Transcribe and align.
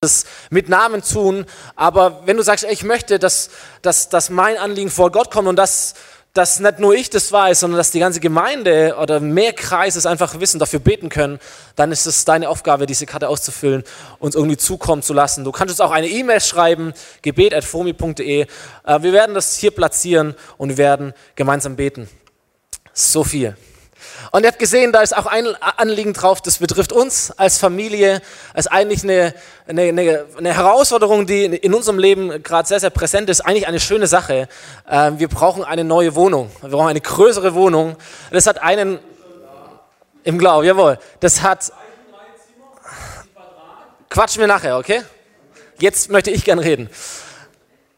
es 0.00 0.26
mit 0.50 0.68
Namen 0.68 1.02
tun, 1.02 1.44
aber 1.74 2.22
wenn 2.24 2.36
du 2.36 2.44
sagst, 2.44 2.62
ey, 2.62 2.72
ich 2.72 2.84
möchte, 2.84 3.18
dass, 3.18 3.50
dass, 3.82 4.08
dass 4.08 4.30
mein 4.30 4.56
Anliegen 4.56 4.90
vor 4.90 5.10
Gott 5.10 5.32
kommt 5.32 5.48
und 5.48 5.56
dass, 5.56 5.94
dass 6.34 6.60
nicht 6.60 6.78
nur 6.78 6.94
ich 6.94 7.10
das 7.10 7.32
weiß, 7.32 7.58
sondern 7.58 7.78
dass 7.78 7.90
die 7.90 7.98
ganze 7.98 8.20
Gemeinde 8.20 8.94
oder 9.02 9.18
mehr 9.18 9.52
Kreise 9.52 9.98
es 9.98 10.06
einfach 10.06 10.38
wissen, 10.38 10.60
dafür 10.60 10.78
beten 10.78 11.08
können, 11.08 11.40
dann 11.74 11.90
ist 11.90 12.06
es 12.06 12.24
deine 12.24 12.48
Aufgabe, 12.48 12.86
diese 12.86 13.06
Karte 13.06 13.28
auszufüllen, 13.28 13.82
uns 14.20 14.36
irgendwie 14.36 14.56
zukommen 14.56 15.02
zu 15.02 15.14
lassen. 15.14 15.42
Du 15.42 15.50
kannst 15.50 15.72
uns 15.72 15.80
auch 15.80 15.90
eine 15.90 16.06
E-Mail 16.06 16.40
schreiben, 16.40 16.92
gebet.fomi.de. 17.22 18.42
Äh, 18.42 18.46
wir 19.02 19.12
werden 19.12 19.34
das 19.34 19.56
hier 19.56 19.72
platzieren 19.72 20.36
und 20.58 20.68
wir 20.68 20.78
werden 20.78 21.12
gemeinsam 21.34 21.74
beten. 21.74 22.08
So 22.92 23.24
viel. 23.24 23.56
Und 24.30 24.42
ihr 24.42 24.48
habt 24.48 24.58
gesehen, 24.58 24.92
da 24.92 25.00
ist 25.00 25.16
auch 25.16 25.26
ein 25.26 25.46
Anliegen 25.60 26.12
drauf, 26.12 26.40
das 26.40 26.58
betrifft 26.58 26.92
uns 26.92 27.30
als 27.36 27.58
Familie. 27.58 28.20
Ist 28.54 28.70
eigentlich 28.70 29.04
eine, 29.04 29.34
eine, 29.66 29.82
eine, 29.82 30.24
eine 30.36 30.54
Herausforderung, 30.54 31.26
die 31.26 31.44
in 31.44 31.74
unserem 31.74 31.98
Leben 31.98 32.42
gerade 32.42 32.68
sehr, 32.68 32.80
sehr 32.80 32.90
präsent 32.90 33.30
ist. 33.30 33.40
Eigentlich 33.40 33.66
eine 33.66 33.80
schöne 33.80 34.06
Sache. 34.06 34.48
Ähm, 34.88 35.18
wir 35.18 35.28
brauchen 35.28 35.64
eine 35.64 35.84
neue 35.84 36.14
Wohnung. 36.14 36.50
Wir 36.60 36.70
brauchen 36.70 36.88
eine 36.88 37.00
größere 37.00 37.54
Wohnung. 37.54 37.96
Das 38.30 38.46
hat 38.46 38.60
einen, 38.62 38.98
im 40.24 40.38
Glauben, 40.38 40.66
jawohl. 40.66 40.98
Das 41.20 41.42
hat, 41.42 41.72
quatschen 44.10 44.40
wir 44.40 44.46
nachher, 44.46 44.78
okay? 44.78 45.02
Jetzt 45.78 46.10
möchte 46.10 46.30
ich 46.30 46.44
gern 46.44 46.58
reden. 46.58 46.90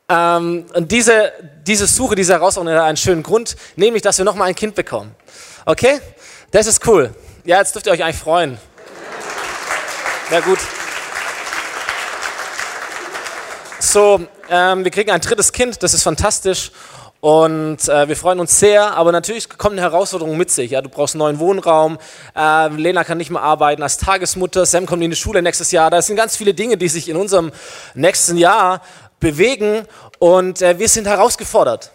Ähm, 0.09 0.67
und 0.75 0.91
diese, 0.93 1.33
diese 1.67 1.87
Suche, 1.87 2.15
diese 2.15 2.35
Herausforderung 2.35 2.79
hat 2.79 2.87
einen 2.87 2.97
schönen 2.97 3.23
Grund, 3.23 3.57
nämlich, 3.77 4.03
dass 4.03 4.19
wir 4.19 4.25
nochmal 4.25 4.49
ein 4.49 4.55
Kind 4.55 4.75
bekommen. 4.75 5.15
Okay? 5.71 6.01
Das 6.51 6.67
ist 6.67 6.85
cool. 6.89 7.15
Ja, 7.45 7.59
jetzt 7.59 7.77
dürft 7.77 7.87
ihr 7.87 7.93
euch 7.93 8.03
eigentlich 8.03 8.17
freuen. 8.17 8.59
Ja, 10.33 10.41
gut. 10.41 10.59
So, 13.79 14.21
ähm, 14.49 14.83
wir 14.83 14.91
kriegen 14.91 15.13
ein 15.13 15.21
drittes 15.21 15.53
Kind, 15.53 15.81
das 15.85 15.95
ist 15.95 16.03
fantastisch. 16.03 16.73
Und 17.21 17.89
äh, 17.89 18.09
wir 18.09 18.17
freuen 18.17 18.41
uns 18.41 18.59
sehr, 18.59 18.97
aber 18.97 19.13
natürlich 19.13 19.49
kommt 19.49 19.75
eine 19.75 19.83
Herausforderung 19.83 20.37
mit 20.37 20.51
sich. 20.51 20.73
Ja, 20.73 20.83
du 20.83 20.89
brauchst 20.89 21.15
neuen 21.15 21.39
Wohnraum. 21.39 21.99
Äh, 22.35 22.67
Lena 22.71 23.05
kann 23.05 23.19
nicht 23.19 23.31
mehr 23.31 23.43
arbeiten 23.43 23.85
als 23.85 23.97
Tagesmutter. 23.97 24.67
Sam 24.67 24.87
kommt 24.87 25.05
in 25.05 25.11
die 25.11 25.17
Schule 25.17 25.41
nächstes 25.41 25.71
Jahr. 25.71 25.89
Da 25.91 26.03
sind 26.03 26.17
ganz 26.17 26.37
viele 26.37 26.53
Dinge, 26.53 26.79
die 26.79 26.89
sich 26.89 27.09
in 27.09 27.17
unserem 27.17 27.53
nächsten 27.95 28.37
Jahr 28.37 28.83
bewegen. 29.21 29.87
Und 30.19 30.63
äh, 30.63 30.81
wir 30.81 30.89
sind 30.89 31.07
herausgefordert. 31.07 31.93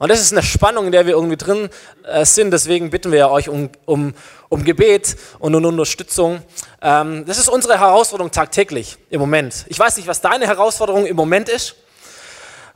Und 0.00 0.08
das 0.08 0.18
ist 0.18 0.32
eine 0.32 0.42
Spannung, 0.42 0.86
in 0.86 0.92
der 0.92 1.04
wir 1.04 1.12
irgendwie 1.12 1.36
drin 1.36 1.68
äh, 2.04 2.24
sind. 2.24 2.52
Deswegen 2.52 2.88
bitten 2.88 3.12
wir 3.12 3.28
euch 3.28 3.50
um, 3.50 3.68
um, 3.84 4.14
um 4.48 4.64
Gebet 4.64 5.14
und 5.40 5.54
um 5.54 5.62
Unterstützung. 5.62 6.42
Ähm, 6.80 7.26
das 7.26 7.36
ist 7.36 7.50
unsere 7.50 7.78
Herausforderung 7.78 8.30
tagtäglich 8.30 8.96
im 9.10 9.20
Moment. 9.20 9.66
Ich 9.68 9.78
weiß 9.78 9.98
nicht, 9.98 10.08
was 10.08 10.22
deine 10.22 10.46
Herausforderung 10.46 11.04
im 11.04 11.16
Moment 11.16 11.50
ist, 11.50 11.76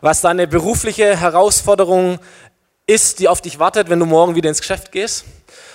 was 0.02 0.20
deine 0.20 0.46
berufliche 0.46 1.16
Herausforderung 1.16 2.18
ist, 2.86 3.20
die 3.20 3.28
auf 3.28 3.40
dich 3.40 3.58
wartet, 3.58 3.88
wenn 3.88 4.00
du 4.00 4.04
morgen 4.04 4.34
wieder 4.34 4.50
ins 4.50 4.60
Geschäft 4.60 4.92
gehst. 4.92 5.24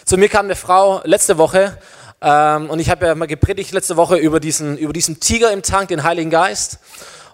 Zu 0.06 0.17
mir 0.17 0.30
kam 0.30 0.45
eine 0.45 0.56
Frau 0.56 1.02
letzte 1.03 1.39
Woche 1.39 1.80
ähm, 2.22 2.69
und 2.69 2.78
ich 2.78 2.91
habe 2.91 3.08
ja 3.08 3.16
mal 3.16 3.25
gepredigt 3.25 3.72
letzte 3.72 3.97
Woche 3.97 4.17
über 4.17 4.39
diesen, 4.39 4.78
über 4.78 4.94
diesen 4.94 5.19
Tiger 5.19 5.52
im 5.52 5.63
Tank, 5.63 5.88
den 5.88 6.03
Heiligen 6.03 6.30
Geist. 6.30 6.78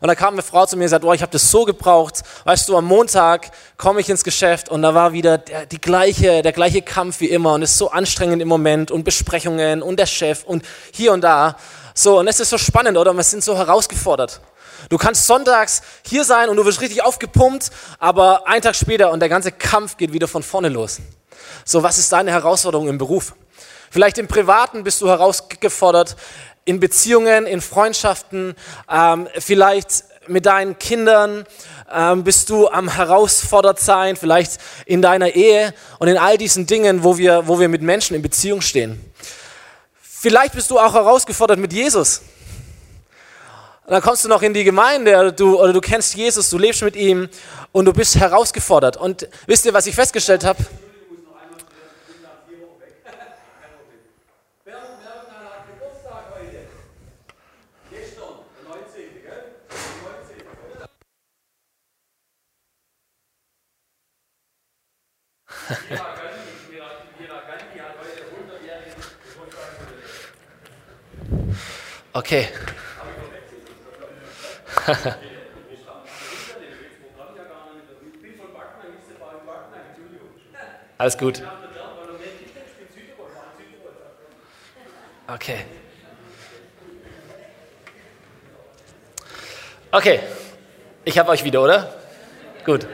Und 0.06 0.10
da 0.10 0.14
kam 0.14 0.36
eine 0.36 0.44
Frau 0.44 0.68
zu 0.68 0.78
mir 0.78 0.84
und 0.84 0.90
sagte, 0.90 1.08
oh, 1.08 1.14
ich 1.14 1.24
habe 1.24 1.32
das 1.32 1.50
so 1.50 1.66
gebraucht. 1.66 2.22
Weißt 2.44 2.70
du, 2.70 2.78
am 2.78 2.86
Montag 2.86 3.50
komme 3.76 4.02
ich 4.02 4.08
ins 4.08 4.24
Geschäft 4.24 4.70
und 4.70 4.84
da 4.84 4.94
war 4.94 5.14
wieder 5.14 5.40
der, 5.40 5.66
die 5.66 5.82
gleiche, 5.82 6.44
der 6.44 6.52
gleiche 6.52 6.84
Kampf 6.84 7.22
wie 7.22 7.26
immer 7.32 7.54
und 7.54 7.64
ist 7.64 7.76
so 7.76 7.90
anstrengend 7.90 8.40
im 8.40 8.48
Moment 8.48 8.92
und 8.92 9.04
Besprechungen 9.04 9.82
und 9.82 9.98
der 9.98 10.06
Chef 10.06 10.44
und 10.44 10.64
hier 10.94 11.12
und 11.12 11.22
da. 11.22 11.58
So, 11.96 12.20
und 12.20 12.28
es 12.28 12.40
ist 12.40 12.52
so 12.52 12.60
spannend, 12.60 13.00
oder? 13.00 13.14
Wir 13.14 13.24
sind 13.24 13.44
so 13.44 13.58
herausgefordert. 13.58 14.42
Du 14.90 15.00
kannst 15.00 15.26
sonntags 15.26 15.82
hier 16.06 16.24
sein 16.24 16.50
und 16.50 16.58
du 16.58 16.66
wirst 16.66 16.82
richtig 16.82 17.02
aufgepumpt, 17.02 17.72
aber 17.98 18.48
einen 18.48 18.62
Tag 18.62 18.76
später 18.76 19.10
und 19.10 19.22
der 19.22 19.30
ganze 19.30 19.52
Kampf 19.52 19.98
geht 19.98 20.14
wieder 20.14 20.28
von 20.28 20.44
vorne 20.44 20.70
los. 20.70 21.00
So, 21.64 21.82
was 21.82 21.98
ist 21.98 22.12
deine 22.12 22.30
Herausforderung 22.30 22.90
im 22.90 23.00
Beruf? 23.00 23.34
Vielleicht 23.90 24.20
im 24.20 24.28
Privaten 24.28 24.84
bist 24.84 25.02
du 25.02 25.08
herausgefordert, 25.08 26.16
in 26.66 26.80
Beziehungen, 26.80 27.46
in 27.46 27.62
Freundschaften, 27.62 28.56
ähm, 28.92 29.28
vielleicht 29.38 30.04
mit 30.28 30.48
deinen 30.48 30.78
Kindern 30.80 31.46
ähm, 31.94 32.24
bist 32.24 32.50
du 32.50 32.68
am 32.68 32.90
herausfordert 32.90 33.80
sein, 33.80 34.16
vielleicht 34.16 34.60
in 34.88 35.02
deiner 35.02 35.36
Ehe 35.36 35.74
und 36.00 36.08
in 36.08 36.18
all 36.18 36.38
diesen 36.38 36.66
Dingen, 36.66 37.04
wo 37.04 37.18
wir, 37.18 37.48
wo 37.48 37.60
wir 37.60 37.70
mit 37.70 37.84
Menschen 37.84 38.16
in 38.16 38.24
Beziehung 38.24 38.62
stehen. 38.62 39.00
Vielleicht 40.02 40.56
bist 40.56 40.72
du 40.72 40.80
auch 40.80 40.96
herausgefordert 40.96 41.60
mit 41.60 41.72
Jesus. 41.72 42.22
Und 43.86 43.92
dann 43.92 44.02
kommst 44.02 44.26
du 44.26 44.28
noch 44.28 44.42
in 44.42 44.56
die 44.56 44.64
Gemeinde 44.64 45.12
oder 45.12 45.32
du, 45.32 45.62
oder 45.62 45.72
du 45.72 45.82
kennst 45.82 46.16
Jesus, 46.16 46.50
du 46.50 46.58
lebst 46.58 46.82
mit 46.82 46.96
ihm 46.96 47.30
und 47.72 47.86
du 47.86 47.94
bist 47.94 48.16
herausgefordert. 48.16 48.98
Und 48.98 49.28
wisst 49.46 49.68
ihr, 49.68 49.74
was 49.74 49.86
ich 49.86 49.94
festgestellt 49.94 50.44
habe? 50.44 50.66
Okay. 72.14 72.48
Alles 80.98 81.18
gut. 81.18 81.44
Okay. 85.28 85.66
Okay. 89.92 90.20
Ich 91.04 91.18
habe 91.20 91.32
euch 91.32 91.44
wieder, 91.44 91.62
oder? 91.62 91.94
Gut. 92.66 92.88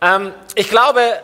Ähm, 0.00 0.34
ich 0.56 0.68
glaube, 0.68 1.22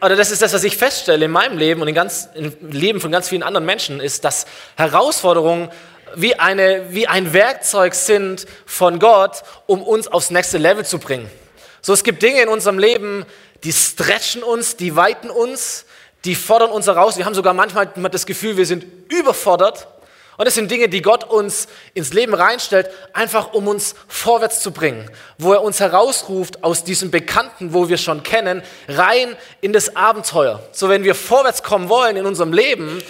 oder 0.00 0.16
das 0.16 0.30
ist 0.30 0.42
das, 0.42 0.52
was 0.52 0.64
ich 0.64 0.76
feststelle 0.76 1.24
in 1.24 1.30
meinem 1.30 1.58
Leben 1.58 1.82
und 1.82 1.88
in 1.88 1.94
ganz, 1.94 2.28
im 2.34 2.52
Leben 2.70 3.00
von 3.00 3.10
ganz 3.10 3.28
vielen 3.28 3.42
anderen 3.42 3.66
Menschen, 3.66 4.00
ist, 4.00 4.24
dass 4.24 4.46
Herausforderungen 4.76 5.70
wie, 6.14 6.38
eine, 6.38 6.86
wie 6.90 7.06
ein 7.06 7.32
Werkzeug 7.32 7.94
sind 7.94 8.46
von 8.64 8.98
Gott, 8.98 9.42
um 9.66 9.82
uns 9.82 10.08
aufs 10.08 10.30
nächste 10.30 10.58
Level 10.58 10.84
zu 10.84 10.98
bringen. 10.98 11.28
So, 11.82 11.92
es 11.92 12.04
gibt 12.04 12.22
Dinge 12.22 12.42
in 12.42 12.48
unserem 12.48 12.78
Leben, 12.78 13.26
die 13.64 13.72
stretchen 13.72 14.42
uns, 14.42 14.76
die 14.76 14.94
weiten 14.94 15.30
uns, 15.30 15.84
die 16.24 16.34
fordern 16.34 16.70
uns 16.70 16.86
heraus. 16.86 17.16
Wir 17.16 17.24
haben 17.24 17.34
sogar 17.34 17.54
manchmal 17.54 17.86
das 18.10 18.26
Gefühl, 18.26 18.56
wir 18.56 18.66
sind 18.66 18.84
überfordert. 19.12 19.88
Und 20.38 20.46
es 20.46 20.54
sind 20.54 20.70
Dinge, 20.70 20.88
die 20.88 21.02
Gott 21.02 21.24
uns 21.24 21.66
ins 21.94 22.12
Leben 22.12 22.32
reinstellt, 22.32 22.88
einfach 23.12 23.54
um 23.54 23.66
uns 23.66 23.96
vorwärts 24.06 24.60
zu 24.60 24.70
bringen, 24.70 25.10
wo 25.36 25.52
er 25.52 25.62
uns 25.62 25.80
herausruft 25.80 26.62
aus 26.62 26.84
diesem 26.84 27.10
Bekannten, 27.10 27.74
wo 27.74 27.88
wir 27.88 27.98
schon 27.98 28.22
kennen, 28.22 28.62
rein 28.86 29.36
in 29.60 29.72
das 29.72 29.96
Abenteuer. 29.96 30.62
So 30.70 30.88
wenn 30.88 31.02
wir 31.02 31.16
vorwärts 31.16 31.64
kommen 31.64 31.88
wollen 31.88 32.16
in 32.16 32.24
unserem 32.24 32.52
Leben, 32.52 33.02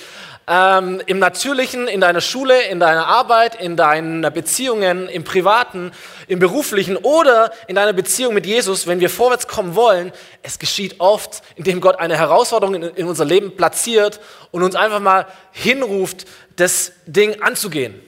ähm, 0.48 1.02
im 1.06 1.18
Natürlichen, 1.18 1.88
in 1.88 2.00
deiner 2.00 2.22
Schule, 2.22 2.62
in 2.62 2.80
deiner 2.80 3.06
Arbeit, 3.06 3.60
in 3.60 3.76
deinen 3.76 4.22
Beziehungen, 4.32 5.08
im 5.08 5.22
Privaten, 5.24 5.92
im 6.26 6.38
Beruflichen 6.38 6.96
oder 6.96 7.52
in 7.66 7.74
deiner 7.74 7.92
Beziehung 7.92 8.32
mit 8.32 8.46
Jesus, 8.46 8.86
wenn 8.86 9.00
wir 9.00 9.10
vorwärts 9.10 9.46
kommen 9.46 9.74
wollen, 9.74 10.10
es 10.42 10.58
geschieht 10.58 11.00
oft, 11.00 11.42
indem 11.56 11.80
Gott 11.80 11.98
eine 11.98 12.16
Herausforderung 12.16 12.76
in, 12.76 12.82
in 12.82 13.06
unser 13.06 13.26
Leben 13.26 13.56
platziert 13.56 14.20
und 14.50 14.62
uns 14.62 14.74
einfach 14.74 15.00
mal 15.00 15.26
hinruft, 15.52 16.26
das 16.56 16.92
Ding 17.06 17.42
anzugehen. 17.42 18.00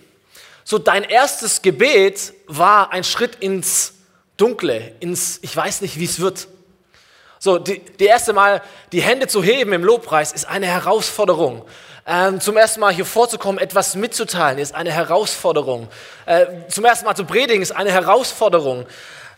So, 0.64 0.78
dein 0.78 1.04
erstes 1.04 1.62
Gebet 1.62 2.32
war 2.46 2.92
ein 2.92 3.04
Schritt 3.04 3.36
ins 3.40 3.94
Dunkle, 4.38 4.94
ins 5.00 5.40
Ich 5.42 5.54
weiß 5.54 5.82
nicht, 5.82 5.98
wie 5.98 6.04
es 6.04 6.20
wird. 6.20 6.48
So, 7.38 7.58
die, 7.58 7.80
die 7.80 8.04
erste 8.04 8.32
Mal 8.32 8.62
die 8.92 9.02
Hände 9.02 9.26
zu 9.26 9.42
heben 9.42 9.72
im 9.72 9.84
Lobpreis 9.84 10.32
ist 10.32 10.46
eine 10.46 10.66
Herausforderung. 10.66 11.64
Ähm, 12.06 12.40
zum 12.40 12.56
ersten 12.56 12.80
Mal 12.80 12.92
hier 12.92 13.04
vorzukommen, 13.04 13.58
etwas 13.58 13.94
mitzuteilen, 13.94 14.58
ist 14.58 14.74
eine 14.74 14.90
Herausforderung. 14.90 15.88
Äh, 16.26 16.46
zum 16.68 16.84
ersten 16.84 17.04
Mal 17.04 17.14
zu 17.14 17.24
predigen, 17.24 17.62
ist 17.62 17.72
eine 17.72 17.92
Herausforderung. 17.92 18.86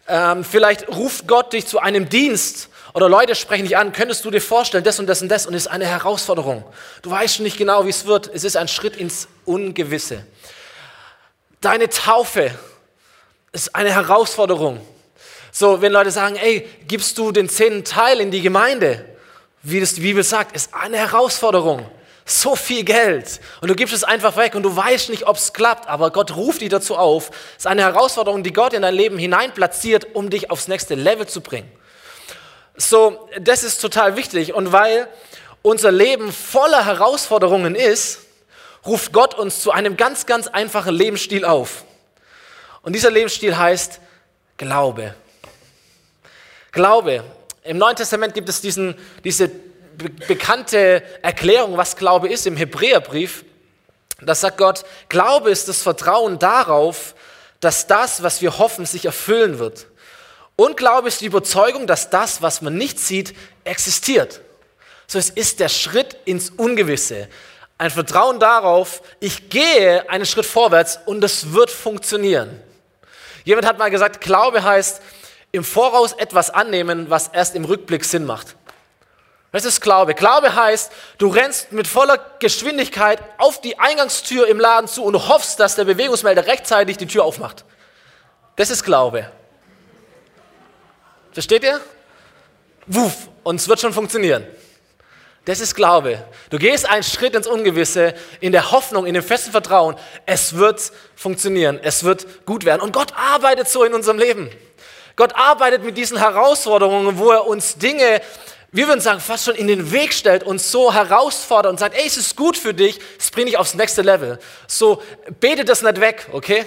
Ähm, 0.08 0.44
vielleicht 0.44 0.88
ruft 0.88 1.26
Gott 1.26 1.52
dich 1.52 1.66
zu 1.66 1.80
einem 1.80 2.08
Dienst 2.08 2.68
oder 2.94 3.08
Leute 3.08 3.34
sprechen 3.34 3.64
dich 3.64 3.76
an, 3.76 3.92
könntest 3.92 4.24
du 4.24 4.30
dir 4.30 4.40
vorstellen, 4.40 4.84
das 4.84 4.98
und 4.98 5.06
das 5.06 5.22
und 5.22 5.28
das 5.28 5.46
und 5.46 5.54
ist 5.54 5.66
eine 5.66 5.86
Herausforderung. 5.86 6.64
Du 7.02 7.10
weißt 7.10 7.36
schon 7.36 7.44
nicht 7.44 7.56
genau, 7.56 7.86
wie 7.86 7.90
es 7.90 8.06
wird. 8.06 8.30
Es 8.32 8.44
ist 8.44 8.56
ein 8.56 8.68
Schritt 8.68 8.96
ins 8.96 9.28
Ungewisse. 9.44 10.24
Deine 11.60 11.88
Taufe 11.88 12.50
ist 13.52 13.74
eine 13.74 13.92
Herausforderung. 13.92 14.80
So, 15.52 15.82
wenn 15.82 15.92
Leute 15.92 16.10
sagen, 16.10 16.36
ey, 16.36 16.68
gibst 16.88 17.18
du 17.18 17.32
den 17.32 17.48
zehnten 17.48 17.84
Teil 17.84 18.20
in 18.20 18.30
die 18.30 18.40
Gemeinde, 18.40 19.04
wie 19.62 19.80
das 19.80 19.94
die 19.94 20.00
Bibel 20.00 20.24
sagt, 20.24 20.56
ist 20.56 20.74
eine 20.74 20.96
Herausforderung. 20.96 21.86
So 22.24 22.54
viel 22.54 22.84
Geld 22.84 23.40
und 23.60 23.68
du 23.68 23.74
gibst 23.74 23.94
es 23.94 24.04
einfach 24.04 24.36
weg 24.36 24.54
und 24.54 24.62
du 24.62 24.74
weißt 24.74 25.10
nicht, 25.10 25.26
ob 25.26 25.36
es 25.36 25.52
klappt, 25.52 25.88
aber 25.88 26.10
Gott 26.10 26.36
ruft 26.36 26.60
dich 26.60 26.68
dazu 26.68 26.96
auf. 26.96 27.30
Es 27.56 27.64
ist 27.64 27.66
eine 27.66 27.82
Herausforderung, 27.82 28.42
die 28.42 28.52
Gott 28.52 28.72
in 28.72 28.82
dein 28.82 28.94
Leben 28.94 29.18
hineinplatziert, 29.18 30.14
um 30.14 30.30
dich 30.30 30.50
aufs 30.50 30.68
nächste 30.68 30.94
Level 30.94 31.26
zu 31.26 31.40
bringen. 31.40 31.70
So, 32.76 33.28
das 33.40 33.64
ist 33.64 33.80
total 33.80 34.16
wichtig 34.16 34.54
und 34.54 34.72
weil 34.72 35.08
unser 35.62 35.92
Leben 35.92 36.32
voller 36.32 36.84
Herausforderungen 36.84 37.74
ist, 37.74 38.20
ruft 38.86 39.12
Gott 39.12 39.34
uns 39.34 39.60
zu 39.60 39.70
einem 39.70 39.96
ganz, 39.96 40.26
ganz 40.26 40.48
einfachen 40.48 40.94
Lebensstil 40.94 41.44
auf. 41.44 41.84
Und 42.82 42.94
dieser 42.94 43.10
Lebensstil 43.10 43.56
heißt 43.56 44.00
Glaube. 44.56 45.14
Glaube. 46.72 47.24
Im 47.62 47.78
Neuen 47.78 47.94
Testament 47.94 48.34
gibt 48.34 48.48
es 48.48 48.60
diesen, 48.60 48.96
diese 49.22 49.50
be 50.02 50.10
bekannte 50.26 51.02
Erklärung, 51.22 51.76
was 51.76 51.96
Glaube 51.96 52.28
ist, 52.28 52.46
im 52.46 52.56
Hebräerbrief. 52.56 53.44
Da 54.20 54.34
sagt 54.34 54.58
Gott, 54.58 54.84
Glaube 55.08 55.50
ist 55.50 55.68
das 55.68 55.82
Vertrauen 55.82 56.38
darauf, 56.38 57.14
dass 57.60 57.86
das, 57.86 58.22
was 58.22 58.42
wir 58.42 58.58
hoffen, 58.58 58.86
sich 58.86 59.04
erfüllen 59.04 59.58
wird. 59.58 59.86
Und 60.56 60.76
Glaube 60.76 61.08
ist 61.08 61.20
die 61.20 61.26
Überzeugung, 61.26 61.86
dass 61.86 62.10
das, 62.10 62.42
was 62.42 62.62
man 62.62 62.76
nicht 62.76 62.98
sieht, 62.98 63.34
existiert. 63.64 64.40
So, 65.06 65.18
es 65.18 65.30
ist 65.30 65.60
der 65.60 65.68
Schritt 65.68 66.16
ins 66.24 66.50
Ungewisse. 66.50 67.28
Ein 67.78 67.90
Vertrauen 67.90 68.38
darauf, 68.38 69.02
ich 69.18 69.48
gehe 69.48 70.08
einen 70.08 70.26
Schritt 70.26 70.46
vorwärts 70.46 71.00
und 71.06 71.24
es 71.24 71.52
wird 71.52 71.70
funktionieren. 71.70 72.60
Jemand 73.44 73.66
hat 73.66 73.78
mal 73.78 73.90
gesagt, 73.90 74.20
Glaube 74.20 74.62
heißt, 74.62 75.02
im 75.50 75.64
Voraus 75.64 76.12
etwas 76.12 76.50
annehmen, 76.50 77.10
was 77.10 77.28
erst 77.28 77.54
im 77.54 77.64
Rückblick 77.64 78.04
Sinn 78.04 78.24
macht. 78.24 78.56
Das 79.52 79.66
ist 79.66 79.82
Glaube. 79.82 80.14
Glaube 80.14 80.54
heißt, 80.54 80.90
du 81.18 81.28
rennst 81.28 81.72
mit 81.72 81.86
voller 81.86 82.18
Geschwindigkeit 82.38 83.22
auf 83.36 83.60
die 83.60 83.78
Eingangstür 83.78 84.48
im 84.48 84.58
Laden 84.58 84.88
zu 84.88 85.04
und 85.04 85.28
hoffst, 85.28 85.60
dass 85.60 85.76
der 85.76 85.84
Bewegungsmelder 85.84 86.46
rechtzeitig 86.46 86.96
die 86.96 87.06
Tür 87.06 87.24
aufmacht. 87.24 87.64
Das 88.56 88.70
ist 88.70 88.82
Glaube. 88.82 89.30
Versteht 91.32 91.64
ihr? 91.64 91.80
Wuff, 92.86 93.28
und 93.42 93.56
es 93.56 93.68
wird 93.68 93.80
schon 93.80 93.92
funktionieren. 93.92 94.46
Das 95.44 95.60
ist 95.60 95.74
Glaube. 95.74 96.24
Du 96.50 96.58
gehst 96.58 96.88
einen 96.88 97.02
Schritt 97.02 97.34
ins 97.34 97.46
Ungewisse 97.46 98.14
in 98.40 98.52
der 98.52 98.70
Hoffnung, 98.70 99.06
in 99.06 99.14
dem 99.14 99.22
festen 99.22 99.50
Vertrauen, 99.50 99.96
es 100.24 100.56
wird 100.56 100.92
funktionieren, 101.16 101.80
es 101.82 102.04
wird 102.04 102.46
gut 102.46 102.64
werden. 102.64 102.80
Und 102.80 102.92
Gott 102.92 103.12
arbeitet 103.16 103.68
so 103.68 103.84
in 103.84 103.92
unserem 103.92 104.18
Leben. 104.18 104.50
Gott 105.16 105.34
arbeitet 105.34 105.84
mit 105.84 105.98
diesen 105.98 106.16
Herausforderungen, 106.16 107.18
wo 107.18 107.30
er 107.30 107.46
uns 107.46 107.76
Dinge, 107.76 108.22
wir 108.74 108.88
würden 108.88 109.00
sagen, 109.00 109.20
fast 109.20 109.44
schon 109.44 109.54
in 109.54 109.68
den 109.68 109.92
Weg 109.92 110.14
stellt, 110.14 110.44
uns 110.44 110.72
so 110.72 110.94
herausfordert 110.94 111.70
und 111.70 111.78
sagt, 111.78 111.94
ey, 111.94 112.06
es 112.06 112.16
ist 112.16 112.36
gut 112.36 112.56
für 112.56 112.72
dich, 112.72 112.98
es 113.18 113.30
bringt 113.30 113.48
dich 113.48 113.58
aufs 113.58 113.74
nächste 113.74 114.00
Level. 114.00 114.38
So, 114.66 115.02
bete 115.40 115.66
das 115.66 115.82
nicht 115.82 116.00
weg, 116.00 116.26
okay? 116.32 116.64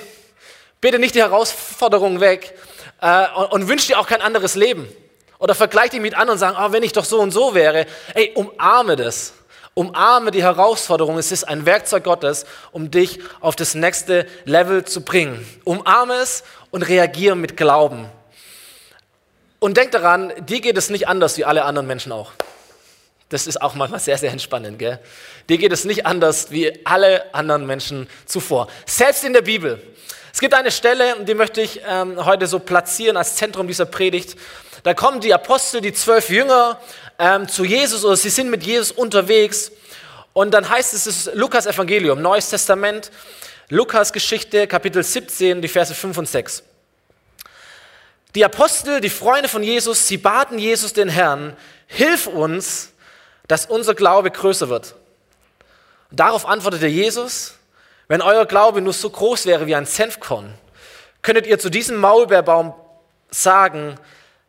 Bete 0.81 0.99
nicht 0.99 1.15
die 1.15 1.21
Herausforderungen 1.21 2.19
weg 2.19 2.53
äh, 3.01 3.25
und, 3.35 3.51
und 3.51 3.67
wünsch 3.67 3.87
dir 3.87 3.99
auch 3.99 4.05
kein 4.05 4.21
anderes 4.21 4.53
Leben. 4.53 4.87
Oder 5.39 5.55
vergleich 5.55 5.89
dich 5.89 5.99
mit 5.99 6.13
anderen 6.13 6.35
und 6.35 6.39
sagen, 6.39 6.57
oh, 6.59 6.71
wenn 6.71 6.83
ich 6.83 6.93
doch 6.93 7.05
so 7.05 7.19
und 7.19 7.31
so 7.31 7.55
wäre. 7.55 7.87
Ey, 8.13 8.31
umarme 8.35 8.95
das. 8.95 9.33
Umarme 9.73 10.31
die 10.31 10.43
Herausforderung. 10.43 11.17
Es 11.17 11.31
ist 11.31 11.43
ein 11.43 11.65
Werkzeug 11.65 12.03
Gottes, 12.03 12.45
um 12.71 12.91
dich 12.91 13.19
auf 13.41 13.55
das 13.55 13.73
nächste 13.73 14.27
Level 14.45 14.85
zu 14.85 15.01
bringen. 15.01 15.45
Umarme 15.63 16.13
es 16.15 16.43
und 16.69 16.83
reagiere 16.83 17.35
mit 17.35 17.57
Glauben. 17.57 18.09
Und 19.65 19.77
denk 19.77 19.93
daran, 19.93 20.31
dir 20.45 20.61
geht 20.61 20.77
es 20.77 20.91
nicht 20.91 21.07
anders 21.07 21.37
wie 21.37 21.43
alle 21.43 21.65
anderen 21.65 21.87
Menschen 21.87 22.11
auch. 22.11 22.33
Das 23.29 23.47
ist 23.47 23.59
auch 23.59 23.73
manchmal 23.73 23.99
sehr, 23.99 24.15
sehr 24.19 24.29
entspannend. 24.29 24.77
Gell? 24.77 24.99
Dir 25.49 25.57
geht 25.57 25.71
es 25.71 25.85
nicht 25.85 26.05
anders 26.05 26.51
wie 26.51 26.85
alle 26.85 27.33
anderen 27.33 27.65
Menschen 27.65 28.07
zuvor. 28.27 28.67
Selbst 28.85 29.23
in 29.23 29.33
der 29.33 29.41
Bibel. 29.41 29.81
Es 30.31 30.39
gibt 30.39 30.53
eine 30.53 30.69
Stelle, 30.69 31.15
die 31.25 31.33
möchte 31.33 31.61
ich 31.61 31.81
ähm, 31.89 32.23
heute 32.23 32.45
so 32.45 32.59
platzieren 32.59 33.17
als 33.17 33.37
Zentrum 33.37 33.65
dieser 33.65 33.87
Predigt. 33.87 34.37
Da 34.83 34.93
kommen 34.93 35.19
die 35.19 35.33
Apostel, 35.33 35.81
die 35.81 35.93
zwölf 35.93 36.29
Jünger 36.29 36.79
ähm, 37.17 37.47
zu 37.47 37.65
Jesus 37.65 38.05
oder 38.05 38.17
sie 38.17 38.29
sind 38.29 38.51
mit 38.51 38.61
Jesus 38.61 38.91
unterwegs. 38.91 39.71
Und 40.33 40.53
dann 40.53 40.69
heißt 40.69 40.93
es, 40.93 41.07
es 41.07 41.25
ist 41.25 41.33
Lukas 41.33 41.65
Evangelium, 41.65 42.21
Neues 42.21 42.51
Testament, 42.51 43.09
Lukas 43.69 44.13
Geschichte, 44.13 44.67
Kapitel 44.67 45.01
17, 45.01 45.59
die 45.59 45.67
Verse 45.67 45.95
5 45.95 46.19
und 46.19 46.29
6. 46.29 46.61
Die 48.35 48.43
Apostel, 48.43 48.99
die 48.99 49.09
Freunde 49.09 49.47
von 49.47 49.63
Jesus, 49.63 50.07
sie 50.07 50.17
baten 50.17 50.59
Jesus 50.59 50.91
den 50.91 51.07
Herrn, 51.07 51.55
hilf 51.87 52.27
uns, 52.27 52.91
dass 53.47 53.65
unser 53.65 53.95
Glaube 53.95 54.29
größer 54.29 54.67
wird. 54.67 54.95
Und 56.11 56.19
darauf 56.19 56.45
antwortete 56.45 56.87
Jesus, 56.87 57.55
wenn 58.09 58.21
euer 58.21 58.45
Glaube 58.45 58.81
nur 58.81 58.93
so 58.93 59.09
groß 59.09 59.45
wäre 59.45 59.67
wie 59.67 59.75
ein 59.75 59.85
Senfkorn, 59.85 60.53
könntet 61.21 61.47
ihr 61.47 61.59
zu 61.59 61.69
diesem 61.69 61.97
Maulbeerbaum 61.97 62.73
sagen, 63.31 63.95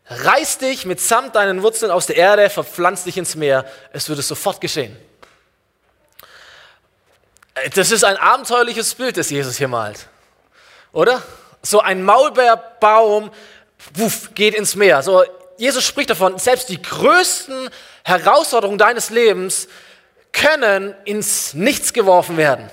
reiß 0.08 0.58
dich 0.58 0.84
mitsamt 0.84 1.36
deinen 1.36 1.62
Wurzeln 1.62 1.90
aus 1.92 2.06
der 2.06 2.16
Erde, 2.16 2.50
verpflanz 2.50 3.04
dich 3.04 3.16
ins 3.16 3.36
Meer, 3.36 3.64
es 3.92 4.08
würde 4.08 4.22
sofort 4.22 4.60
geschehen. 4.60 4.96
Das 7.74 7.90
ist 7.90 8.04
ein 8.04 8.16
abenteuerliches 8.16 8.94
Bild, 8.94 9.16
das 9.16 9.30
Jesus 9.30 9.56
hier 9.56 9.68
malt, 9.68 10.08
oder? 10.92 11.22
So 11.62 11.80
ein 11.80 12.02
Maulbeerbaum 12.04 13.30
wuff, 13.94 14.30
geht 14.34 14.54
ins 14.54 14.74
Meer. 14.74 15.02
So, 15.02 15.22
Jesus 15.56 15.84
spricht 15.84 16.10
davon, 16.10 16.38
selbst 16.38 16.68
die 16.68 16.80
größten 16.80 17.70
Herausforderungen 18.04 18.78
deines 18.78 19.10
Lebens 19.10 19.68
können 20.32 20.94
ins 21.04 21.54
Nichts 21.54 21.92
geworfen 21.92 22.36
werden 22.36 22.70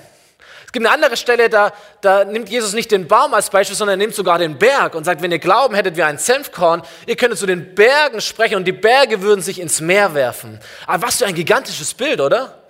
gibt 0.74 0.86
eine 0.86 0.94
andere 0.94 1.16
Stelle, 1.16 1.48
da, 1.48 1.72
da 2.00 2.24
nimmt 2.24 2.50
Jesus 2.50 2.74
nicht 2.74 2.90
den 2.90 3.06
Baum 3.06 3.32
als 3.32 3.48
Beispiel, 3.48 3.76
sondern 3.76 3.98
er 3.98 4.04
nimmt 4.04 4.14
sogar 4.14 4.38
den 4.38 4.58
Berg 4.58 4.94
und 4.96 5.04
sagt, 5.04 5.22
wenn 5.22 5.30
ihr 5.30 5.38
Glauben 5.38 5.74
hättet 5.74 5.96
wie 5.96 6.02
ein 6.02 6.18
Senfkorn, 6.18 6.82
ihr 7.06 7.16
könntet 7.16 7.38
zu 7.38 7.46
den 7.46 7.76
Bergen 7.76 8.20
sprechen 8.20 8.56
und 8.56 8.64
die 8.64 8.72
Berge 8.72 9.22
würden 9.22 9.40
sich 9.40 9.60
ins 9.60 9.80
Meer 9.80 10.14
werfen. 10.14 10.58
Aber 10.86 11.06
was 11.06 11.18
für 11.18 11.26
ein 11.26 11.34
gigantisches 11.36 11.94
Bild, 11.94 12.20
oder? 12.20 12.63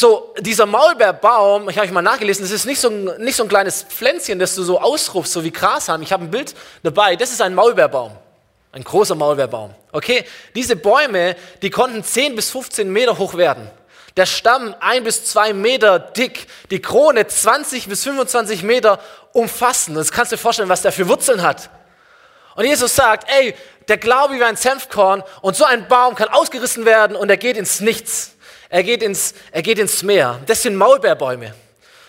So, 0.00 0.32
dieser 0.38 0.64
Maulbeerbaum, 0.64 1.68
ich 1.68 1.76
habe 1.76 1.84
ich 1.84 1.92
mal 1.92 2.02
nachgelesen, 2.02 2.44
das 2.44 2.52
ist 2.52 2.66
nicht 2.66 2.78
so, 2.80 2.88
ein, 2.88 3.04
nicht 3.18 3.34
so 3.34 3.42
ein 3.42 3.48
kleines 3.48 3.82
Pflänzchen, 3.82 4.38
das 4.38 4.54
du 4.54 4.62
so 4.62 4.80
ausrufst, 4.80 5.32
so 5.32 5.42
wie 5.42 5.50
Grashalm. 5.50 6.02
Ich 6.02 6.12
habe 6.12 6.22
ein 6.22 6.30
Bild 6.30 6.54
dabei, 6.84 7.16
das 7.16 7.32
ist 7.32 7.42
ein 7.42 7.52
Maulbeerbaum. 7.52 8.12
Ein 8.70 8.84
großer 8.84 9.16
Maulbeerbaum. 9.16 9.74
Okay, 9.90 10.24
diese 10.54 10.76
Bäume, 10.76 11.34
die 11.62 11.70
konnten 11.70 12.04
10 12.04 12.36
bis 12.36 12.48
15 12.50 12.88
Meter 12.88 13.18
hoch 13.18 13.34
werden 13.34 13.68
der 14.16 14.26
Stamm 14.26 14.74
ein 14.80 15.04
bis 15.04 15.24
zwei 15.24 15.52
Meter 15.52 16.00
dick, 16.00 16.48
die 16.70 16.80
Krone 16.80 17.26
20 17.26 17.88
bis 17.88 18.02
25 18.02 18.64
Meter 18.64 19.00
umfassen. 19.32 19.94
Das 19.94 20.10
kannst 20.10 20.32
du 20.32 20.36
dir 20.36 20.42
vorstellen, 20.42 20.68
was 20.68 20.82
der 20.82 20.90
für 20.90 21.08
Wurzeln 21.08 21.42
hat. 21.42 21.70
Und 22.56 22.64
Jesus 22.64 22.96
sagt, 22.96 23.30
ey, 23.30 23.54
der 23.86 23.96
Glaube 23.96 24.34
wie 24.34 24.42
ein 24.42 24.56
Senfkorn 24.56 25.22
und 25.40 25.54
so 25.54 25.64
ein 25.64 25.86
Baum 25.86 26.16
kann 26.16 26.28
ausgerissen 26.30 26.84
werden 26.84 27.16
und 27.16 27.30
er 27.30 27.36
geht 27.36 27.56
ins 27.56 27.78
Nichts. 27.78 28.34
Er 28.68 28.82
geht 28.82 29.02
ins, 29.02 29.34
er 29.50 29.62
geht 29.62 29.78
ins 29.78 30.02
Meer. 30.02 30.40
Das 30.46 30.62
sind 30.62 30.76
Maulbeerbäume. 30.76 31.54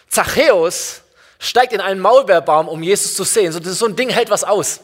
Zachäus 0.09 1.01
steigt 1.39 1.73
in 1.73 1.81
einen 1.81 2.01
Maulbeerbaum, 2.01 2.67
um 2.67 2.83
Jesus 2.83 3.15
zu 3.15 3.23
sehen. 3.23 3.51
So, 3.51 3.61
so 3.61 3.85
ein 3.85 3.95
Ding 3.95 4.09
hält 4.09 4.29
was 4.29 4.43
aus. 4.43 4.81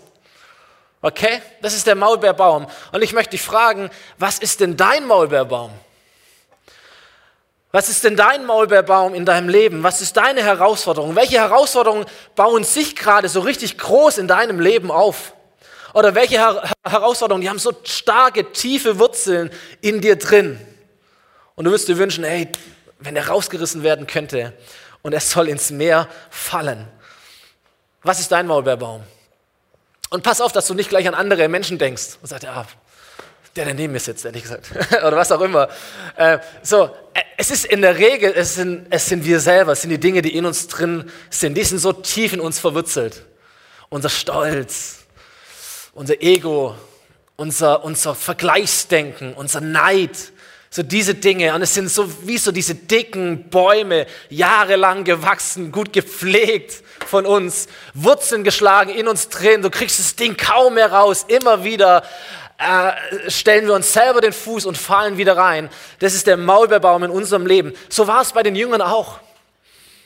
Okay? 1.01 1.41
Das 1.61 1.73
ist 1.73 1.85
der 1.85 1.95
Maulbeerbaum. 1.95 2.67
Und 2.91 3.01
ich 3.01 3.13
möchte 3.13 3.31
dich 3.31 3.41
fragen, 3.41 3.89
was 4.17 4.39
ist 4.39 4.61
denn 4.61 4.77
dein 4.77 5.05
Maulbeerbaum? 5.05 5.71
Was 7.71 7.89
ist 7.89 8.05
denn 8.05 8.15
dein 8.15 8.45
Maulbeerbaum 8.45 9.13
in 9.13 9.25
deinem 9.25 9.49
Leben? 9.49 9.83
Was 9.83 9.99
ist 9.99 10.15
deine 10.15 10.41
Herausforderung? 10.41 11.13
Welche 11.17 11.39
Herausforderungen 11.39 12.05
bauen 12.33 12.63
sich 12.63 12.95
gerade 12.95 13.27
so 13.27 13.41
richtig 13.41 13.77
groß 13.77 14.17
in 14.17 14.29
deinem 14.29 14.61
Leben 14.61 14.91
auf? 14.91 15.33
Oder 15.93 16.15
welche 16.15 16.37
Her 16.37 16.71
Herausforderungen, 16.87 17.41
die 17.41 17.49
haben 17.49 17.59
so 17.59 17.73
starke, 17.83 18.53
tiefe 18.53 18.97
Wurzeln 18.97 19.51
in 19.81 19.99
dir 19.99 20.15
drin? 20.15 20.57
Und 21.55 21.65
du 21.65 21.71
wirst 21.71 21.87
dir 21.87 21.97
wünschen, 21.97 22.23
ey, 22.23 22.49
wenn 22.99 23.15
er 23.15 23.27
rausgerissen 23.27 23.83
werden 23.83 24.07
könnte 24.07 24.53
und 25.01 25.13
er 25.13 25.21
soll 25.21 25.47
ins 25.47 25.71
Meer 25.71 26.07
fallen. 26.29 26.87
Was 28.03 28.19
ist 28.19 28.31
dein 28.31 28.47
Maulbeerbaum? 28.47 29.03
Und 30.09 30.23
pass 30.23 30.41
auf, 30.41 30.51
dass 30.51 30.67
du 30.67 30.73
nicht 30.73 30.89
gleich 30.89 31.07
an 31.07 31.13
andere 31.13 31.47
Menschen 31.47 31.77
denkst 31.77 32.17
und 32.21 32.27
sagst, 32.27 32.43
ja, 32.43 32.65
der, 33.55 33.65
der 33.65 33.73
neben 33.73 33.93
mir 33.93 33.99
sitzt, 33.99 34.25
ehrlich 34.25 34.43
gesagt, 34.43 34.69
oder 34.91 35.15
was 35.15 35.31
auch 35.31 35.41
immer. 35.41 35.69
Äh, 36.17 36.39
so, 36.61 36.85
äh, 37.13 37.21
es 37.37 37.51
ist 37.51 37.65
in 37.65 37.81
der 37.81 37.97
Regel, 37.97 38.33
es 38.35 38.55
sind, 38.55 38.87
es 38.89 39.05
sind 39.05 39.25
wir 39.25 39.39
selber, 39.39 39.71
es 39.71 39.81
sind 39.81 39.91
die 39.91 39.99
Dinge, 39.99 40.21
die 40.21 40.35
in 40.35 40.45
uns 40.45 40.67
drin 40.67 41.09
sind, 41.29 41.55
die 41.55 41.63
sind 41.63 41.79
so 41.79 41.93
tief 41.93 42.33
in 42.33 42.41
uns 42.41 42.59
verwurzelt. 42.59 43.25
Unser 43.89 44.09
Stolz, 44.09 45.05
unser 45.93 46.21
Ego, 46.21 46.75
unser, 47.37 47.83
unser 47.83 48.13
Vergleichsdenken, 48.13 49.33
unser 49.33 49.61
Neid, 49.61 50.31
so 50.75 50.83
diese 50.83 51.15
Dinge. 51.15 51.55
Und 51.55 51.61
es 51.61 51.73
sind 51.73 51.89
so 51.89 52.11
wie 52.27 52.37
so 52.37 52.51
diese 52.51 52.75
dicken 52.75 53.49
Bäume, 53.49 54.07
jahrelang 54.29 55.05
gewachsen, 55.05 55.71
gut 55.71 55.93
gepflegt 55.93 56.83
von 57.07 57.25
uns, 57.25 57.67
Wurzeln 57.93 58.43
geschlagen 58.43 58.89
in 58.89 59.07
uns 59.07 59.29
drin. 59.29 59.61
Du 59.61 59.69
kriegst 59.69 59.99
das 59.99 60.17
Ding 60.17 60.35
kaum 60.35 60.73
mehr 60.73 60.91
raus, 60.91 61.27
immer 61.29 61.63
wieder 61.63 62.03
äh, 62.57 63.31
stellen 63.31 63.67
wir 63.67 63.73
uns 63.73 63.93
selber 63.93 64.19
den 64.19 64.33
Fuß 64.33 64.65
und 64.65 64.77
fallen 64.77 65.15
wieder 65.15 65.37
rein. 65.37 65.69
Das 65.99 66.13
ist 66.13 66.27
der 66.27 66.35
Maulbeerbaum 66.35 67.05
in 67.05 67.11
unserem 67.11 67.45
Leben. 67.45 67.71
So 67.87 68.05
war 68.07 68.21
es 68.21 68.33
bei 68.33 68.43
den 68.43 68.57
Jüngern 68.57 68.81
auch. 68.81 69.19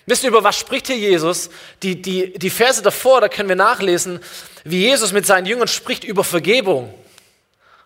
Wisst 0.06 0.24
ihr, 0.24 0.30
über 0.30 0.44
was 0.44 0.56
spricht 0.56 0.86
hier 0.86 0.98
Jesus? 0.98 1.50
Die, 1.82 2.00
die, 2.00 2.38
die 2.38 2.50
Verse 2.52 2.84
davor, 2.84 3.22
da 3.22 3.28
können 3.28 3.50
wir 3.50 3.56
nachlesen, 3.56 4.20
wie 4.66 4.82
Jesus 4.82 5.14
mit 5.14 5.26
seinen 5.26 5.48
Jüngern 5.48 5.68
spricht 5.68 6.04
über 6.04 6.24
Vergebung. 6.24 6.94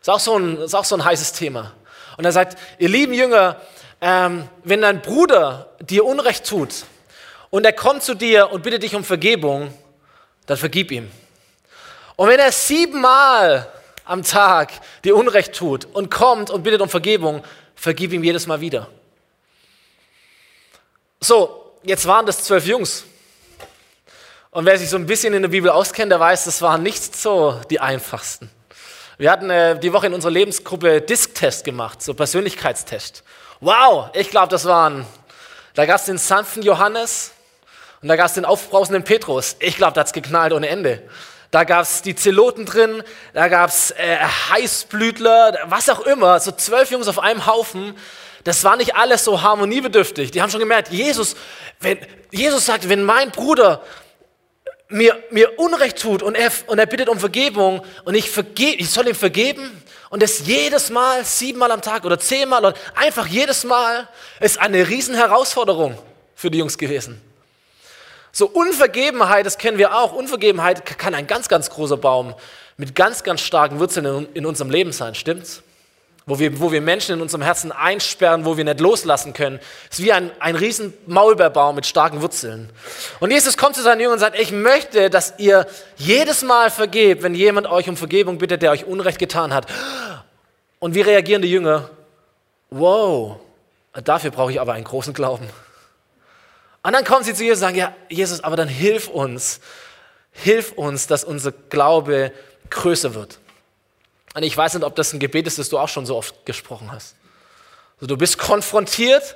Ist 0.02 0.10
auch 0.10 0.20
so 0.20 0.38
ein, 0.38 0.58
ist 0.58 0.76
auch 0.76 0.84
so 0.84 0.96
ein 0.96 1.06
heißes 1.06 1.32
Thema. 1.32 1.72
Und 2.18 2.26
er 2.26 2.32
sagt, 2.32 2.58
ihr 2.80 2.90
lieben 2.90 3.14
Jünger, 3.14 3.60
ähm, 4.02 4.48
wenn 4.64 4.82
dein 4.82 5.02
Bruder 5.02 5.70
dir 5.80 6.06
Unrecht 6.06 6.48
tut 6.48 6.86
und 7.50 7.66
er 7.66 7.74
kommt 7.74 8.04
zu 8.04 8.16
dir 8.16 8.52
und 8.52 8.64
bittet 8.64 8.84
dich 8.84 8.96
um 8.96 9.04
Vergebung, 9.04 9.74
dann 10.46 10.58
vergib 10.58 10.92
ihm. 10.92 11.12
Und 12.16 12.30
wenn 12.30 12.40
er 12.40 12.52
siebenmal 12.52 13.72
am 14.06 14.24
Tag 14.24 14.72
dir 15.04 15.16
Unrecht 15.16 15.54
tut 15.56 15.86
und 15.86 16.12
kommt 16.12 16.50
und 16.50 16.64
bittet 16.64 16.82
um 16.82 16.90
Vergebung, 16.90 17.44
vergib 17.76 18.12
ihm 18.14 18.24
jedes 18.24 18.48
Mal 18.48 18.62
wieder. 18.62 18.90
So, 21.20 21.78
jetzt 21.84 22.06
waren 22.06 22.26
das 22.26 22.44
zwölf 22.44 22.66
Jungs. 22.66 23.06
Und 24.52 24.66
wer 24.66 24.78
sich 24.78 24.90
so 24.90 24.98
ein 24.98 25.06
bisschen 25.06 25.34
in 25.34 25.42
der 25.42 25.50
Bibel 25.50 25.72
auskennt, 25.72 26.12
der 26.12 26.20
weiß, 26.20 26.44
das 26.44 26.62
waren 26.62 26.84
nicht 26.84 27.16
so 27.16 27.60
die 27.70 27.80
einfachsten. 27.80 28.52
Wir 29.24 29.32
hatten 29.32 29.50
äh, 29.50 29.80
die 29.80 29.94
Woche 29.94 30.08
in 30.08 30.14
unserer 30.14 30.32
Lebensgruppe 30.32 31.00
Disktest 31.00 31.64
gemacht, 31.64 32.02
so 32.02 32.14
Persönlichkeitstest. 32.14 33.24
Wow, 33.62 34.10
ich 34.12 34.30
glaube, 34.30 34.50
das 34.50 34.66
waren, 34.66 35.06
da 35.76 35.86
gab 35.86 35.96
es 35.96 36.04
den 36.08 36.18
sanften 36.18 36.62
Johannes 36.62 37.32
und 38.02 38.10
da 38.10 38.18
gab 38.18 38.26
es 38.26 38.34
den 38.34 38.44
aufbrausenden 38.44 39.06
Petrus. 39.06 39.56
Ich 39.62 39.78
glaube, 39.78 39.94
da 39.94 40.02
hat 40.02 40.08
es 40.08 40.12
geknallt 40.12 40.52
ohne 40.52 40.68
Ende. 40.68 41.02
Da 41.52 41.64
gab 41.64 41.84
es 41.84 42.02
die 42.02 42.16
Zeloten 42.16 42.66
drin, 42.66 43.02
da 43.34 43.48
gab 43.48 43.70
es 43.70 43.92
äh, 43.92 44.18
Heißblütler, 44.50 45.58
was 45.68 45.88
auch 45.88 46.02
immer, 46.02 46.42
so 46.42 46.52
zwölf 46.52 46.92
Jungs 46.92 47.08
auf 47.08 47.20
einem 47.20 47.46
Haufen. 47.46 47.96
Das 48.44 48.66
war 48.66 48.76
nicht 48.76 48.98
alles 48.98 49.24
so 49.24 49.42
harmoniebedürftig. 49.42 50.32
Die 50.32 50.42
haben 50.42 50.50
schon 50.50 50.60
gemerkt, 50.60 50.90
Jesus, 50.90 51.38
wenn, 51.80 51.98
Jesus 52.30 52.66
sagt, 52.66 52.90
wenn 52.90 53.04
mein 53.04 53.32
Bruder 53.32 53.82
mir, 54.90 55.22
mir 55.32 55.60
Unrecht 55.60 56.00
tut 56.00 56.22
und 56.22 56.36
er, 56.36 56.52
und 56.68 56.80
er 56.80 56.86
bittet 56.86 57.10
um 57.10 57.20
Vergebung 57.20 57.84
und 58.06 58.16
ich, 58.16 58.30
verge 58.30 58.76
ich 58.76 58.90
soll 58.90 59.08
ihm 59.08 59.16
vergeben 59.16 59.84
und 60.10 60.22
das 60.22 60.46
jedes 60.46 60.92
Mal, 60.92 61.26
siebenmal 61.26 61.72
am 61.72 61.82
Tag 61.82 62.06
oder 62.06 62.20
zehnmal 62.20 62.64
oder 62.64 62.78
einfach 62.94 63.26
jedes 63.26 63.64
Mal, 63.64 64.08
ist 64.40 64.60
eine 64.60 64.88
riesen 64.88 65.16
Herausforderung 65.16 65.98
für 66.36 66.52
die 66.52 66.60
Jungs 66.60 66.78
gewesen. 66.78 67.20
So 68.32 68.48
Unvergebenheit, 68.48 69.46
das 69.46 69.58
kennen 69.58 69.80
wir 69.80 69.96
auch. 69.96 70.14
Unvergebenheit 70.14 70.86
kann 71.00 71.16
ein 71.16 71.26
ganz, 71.26 71.48
ganz 71.50 71.70
großer 71.70 71.98
Baum 71.98 72.36
mit 72.78 72.94
ganz, 72.94 73.24
ganz 73.24 73.42
starken 73.42 73.80
Wurzeln 73.80 74.06
in, 74.06 74.28
in 74.34 74.46
unserem 74.46 74.70
Leben 74.70 74.92
sein, 74.92 75.16
stimmt's? 75.16 75.63
Wo 76.26 76.40
wir, 76.40 76.60
wo 76.60 76.72
wir 76.72 76.82
Menschen 76.82 77.16
in 77.16 77.22
unserem 77.22 77.42
Herzen 77.42 77.72
einsperren, 77.72 78.46
wo 78.46 78.56
wir 78.56 78.64
nicht 78.64 78.80
loslassen 78.80 79.34
können. 79.34 79.60
Es 79.92 80.00
ist 80.00 80.06
wie 80.06 80.14
ein, 80.14 80.32
ein 80.40 80.56
riesen 80.56 80.94
Maulbeerbaum 81.06 81.76
mit 81.76 81.86
starken 81.86 82.22
Wurzeln. 82.22 82.70
Und 83.20 83.32
Jesus 83.32 83.58
kommt 83.58 83.76
zu 83.76 83.82
seinen 83.82 84.00
Jüngern 84.00 84.14
und 84.14 84.20
sagt, 84.20 84.40
ich 84.40 84.52
möchte, 84.52 85.10
dass 85.10 85.34
ihr 85.38 85.68
jedes 85.98 86.44
Mal 86.44 86.72
vergebt, 86.72 87.24
wenn 87.24 87.36
jemand 87.36 87.68
euch 87.68 87.90
um 87.90 87.98
Vergebung 87.98 88.38
bittet, 88.38 88.62
der 88.62 88.72
euch 88.72 88.86
Unrecht 88.86 89.20
getan 89.20 89.54
hat. 89.54 89.68
Und 90.80 90.96
wie 90.96 91.02
reagieren 91.02 91.42
die 91.42 91.52
Jünger? 91.52 91.90
Wow, 92.70 93.38
dafür 94.04 94.32
brauche 94.32 94.52
ich 94.52 94.62
aber 94.62 94.74
einen 94.74 94.86
großen 94.86 95.14
Glauben. 95.14 95.50
Und 96.84 96.94
dann 96.94 97.04
kommen 97.06 97.24
sie 97.24 97.34
zu 97.34 97.44
Jesus 97.44 97.60
und 97.60 97.68
sagen, 97.68 97.78
ja, 97.78 97.94
Jesus, 98.10 98.44
aber 98.44 98.56
dann 98.56 98.68
hilf 98.68 99.08
uns, 99.08 99.60
hilf 100.32 100.72
uns, 100.74 101.08
dass 101.08 101.24
unser 101.24 101.52
Glaube 101.52 102.32
größer 102.70 103.14
wird. 103.14 103.40
Und 104.34 104.44
ich 104.44 104.56
weiß 104.56 104.74
nicht, 104.74 104.84
ob 104.84 104.96
das 104.96 105.14
ein 105.14 105.20
Gebet 105.20 105.48
ist, 105.48 105.60
das 105.60 105.70
du 105.70 105.78
auch 105.78 105.90
schon 105.90 106.06
so 106.06 106.18
oft 106.18 106.46
gesprochen 106.46 106.92
hast. 106.92 107.16
Also 107.96 108.08
du 108.08 108.18
bist 108.18 108.38
konfrontiert 108.38 109.36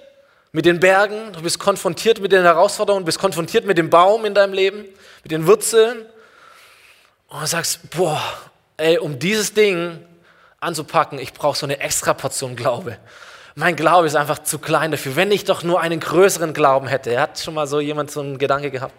mit 0.51 0.65
den 0.65 0.79
Bergen, 0.79 1.33
du 1.33 1.41
bist 1.41 1.59
konfrontiert 1.59 2.19
mit 2.19 2.31
den 2.31 2.43
Herausforderungen, 2.43 3.03
du 3.03 3.05
bist 3.05 3.19
konfrontiert 3.19 3.65
mit 3.65 3.77
dem 3.77 3.89
Baum 3.89 4.25
in 4.25 4.33
deinem 4.33 4.53
Leben, 4.53 4.85
mit 5.23 5.31
den 5.31 5.45
Wurzeln. 5.45 6.05
Und 7.27 7.41
du 7.41 7.47
sagst, 7.47 7.89
boah, 7.91 8.21
ey, 8.77 8.97
um 8.97 9.19
dieses 9.19 9.53
Ding 9.53 10.03
anzupacken, 10.59 11.19
ich 11.19 11.33
brauche 11.33 11.57
so 11.57 11.65
eine 11.65 11.79
extra 11.79 12.13
Portion 12.13 12.55
Glaube. 12.55 12.97
Mein 13.59 13.75
Glaube 13.75 14.05
ist 14.05 14.15
einfach 14.15 14.39
zu 14.39 14.59
klein 14.59 14.91
dafür. 14.91 15.15
Wenn 15.15 15.31
ich 15.31 15.43
doch 15.43 15.63
nur 15.63 15.81
einen 15.81 15.99
größeren 15.99 16.53
Glauben 16.53 16.87
hätte. 16.87 17.19
Hat 17.19 17.39
schon 17.39 17.55
mal 17.55 17.65
so 17.65 17.79
jemand 17.79 18.11
so 18.11 18.19
einen 18.19 18.37
Gedanke 18.37 18.69
gehabt. 18.69 18.93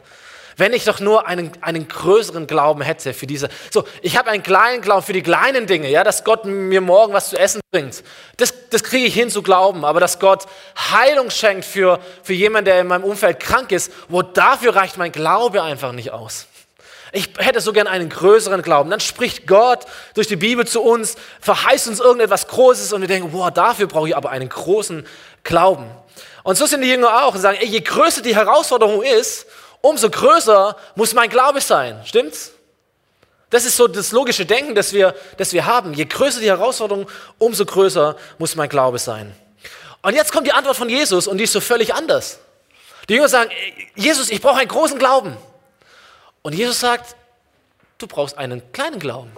Wenn 0.58 0.72
ich 0.72 0.84
doch 0.84 0.98
nur 0.98 1.28
einen, 1.28 1.52
einen 1.60 1.86
größeren 1.86 2.48
Glauben 2.48 2.82
hätte 2.82 3.14
für 3.14 3.28
diese. 3.28 3.48
So, 3.70 3.84
ich 4.02 4.18
habe 4.18 4.30
einen 4.30 4.42
kleinen 4.42 4.82
Glauben 4.82 5.04
für 5.04 5.12
die 5.12 5.22
kleinen 5.22 5.68
Dinge, 5.68 5.88
ja, 5.88 6.02
dass 6.02 6.24
Gott 6.24 6.44
mir 6.46 6.80
morgen 6.80 7.12
was 7.12 7.30
zu 7.30 7.38
essen 7.38 7.60
bringt. 7.70 8.02
Das, 8.38 8.52
das 8.70 8.82
kriege 8.82 9.06
ich 9.06 9.14
hin 9.14 9.30
zu 9.30 9.42
glauben. 9.42 9.84
Aber 9.84 10.00
dass 10.00 10.18
Gott 10.18 10.46
Heilung 10.90 11.30
schenkt 11.30 11.64
für, 11.64 12.00
für 12.24 12.32
jemanden, 12.32 12.64
der 12.64 12.80
in 12.80 12.88
meinem 12.88 13.04
Umfeld 13.04 13.38
krank 13.38 13.70
ist, 13.70 13.92
wo 14.08 14.22
dafür 14.22 14.74
reicht 14.74 14.96
mein 14.96 15.12
Glaube 15.12 15.62
einfach 15.62 15.92
nicht 15.92 16.10
aus. 16.10 16.48
Ich 17.12 17.30
hätte 17.38 17.60
so 17.60 17.72
gern 17.72 17.86
einen 17.86 18.08
größeren 18.08 18.60
Glauben. 18.62 18.90
Dann 18.90 18.98
spricht 18.98 19.46
Gott 19.46 19.86
durch 20.14 20.26
die 20.26 20.34
Bibel 20.34 20.66
zu 20.66 20.82
uns, 20.82 21.14
verheißt 21.40 21.86
uns 21.86 22.00
irgendetwas 22.00 22.48
Großes 22.48 22.92
und 22.92 23.00
wir 23.00 23.08
denken, 23.08 23.30
boah, 23.30 23.52
dafür 23.52 23.86
brauche 23.86 24.08
ich 24.08 24.16
aber 24.16 24.30
einen 24.30 24.48
großen 24.48 25.06
Glauben. 25.44 25.88
Und 26.42 26.56
so 26.58 26.66
sind 26.66 26.80
die 26.80 26.90
Jünger 26.90 27.24
auch 27.24 27.34
und 27.36 27.40
sagen, 27.40 27.58
ey, 27.60 27.66
je 27.68 27.80
größer 27.80 28.22
die 28.22 28.34
Herausforderung 28.34 29.02
ist, 29.04 29.46
umso 29.80 30.10
größer 30.10 30.76
muss 30.94 31.14
mein 31.14 31.30
Glaube 31.30 31.60
sein. 31.60 32.00
Stimmt's? 32.04 32.52
Das 33.50 33.64
ist 33.64 33.76
so 33.76 33.88
das 33.88 34.12
logische 34.12 34.44
Denken, 34.44 34.74
das 34.74 34.92
wir, 34.92 35.14
das 35.38 35.52
wir 35.52 35.64
haben. 35.64 35.94
Je 35.94 36.04
größer 36.04 36.40
die 36.40 36.48
Herausforderung, 36.48 37.08
umso 37.38 37.64
größer 37.64 38.16
muss 38.38 38.56
mein 38.56 38.68
Glaube 38.68 38.98
sein. 38.98 39.34
Und 40.02 40.14
jetzt 40.14 40.32
kommt 40.32 40.46
die 40.46 40.52
Antwort 40.52 40.76
von 40.76 40.88
Jesus 40.88 41.26
und 41.26 41.38
die 41.38 41.44
ist 41.44 41.52
so 41.52 41.60
völlig 41.60 41.94
anders. 41.94 42.38
Die 43.08 43.14
Jünger 43.14 43.28
sagen, 43.28 43.50
Jesus, 43.94 44.30
ich 44.30 44.40
brauche 44.40 44.58
einen 44.58 44.68
großen 44.68 44.98
Glauben. 44.98 45.36
Und 46.42 46.54
Jesus 46.54 46.80
sagt, 46.80 47.16
du 47.96 48.06
brauchst 48.06 48.36
einen 48.36 48.70
kleinen 48.72 48.98
Glauben. 48.98 49.32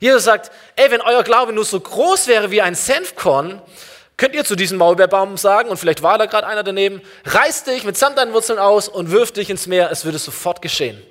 Jesus 0.00 0.24
sagt, 0.24 0.50
ey, 0.74 0.90
wenn 0.90 1.00
euer 1.00 1.22
Glaube 1.22 1.52
nur 1.52 1.64
so 1.64 1.80
groß 1.80 2.26
wäre 2.26 2.50
wie 2.50 2.60
ein 2.60 2.74
Senfkorn, 2.74 3.62
Könnt 4.16 4.34
ihr 4.34 4.44
zu 4.44 4.56
diesem 4.56 4.78
Maulbeerbaum 4.78 5.36
sagen, 5.36 5.68
und 5.68 5.76
vielleicht 5.76 6.02
war 6.02 6.16
da 6.16 6.26
gerade 6.26 6.46
einer 6.46 6.62
daneben, 6.62 7.02
reiß 7.24 7.64
dich 7.64 7.84
mitsamt 7.84 8.16
deinen 8.16 8.32
Wurzeln 8.32 8.58
aus 8.58 8.88
und 8.88 9.10
wirf 9.10 9.32
dich 9.32 9.50
ins 9.50 9.66
Meer, 9.66 9.90
es 9.90 10.04
würde 10.04 10.18
sofort 10.18 10.62
geschehen. 10.62 11.02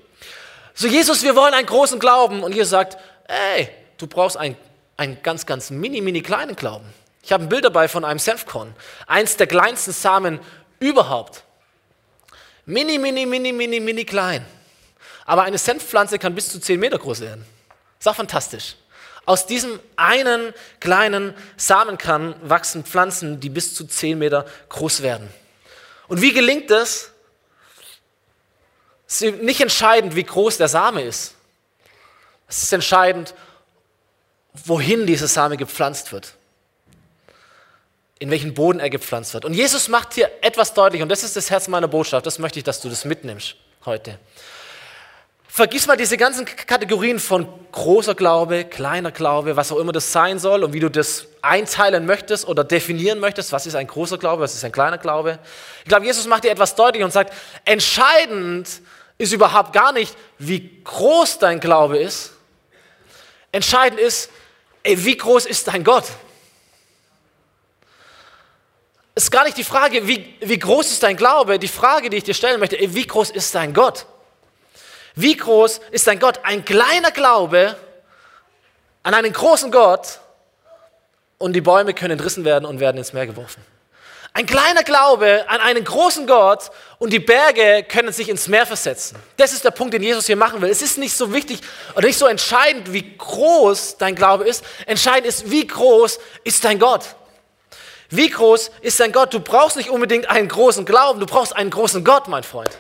So, 0.74 0.88
Jesus, 0.88 1.24
wir 1.24 1.36
wollen 1.36 1.54
einen 1.54 1.68
großen 1.68 2.00
Glauben. 2.00 2.44
Und 2.44 2.54
Jesus 2.54 2.72
sagt, 2.72 2.98
ey, 3.28 3.70
du 3.98 4.08
brauchst 4.08 4.36
einen, 4.36 4.58
einen 4.98 5.22
ganz, 5.24 5.46
ganz 5.46 5.70
mini, 5.70 6.02
mini 6.02 6.22
kleinen 6.22 6.56
Glauben. 6.56 6.86
Ich 7.24 7.32
habe 7.32 7.44
ein 7.44 7.50
Bild 7.50 7.64
dabei 7.64 7.88
von 7.88 8.04
einem 8.04 8.20
Senfkorn. 8.20 8.76
Eins 9.08 9.38
der 9.38 9.48
kleinsten 9.48 9.94
Samen 9.94 10.40
überhaupt. 10.80 11.44
Mini, 12.66 12.98
mini, 12.98 13.26
mini, 13.26 13.54
mini, 13.54 13.80
mini 13.80 14.04
klein. 14.04 14.46
Aber 15.26 15.44
eine 15.44 15.58
Senfpflanze 15.58 16.20
kann 16.20 16.36
bis 16.36 16.50
zu 16.50 16.60
10 16.60 16.80
Meter 16.80 17.00
groß 17.00 17.22
werden. 17.22 17.46
Ist 17.98 18.08
auch 18.08 18.16
fantastisch. 18.16 18.76
Aus 19.26 19.48
diesem 19.48 19.80
einen 19.96 20.54
kleinen 20.80 21.34
Samenkern 21.58 22.36
wachsen 22.44 22.84
Pflanzen, 22.86 23.40
die 23.40 23.50
bis 23.50 23.74
zu 23.74 23.86
10 23.86 24.20
Meter 24.20 24.46
groß 24.70 25.02
werden. 25.02 25.30
Und 26.08 26.22
wie 26.22 26.34
gelingt 26.34 26.70
das? 26.70 27.12
Es 29.08 29.22
ist 29.22 29.42
nicht 29.42 29.62
entscheidend, 29.62 30.16
wie 30.16 30.24
groß 30.24 30.58
der 30.58 30.68
Same 30.68 31.02
ist. 31.02 31.34
Es 32.48 32.62
ist 32.62 32.74
entscheidend, 32.74 33.34
wohin 34.54 35.08
dieser 35.08 35.28
Same 35.28 35.58
gepflanzt 35.58 36.12
wird. 36.12 36.36
In 38.20 38.32
welchen 38.32 38.54
Boden 38.54 38.80
er 38.80 38.90
gepflanzt 38.90 39.34
wird. 39.34 39.46
Und 39.46 39.54
Jesus 39.54 39.88
macht 39.88 40.14
hier 40.14 40.32
etwas 40.42 40.74
deutlich, 40.74 41.02
und 41.02 41.10
das 41.10 41.24
ist 41.24 41.36
das 41.36 41.50
Herz 41.50 41.68
meiner 41.68 41.88
Botschaft. 41.88 42.26
Das 42.26 42.40
möchte 42.40 42.60
ich, 42.60 42.64
dass 42.64 42.80
du 42.80 42.90
das 42.90 43.06
mitnimmst 43.06 43.56
heute. 43.86 44.18
Vergiss 45.56 45.88
mal 45.88 45.96
diese 45.96 46.18
ganzen 46.18 46.44
Kategorien 46.44 47.18
von 47.18 47.48
großer 47.72 48.14
Glaube, 48.14 48.66
kleiner 48.66 49.14
Glaube, 49.14 49.56
was 49.56 49.72
auch 49.72 49.78
immer 49.78 49.94
das 49.94 50.12
sein 50.12 50.38
soll 50.38 50.66
und 50.66 50.74
wie 50.74 50.82
du 50.82 50.90
das 50.92 51.28
einteilen 51.42 52.06
möchtest 52.06 52.46
oder 52.46 52.66
definieren 52.66 53.20
möchtest, 53.22 53.54
was 53.54 53.66
ist 53.66 53.76
ein 53.76 53.88
großer 53.88 54.18
Glaube, 54.18 54.42
was 54.42 54.54
ist 54.54 54.66
ein 54.66 54.74
kleiner 54.74 54.98
Glaube. 54.98 55.40
Ich 55.84 55.88
glaube, 55.88 56.06
Jesus 56.06 56.28
macht 56.28 56.44
dir 56.44 56.52
etwas 56.52 56.76
deutlich 56.76 57.06
und 57.06 57.12
sagt, 57.12 57.34
entscheidend 57.64 58.68
ist 59.18 59.32
überhaupt 59.32 59.72
gar 59.72 59.94
nicht, 59.94 60.18
wie 60.40 60.84
groß 60.84 61.40
dein 61.40 61.62
Glaube 61.62 62.00
ist. 62.00 62.34
Entscheidend 63.54 63.98
ist, 63.98 64.30
ey, 64.84 65.06
wie 65.06 65.16
groß 65.16 65.46
ist 65.46 65.70
dein 65.70 65.86
Gott? 65.86 66.04
Es 69.14 69.24
ist 69.24 69.32
gar 69.32 69.46
nicht 69.46 69.56
die 69.56 69.64
Frage, 69.64 70.06
wie, 70.06 70.36
wie 70.42 70.60
groß 70.60 70.92
ist 70.92 71.02
dein 71.02 71.16
Glaube, 71.16 71.60
die 71.60 71.70
Frage, 71.70 72.10
die 72.10 72.18
ich 72.18 72.26
dir 72.26 72.34
stellen 72.34 72.60
möchte, 72.60 72.78
ey, 72.78 72.94
wie 72.94 73.08
groß 73.08 73.30
ist 73.30 73.56
dein 73.56 73.74
Gott? 73.74 74.06
Wie 75.16 75.36
groß 75.36 75.80
ist 75.92 76.08
dein 76.08 76.20
Gott? 76.20 76.40
Ein 76.44 76.66
kleiner 76.66 77.12
Glaube 77.12 77.76
an 79.04 79.14
einen 79.14 79.32
großen 79.32 79.72
Gott 79.72 80.20
und 81.38 81.54
die 81.54 81.62
Bäume 81.62 81.94
können 81.94 82.12
entrissen 82.12 82.44
werden 82.44 82.66
und 82.66 82.80
werden 82.80 82.98
ins 82.98 83.14
Meer 83.14 83.28
geworfen. 83.28 83.64
Ein 84.34 84.46
kleiner 84.46 84.84
Glaube 84.84 85.46
an 85.48 85.62
einen 85.62 85.86
großen 85.86 86.28
Gott 86.28 86.70
und 87.00 87.14
die 87.14 87.20
Berge 87.20 87.86
können 87.88 88.12
sich 88.12 88.28
ins 88.28 88.50
Meer 88.50 88.66
versetzen. 88.66 89.18
Das 89.38 89.54
ist 89.54 89.64
der 89.64 89.72
Punkt, 89.72 89.94
den 89.94 90.04
Jesus 90.04 90.26
hier 90.26 90.36
machen 90.36 90.62
will. 90.62 90.70
Es 90.70 90.82
ist 90.82 90.98
nicht 90.98 91.16
so 91.16 91.34
wichtig 91.34 91.62
oder 91.96 92.08
nicht 92.08 92.20
so 92.20 92.26
entscheidend, 92.28 92.92
wie 92.92 93.16
groß 93.18 93.96
dein 93.98 94.14
Glaube 94.14 94.44
ist. 94.44 94.66
Entscheidend 94.86 95.28
ist, 95.28 95.50
wie 95.50 95.66
groß 95.66 96.20
ist 96.44 96.66
dein 96.66 96.80
Gott. 96.80 97.06
Wie 98.10 98.30
groß 98.30 98.72
ist 98.82 99.00
dein 99.00 99.14
Gott? 99.14 99.34
Du 99.34 99.40
brauchst 99.40 99.78
nicht 99.78 99.90
unbedingt 99.90 100.30
einen 100.30 100.50
großen 100.50 100.84
Glauben, 100.84 101.22
du 101.22 101.26
brauchst 101.26 101.56
einen 101.56 101.70
großen 101.70 102.04
Gott, 102.04 102.28
mein 102.28 102.44
Freund. 102.44 102.78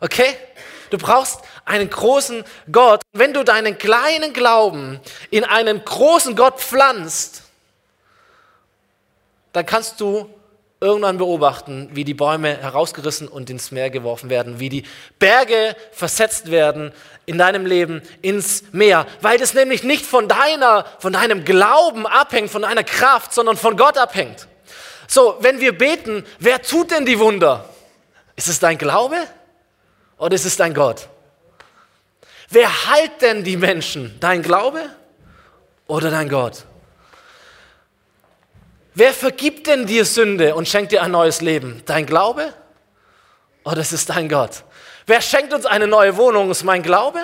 Okay? 0.00 0.36
Du 0.90 0.98
brauchst 0.98 1.40
einen 1.64 1.90
großen 1.90 2.44
Gott. 2.70 3.02
Wenn 3.12 3.32
du 3.32 3.44
deinen 3.44 3.78
kleinen 3.78 4.32
Glauben 4.32 5.00
in 5.30 5.44
einen 5.44 5.84
großen 5.84 6.36
Gott 6.36 6.60
pflanzt, 6.60 7.42
dann 9.52 9.66
kannst 9.66 10.00
du 10.00 10.28
irgendwann 10.80 11.16
beobachten, 11.16 11.88
wie 11.92 12.04
die 12.04 12.14
Bäume 12.14 12.56
herausgerissen 12.58 13.28
und 13.28 13.48
ins 13.48 13.70
Meer 13.70 13.88
geworfen 13.88 14.28
werden, 14.28 14.60
wie 14.60 14.68
die 14.68 14.84
Berge 15.18 15.74
versetzt 15.92 16.50
werden 16.50 16.92
in 17.24 17.38
deinem 17.38 17.64
Leben 17.64 18.02
ins 18.20 18.64
Meer, 18.72 19.06
weil 19.22 19.38
das 19.38 19.54
nämlich 19.54 19.82
nicht 19.82 20.04
von 20.04 20.28
deiner, 20.28 20.84
von 20.98 21.12
deinem 21.14 21.44
Glauben 21.44 22.06
abhängt, 22.06 22.50
von 22.50 22.62
deiner 22.62 22.84
Kraft, 22.84 23.32
sondern 23.32 23.56
von 23.56 23.76
Gott 23.76 23.96
abhängt. 23.96 24.46
So, 25.08 25.36
wenn 25.40 25.60
wir 25.60 25.76
beten, 25.76 26.24
wer 26.38 26.60
tut 26.60 26.90
denn 26.90 27.06
die 27.06 27.18
Wunder? 27.18 27.64
Ist 28.36 28.48
es 28.48 28.60
dein 28.60 28.76
Glaube 28.76 29.16
oder 30.18 30.34
ist 30.34 30.44
es 30.44 30.56
dein 30.56 30.74
Gott? 30.74 31.08
Wer 32.48 32.86
heilt 32.86 33.22
denn 33.22 33.44
die 33.44 33.56
Menschen? 33.56 34.16
Dein 34.20 34.42
Glaube 34.42 34.88
oder 35.86 36.10
dein 36.10 36.28
Gott? 36.28 36.64
Wer 38.94 39.12
vergibt 39.12 39.66
denn 39.66 39.86
dir 39.86 40.04
Sünde 40.04 40.54
und 40.54 40.68
schenkt 40.68 40.92
dir 40.92 41.02
ein 41.02 41.10
neues 41.10 41.40
Leben? 41.40 41.82
Dein 41.84 42.06
Glaube 42.06 42.52
oder 43.64 43.80
ist 43.80 43.92
es 43.92 44.06
dein 44.06 44.28
Gott? 44.28 44.62
Wer 45.06 45.20
schenkt 45.20 45.52
uns 45.52 45.66
eine 45.66 45.86
neue 45.86 46.16
Wohnung? 46.16 46.50
Ist 46.50 46.64
mein 46.64 46.82
Glaube? 46.82 47.20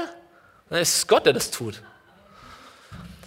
Dann 0.68 0.80
ist 0.80 0.96
es 0.96 1.06
Gott, 1.06 1.26
der 1.26 1.32
das 1.32 1.50
tut. 1.50 1.82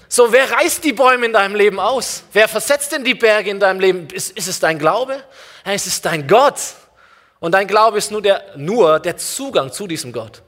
So, 0.08 0.32
wer 0.32 0.50
reißt 0.50 0.84
die 0.84 0.94
Bäume 0.94 1.26
in 1.26 1.34
deinem 1.34 1.56
Leben 1.56 1.80
aus? 1.80 2.24
Wer 2.32 2.48
versetzt 2.48 2.92
denn 2.92 3.04
die 3.04 3.16
Berge 3.16 3.50
in 3.50 3.60
deinem 3.60 3.80
Leben? 3.80 4.08
Ist, 4.12 4.32
ist 4.38 4.48
es 4.48 4.60
dein 4.60 4.80
Glaube? 4.80 5.22
Ja, 5.66 5.74
ist 5.74 5.88
es 5.88 6.02
dein 6.02 6.28
Gott? 6.28 6.60
Und 7.46 7.52
dein 7.52 7.68
Glaube 7.68 8.00
ist 8.00 8.10
nur 8.10 8.24
der, 8.24 8.42
nur 8.56 9.00
der 9.00 9.18
Zugang 9.18 9.72
zu 9.72 9.86
diesem 9.86 10.12
Gott. 10.12 10.42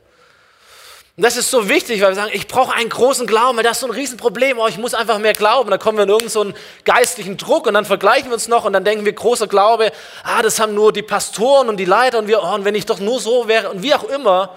Und 1.16 1.24
das 1.24 1.38
ist 1.38 1.52
so 1.52 1.70
wichtig, 1.70 2.02
weil 2.02 2.10
wir 2.10 2.16
sagen, 2.16 2.32
ich 2.34 2.48
brauche 2.48 2.74
einen 2.74 2.90
großen 2.90 3.28
Glauben, 3.28 3.56
weil 3.56 3.64
das 3.64 3.74
ist 3.74 3.82
so 3.82 3.86
ein 3.86 3.92
Riesenproblem. 3.92 4.58
Oh, 4.58 4.66
ich 4.66 4.80
muss 4.80 4.96
einfach 4.96 5.20
mehr 5.20 5.34
glauben. 5.34 5.70
Da 5.70 5.78
kommen 5.78 6.00
wir 6.00 6.06
in 6.06 6.10
irgendeinen 6.10 6.56
geistlichen 6.86 7.38
Druck 7.38 7.68
und 7.68 7.76
dann 7.76 7.86
vergleichen 7.86 8.30
wir 8.30 8.34
uns 8.34 8.48
noch 8.48 8.66
und 8.66 8.74
dann 8.74 8.84
denken 8.84 9.06
wir, 9.06 9.14
großer 9.14 9.46
Glaube, 9.46 9.92
ah, 10.24 10.42
das 10.42 10.60
haben 10.60 10.74
nur 10.74 10.92
die 10.92 11.04
Pastoren 11.04 11.70
und 11.70 11.78
die 11.78 11.86
Leiter 11.86 12.18
und 12.18 12.28
wir, 12.28 12.42
oh, 12.42 12.56
und 12.56 12.66
wenn 12.66 12.74
ich 12.74 12.88
doch 12.88 12.98
nur 12.98 13.20
so 13.20 13.48
wäre 13.48 13.70
und 13.70 13.84
wie 13.84 13.94
auch 13.94 14.06
immer. 14.06 14.56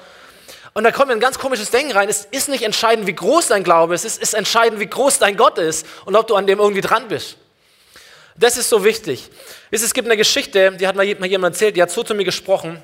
Und 0.72 0.84
da 0.84 0.88
in 0.88 1.10
ein 1.10 1.20
ganz 1.20 1.38
komisches 1.38 1.70
Denken 1.70 1.92
rein. 1.92 2.08
Es 2.08 2.24
ist 2.24 2.48
nicht 2.48 2.64
entscheidend, 2.64 3.06
wie 3.06 3.14
groß 3.14 3.48
dein 3.48 3.64
Glaube 3.64 3.94
ist, 3.94 4.06
es 4.06 4.16
ist 4.16 4.32
entscheidend, 4.32 4.80
wie 4.80 4.86
groß 4.86 5.18
dein 5.18 5.36
Gott 5.36 5.58
ist 5.58 5.86
und 6.06 6.16
ob 6.16 6.26
du 6.26 6.36
an 6.36 6.46
dem 6.46 6.58
irgendwie 6.58 6.80
dran 6.80 7.06
bist. 7.08 7.36
Das 8.40 8.56
ist 8.56 8.70
so 8.70 8.82
wichtig. 8.84 9.28
Es 9.70 9.92
gibt 9.92 10.08
eine 10.08 10.16
Geschichte, 10.16 10.72
die 10.72 10.88
hat 10.88 10.96
mal 10.96 11.04
jemand 11.04 11.54
erzählt, 11.54 11.76
die 11.76 11.82
hat 11.82 11.90
so 11.90 12.02
zu 12.02 12.14
mir 12.14 12.24
gesprochen. 12.24 12.80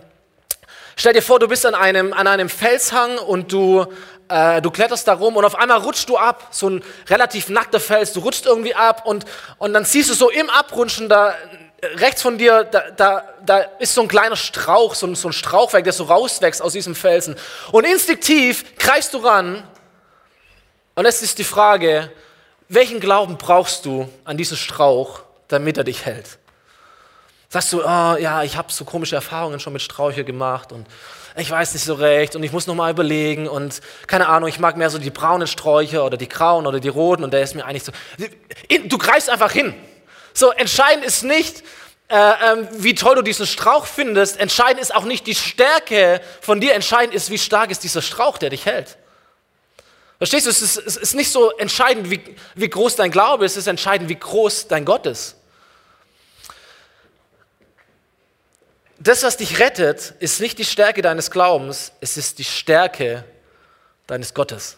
Stell 0.97 1.15
dir 1.15 1.23
vor, 1.23 1.39
du 1.39 1.49
bist 1.49 1.65
an 1.65 1.75
einem, 1.75 2.13
an 2.13 2.27
einem 2.27 2.51
Felshang 2.51 3.17
und 3.17 3.51
du, 3.51 3.87
äh, 4.29 4.61
du 4.61 4.71
kletterst 4.71 5.09
da 5.09 5.15
rum 5.15 5.35
und 5.35 5.47
auf 5.47 5.55
einmal 5.55 5.79
rutschst 5.79 6.11
du 6.11 6.19
ab, 6.19 6.49
so 6.51 6.69
ein 6.69 6.85
relativ 7.09 7.49
nackter 7.49 7.81
Fels, 7.81 8.13
du 8.13 8.21
rutschst 8.21 8.45
irgendwie 8.45 8.75
ab 8.75 9.07
und, 9.07 9.25
und 9.57 9.73
dann 9.73 9.87
siehst 9.87 10.11
du 10.11 10.15
so 10.15 10.29
im 10.29 10.51
Abrutschen 10.51 11.09
da 11.09 11.35
rechts 11.83 12.21
von 12.21 12.37
dir, 12.37 12.65
da, 12.65 12.91
da, 12.91 13.25
da 13.47 13.59
ist 13.79 13.95
so 13.95 14.03
ein 14.03 14.09
kleiner 14.09 14.37
Strauch, 14.37 14.95
so 14.95 15.15
so 15.15 15.29
ein 15.29 15.33
Strauchwerk, 15.33 15.85
der 15.85 15.95
so 15.95 16.05
rauswächst 16.05 16.61
aus 16.61 16.75
diesem 16.75 16.95
Felsen. 16.95 17.35
Und 17.73 17.87
instinktiv 17.87 18.77
greifst 18.77 19.15
du 19.15 19.19
ran 19.19 19.67
und 20.97 21.07
es 21.07 21.23
ist 21.23 21.39
die 21.39 21.45
Frage, 21.45 22.13
welchen 22.69 23.01
Glauben 23.01 23.39
brauchst 23.39 23.87
du 23.87 24.07
an 24.25 24.37
diesen 24.37 24.59
Strauch, 24.59 25.26
damit 25.49 25.79
er 25.79 25.85
dich 25.85 26.05
hält? 26.05 26.39
Sagst 27.49 27.73
du, 27.73 27.83
oh, 27.83 28.17
ja, 28.17 28.43
ich 28.43 28.57
habe 28.57 28.73
so 28.73 28.85
komische 28.85 29.15
Erfahrungen 29.15 29.61
schon 29.61 29.73
mit 29.73 29.83
Sträucher 29.83 30.25
gemacht 30.25 30.73
und 30.73 30.87
ich 31.37 31.51
weiß 31.51 31.75
nicht 31.75 31.85
so 31.85 31.95
recht 31.95 32.35
und 32.35 32.43
ich 32.43 32.53
muss 32.53 32.67
noch 32.67 32.75
mal 32.75 32.91
überlegen 32.91 33.47
und 33.47 33.81
keine 34.07 34.29
Ahnung, 34.29 34.49
ich 34.49 34.59
mag 34.59 34.77
mehr 34.77 34.91
so 34.91 34.99
die 34.99 35.11
braunen 35.11 35.47
Sträucher 35.47 36.05
oder 36.05 36.17
die 36.17 36.29
grauen 36.29 36.67
oder 36.67 36.81
die 36.81 36.89
roten 36.89 37.25
und 37.25 37.33
der 37.33 37.43
ist 37.43 37.55
mir 37.55 37.65
eigentlich 37.65 37.85
so. 37.85 37.93
Du 38.89 38.99
greifst 38.99 39.31
einfach 39.31 39.53
hin. 39.53 39.75
So, 40.33 40.51
entscheidend 40.51 41.05
ist 41.05 41.23
nicht, 41.23 41.63
äh, 42.09 42.15
äh, 42.17 42.67
wie 42.73 42.95
toll 42.95 43.17
du 43.17 43.23
diesen 43.23 43.47
Strauch 43.47 43.87
findest. 43.87 44.39
Entscheidend 44.39 44.81
ist 44.81 44.95
auch 44.95 45.05
nicht 45.05 45.27
die 45.27 45.35
Stärke 45.35 46.21
von 46.41 46.61
dir. 46.61 46.75
Entscheidend 46.75 47.15
ist, 47.15 47.31
wie 47.31 47.39
stark 47.39 47.71
ist 47.71 47.85
dieser 47.85 48.03
Strauch, 48.03 48.39
der 48.39 48.51
dich 48.51 48.65
hält. 48.65 48.97
Verstehst 50.19 50.47
du? 50.47 50.51
Es 50.51 50.63
ist, 50.63 50.79
es 50.79 50.97
ist 50.97 51.15
nicht 51.15 51.31
so 51.31 51.51
entscheidend, 51.53 52.11
wie, 52.11 52.37
wie 52.55 52.69
groß 52.69 52.97
dein 52.97 53.11
Glaube 53.11 53.45
ist. 53.45 53.53
Es 53.53 53.59
ist 53.59 53.67
entscheidend, 53.67 54.09
wie 54.09 54.19
groß 54.19 54.69
dein 54.69 54.85
Gott 54.85 55.07
ist. 55.07 55.37
das, 59.07 59.23
was 59.23 59.37
dich 59.37 59.59
rettet, 59.59 60.15
ist 60.19 60.41
nicht 60.41 60.59
die 60.59 60.65
Stärke 60.65 61.03
deines 61.03 61.31
Glaubens, 61.31 61.93
es 62.01 62.17
ist 62.17 62.39
die 62.39 62.45
Stärke 62.45 63.25
deines 64.07 64.35
Gottes. 64.35 64.77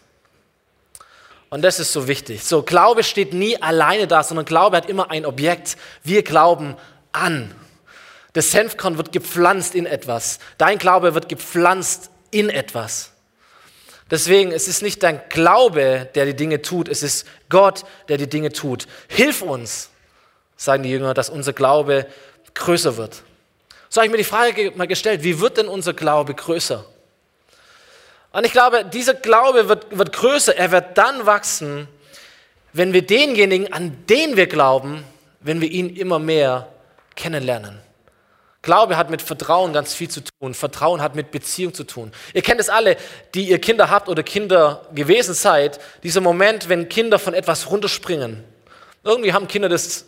Und 1.50 1.62
das 1.62 1.80
ist 1.80 1.92
so 1.92 2.08
wichtig. 2.08 2.44
So, 2.44 2.62
Glaube 2.62 3.04
steht 3.04 3.32
nie 3.32 3.60
alleine 3.60 4.06
da, 4.06 4.22
sondern 4.22 4.44
Glaube 4.44 4.76
hat 4.76 4.88
immer 4.88 5.10
ein 5.10 5.24
Objekt. 5.24 5.78
Wir 6.02 6.22
glauben 6.22 6.76
an. 7.12 7.54
Das 8.34 8.50
Senfkorn 8.50 8.98
wird 8.98 9.12
gepflanzt 9.12 9.74
in 9.74 9.86
etwas. 9.86 10.40
Dein 10.58 10.76
Glaube 10.76 11.14
wird 11.14 11.30
gepflanzt 11.30 12.10
in 12.30 12.50
etwas. 12.50 13.12
Deswegen, 14.10 14.52
es 14.52 14.68
ist 14.68 14.82
nicht 14.82 15.02
dein 15.02 15.20
Glaube, 15.28 16.08
der 16.14 16.24
die 16.24 16.36
Dinge 16.36 16.62
tut, 16.62 16.88
es 16.88 17.02
ist 17.02 17.26
Gott, 17.48 17.84
der 18.08 18.16
die 18.16 18.28
Dinge 18.28 18.50
tut. 18.52 18.86
Hilf 19.08 19.42
uns, 19.42 19.90
sagen 20.56 20.82
die 20.82 20.90
Jünger, 20.90 21.12
dass 21.12 21.28
unser 21.28 21.52
Glaube 21.52 22.06
größer 22.54 22.96
wird. 22.96 23.22
So 23.90 24.00
habe 24.00 24.06
ich 24.06 24.10
mir 24.10 24.18
die 24.18 24.24
Frage 24.24 24.72
mal 24.74 24.86
gestellt, 24.86 25.22
wie 25.24 25.40
wird 25.40 25.58
denn 25.58 25.68
unser 25.68 25.92
Glaube 25.92 26.34
größer? 26.34 26.84
Und 28.32 28.44
ich 28.44 28.52
glaube, 28.52 28.84
dieser 28.84 29.14
Glaube 29.14 29.68
wird, 29.68 29.96
wird 29.96 30.12
größer, 30.12 30.56
er 30.56 30.70
wird 30.70 30.96
dann 30.98 31.26
wachsen, 31.26 31.88
wenn 32.72 32.92
wir 32.92 33.02
denjenigen, 33.02 33.72
an 33.72 34.04
den 34.08 34.36
wir 34.36 34.46
glauben, 34.46 35.04
wenn 35.40 35.60
wir 35.60 35.70
ihn 35.70 35.96
immer 35.96 36.18
mehr 36.18 36.68
kennenlernen. 37.16 37.80
Glaube 38.62 38.96
hat 38.96 39.08
mit 39.08 39.22
Vertrauen 39.22 39.72
ganz 39.72 39.94
viel 39.94 40.08
zu 40.08 40.20
tun. 40.20 40.52
Vertrauen 40.52 41.00
hat 41.00 41.14
mit 41.14 41.30
Beziehung 41.30 41.74
zu 41.74 41.84
tun. 41.84 42.12
Ihr 42.34 42.42
kennt 42.42 42.60
es 42.60 42.68
alle, 42.68 42.96
die 43.34 43.48
ihr 43.48 43.60
Kinder 43.60 43.88
habt 43.88 44.08
oder 44.08 44.22
Kinder 44.22 44.86
gewesen 44.94 45.34
seid. 45.34 45.78
Dieser 46.02 46.20
Moment, 46.20 46.68
wenn 46.68 46.88
Kinder 46.88 47.18
von 47.18 47.34
etwas 47.34 47.70
runterspringen. 47.70 48.42
Irgendwie 49.04 49.32
haben 49.32 49.46
Kinder 49.46 49.68
das 49.68 50.06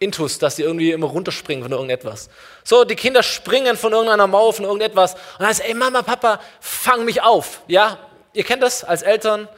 Intus, 0.00 0.38
dass 0.38 0.56
sie 0.56 0.62
irgendwie 0.62 0.92
immer 0.92 1.06
runterspringen 1.06 1.62
von 1.62 1.72
irgendetwas. 1.72 2.28
So, 2.64 2.84
die 2.84 2.96
Kinder 2.96 3.22
springen 3.22 3.76
von 3.76 3.92
irgendeiner 3.92 4.26
Mauer, 4.26 4.52
von 4.52 4.64
irgendetwas 4.64 5.14
und 5.14 5.20
dann 5.40 5.48
heißt, 5.48 5.64
ey 5.64 5.74
Mama, 5.74 6.02
Papa, 6.02 6.40
fang 6.60 7.04
mich 7.04 7.22
auf. 7.22 7.60
Ja, 7.68 7.98
ihr 8.32 8.44
kennt 8.44 8.62
das 8.62 8.82
als 8.82 9.02
Eltern 9.02 9.48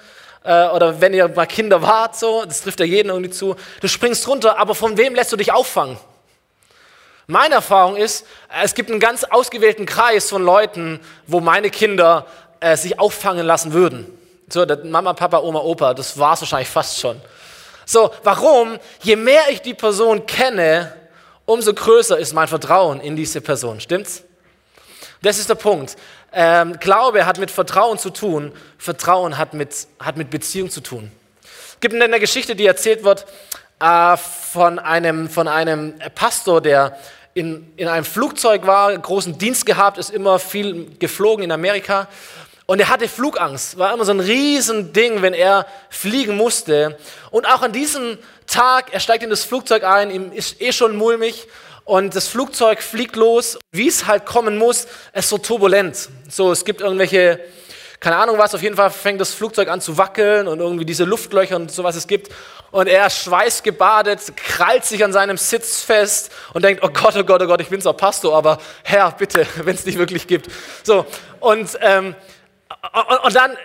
äh, 0.45 0.69
oder 0.69 1.01
wenn 1.01 1.15
ihr 1.15 1.29
mal 1.29 1.47
Kinder 1.47 1.81
wart, 1.81 2.17
so, 2.17 2.45
das 2.45 2.63
trifft 2.63 2.81
ja 2.81 2.87
jeden 2.87 3.09
irgendwie 3.09 3.31
zu. 3.31 3.57
Du 3.81 3.89
springst 3.89 4.29
runter, 4.29 4.59
aber 4.59 4.75
von 4.75 4.97
wem 4.97 5.15
lässt 5.15 5.33
du 5.33 5.37
dich 5.37 5.53
auffangen? 5.53 5.97
Meine 7.29 7.57
Erfahrung 7.57 7.97
ist, 7.97 8.25
es 8.63 8.75
gibt 8.75 8.89
einen 8.89 9.01
ganz 9.01 9.25
ausgewählten 9.25 9.85
Kreis 9.85 10.31
von 10.31 10.45
Leuten, 10.45 11.01
wo 11.27 11.41
meine 11.41 11.71
Kinder 11.71 12.27
äh, 12.61 12.77
sich 12.77 13.01
auffangen 13.01 13.45
lassen 13.45 13.73
würden. 13.73 14.07
So, 14.49 14.65
Mama, 14.85 15.13
Papa, 15.13 15.39
Oma, 15.39 15.59
Opa, 15.59 15.93
das 15.93 16.17
war 16.19 16.35
es 16.35 16.43
wahrscheinlich 16.43 16.69
fast 16.69 17.01
schon. 17.01 17.21
So, 17.85 18.13
warum? 18.23 18.79
Je 19.03 19.17
mehr 19.17 19.43
ich 19.51 19.61
die 19.61 19.75
Person 19.75 20.25
kenne, 20.27 20.95
umso 21.47 21.75
größer 21.75 22.17
ist 22.17 22.33
mein 22.33 22.47
Vertrauen 22.47 23.01
in 23.01 23.17
diese 23.17 23.41
Person. 23.41 23.81
Stimmt's? 23.81 24.23
Das 25.21 25.39
ist 25.39 25.49
der 25.49 25.57
Punkt. 25.57 25.97
Ähm, 26.33 26.79
Glaube 26.79 27.27
hat 27.27 27.39
mit 27.39 27.51
Vertrauen 27.51 27.99
zu 27.99 28.11
tun. 28.11 28.53
Vertrauen 28.79 29.37
hat 29.37 29.53
mit, 29.53 29.89
hat 29.99 30.17
mit 30.17 30.31
Beziehung 30.31 30.71
zu 30.71 30.81
tun. 30.81 31.11
Es 31.43 31.81
gibt 31.81 32.01
eine 32.01 32.21
Geschichte, 32.21 32.55
die 32.55 32.67
erzählt 32.67 33.03
wird 33.03 33.27
äh, 33.81 34.17
von, 34.17 34.79
einem, 34.79 35.29
von 35.29 35.49
einem 35.49 35.95
Pastor, 36.15 36.61
der 36.61 36.99
in, 37.35 37.73
in 37.77 37.89
einem 37.89 38.05
Flugzeug 38.05 38.67
war, 38.67 38.97
großen 38.97 39.37
Dienst 39.39 39.67
gehabt, 39.67 39.99
ist 39.99 40.11
immer 40.11 40.39
viel 40.39 40.97
geflogen 40.99 41.45
in 41.45 41.53
Amerika 41.53 42.09
und 42.67 42.81
er 42.81 42.89
hatte 42.89 43.09
Flugangst, 43.09 43.79
war 43.79 43.95
immer 43.95 44.05
so 44.05 44.11
ein 44.11 44.19
Riesending, 44.19 45.23
wenn 45.23 45.35
er 45.35 45.67
fliegen 45.89 46.37
musste. 46.37 46.99
Und 47.31 47.47
auch 47.47 47.63
an 47.63 47.73
diesem 47.73 48.19
Tag, 48.49 48.93
er 48.93 48.99
steigt 48.99 49.23
in 49.23 49.31
das 49.31 49.45
Flugzeug 49.45 49.85
ein, 49.85 50.11
ihm 50.11 50.33
ist 50.33 50.61
eh 50.61 50.73
schon 50.73 50.97
mulmig 50.97 51.47
und 51.85 52.17
das 52.17 52.27
Flugzeug 52.27 52.83
fliegt 52.83 53.15
los. 53.15 53.57
Wie 53.71 53.87
es 53.87 54.09
halt 54.09 54.27
kommen 54.27 54.59
muss, 54.59 54.89
ist 55.13 55.29
so 55.29 55.39
turbulent. 55.39 56.09
So, 56.29 56.51
es 56.51 56.65
gibt 56.65 56.81
irgendwelche 56.81 57.39
keine 58.01 58.17
Ahnung 58.17 58.39
was, 58.39 58.55
auf 58.55 58.63
jeden 58.63 58.77
Fall 58.77 58.91
fängt 58.91 59.21
das 59.21 59.33
Flugzeug 59.33 59.69
an 59.69 59.81
zu 59.81 59.99
wackeln 59.99 60.49
und 60.49 60.61
irgendwie 60.61 60.85
diese 60.85 61.05
Luftlöcher 61.05 61.57
und 61.57 61.71
sowas 61.71 61.97
es 61.97 62.07
gibt. 62.07 62.33
Und 62.71 62.89
er 62.89 63.09
schweißgebadet, 63.09 64.37
krallt 64.37 64.85
sich 64.85 65.03
an 65.05 65.13
seinem 65.13 65.37
Sitz 65.37 65.83
fest 65.83 66.31
und 66.53 66.65
denkt, 66.65 66.83
oh 66.85 66.91
Gott, 66.91 67.17
oh 67.17 67.25
Gott, 67.25 67.43
oh 67.43 67.47
Gott, 67.47 67.61
ich 67.61 67.69
bin 67.69 67.81
zwar 67.81 67.95
Pastor, 67.95 68.37
aber 68.37 68.59
Herr, 68.83 69.13
bitte, 69.13 69.47
wenn 69.57 69.75
es 69.75 69.85
dich 69.85 69.99
wirklich 69.99 70.27
gibt. 70.27 70.51
So, 70.83 71.07
und, 71.41 71.79
ähm, 71.81 72.15
und, 72.93 73.19
und 73.25 73.35
dann 73.37 73.57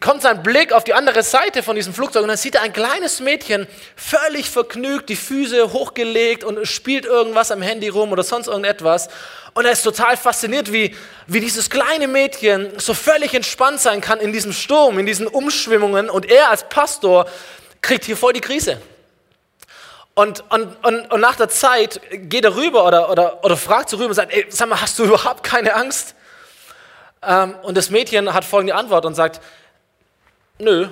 kommt 0.00 0.22
sein 0.22 0.42
Blick 0.42 0.72
auf 0.72 0.84
die 0.84 0.94
andere 0.94 1.22
Seite 1.22 1.62
von 1.62 1.76
diesem 1.76 1.94
Flugzeug 1.94 2.22
und 2.22 2.28
dann 2.28 2.36
sieht 2.36 2.56
er 2.56 2.62
ein 2.62 2.72
kleines 2.72 3.20
Mädchen 3.20 3.66
völlig 3.96 4.50
vergnügt, 4.50 5.08
die 5.08 5.16
Füße 5.16 5.72
hochgelegt 5.72 6.42
und 6.44 6.66
spielt 6.66 7.04
irgendwas 7.04 7.50
am 7.50 7.62
Handy 7.62 7.88
rum 7.88 8.12
oder 8.12 8.22
sonst 8.22 8.48
irgendetwas. 8.48 9.08
Und 9.54 9.66
er 9.66 9.72
ist 9.72 9.82
total 9.82 10.16
fasziniert, 10.16 10.72
wie, 10.72 10.96
wie 11.28 11.40
dieses 11.40 11.70
kleine 11.70 12.08
Mädchen 12.08 12.72
so 12.78 12.92
völlig 12.92 13.34
entspannt 13.34 13.80
sein 13.80 14.00
kann 14.00 14.18
in 14.18 14.32
diesem 14.32 14.52
Sturm, 14.52 14.98
in 14.98 15.06
diesen 15.06 15.28
Umschwimmungen. 15.28 16.10
Und 16.10 16.28
er 16.28 16.50
als 16.50 16.68
Pastor 16.68 17.26
kriegt 17.80 18.04
hier 18.04 18.16
voll 18.16 18.32
die 18.32 18.40
Krise. 18.40 18.80
Und, 20.14 20.44
und, 20.50 20.84
und, 20.84 21.12
und 21.12 21.20
nach 21.20 21.36
der 21.36 21.48
Zeit 21.48 22.00
geht 22.10 22.44
er 22.44 22.56
rüber 22.56 22.84
oder, 22.84 23.10
oder, 23.10 23.44
oder 23.44 23.56
fragt 23.56 23.90
so 23.90 23.96
rüber 23.96 24.08
und 24.08 24.14
sagt, 24.14 24.32
ey, 24.32 24.46
sag 24.48 24.68
mal, 24.68 24.80
hast 24.80 24.98
du 24.98 25.04
überhaupt 25.04 25.44
keine 25.44 25.74
Angst? 25.74 26.14
Ähm, 27.22 27.54
und 27.62 27.76
das 27.76 27.90
Mädchen 27.90 28.32
hat 28.32 28.44
folgende 28.44 28.74
Antwort 28.74 29.06
und 29.06 29.14
sagt, 29.14 29.40
Nö, 30.58 30.88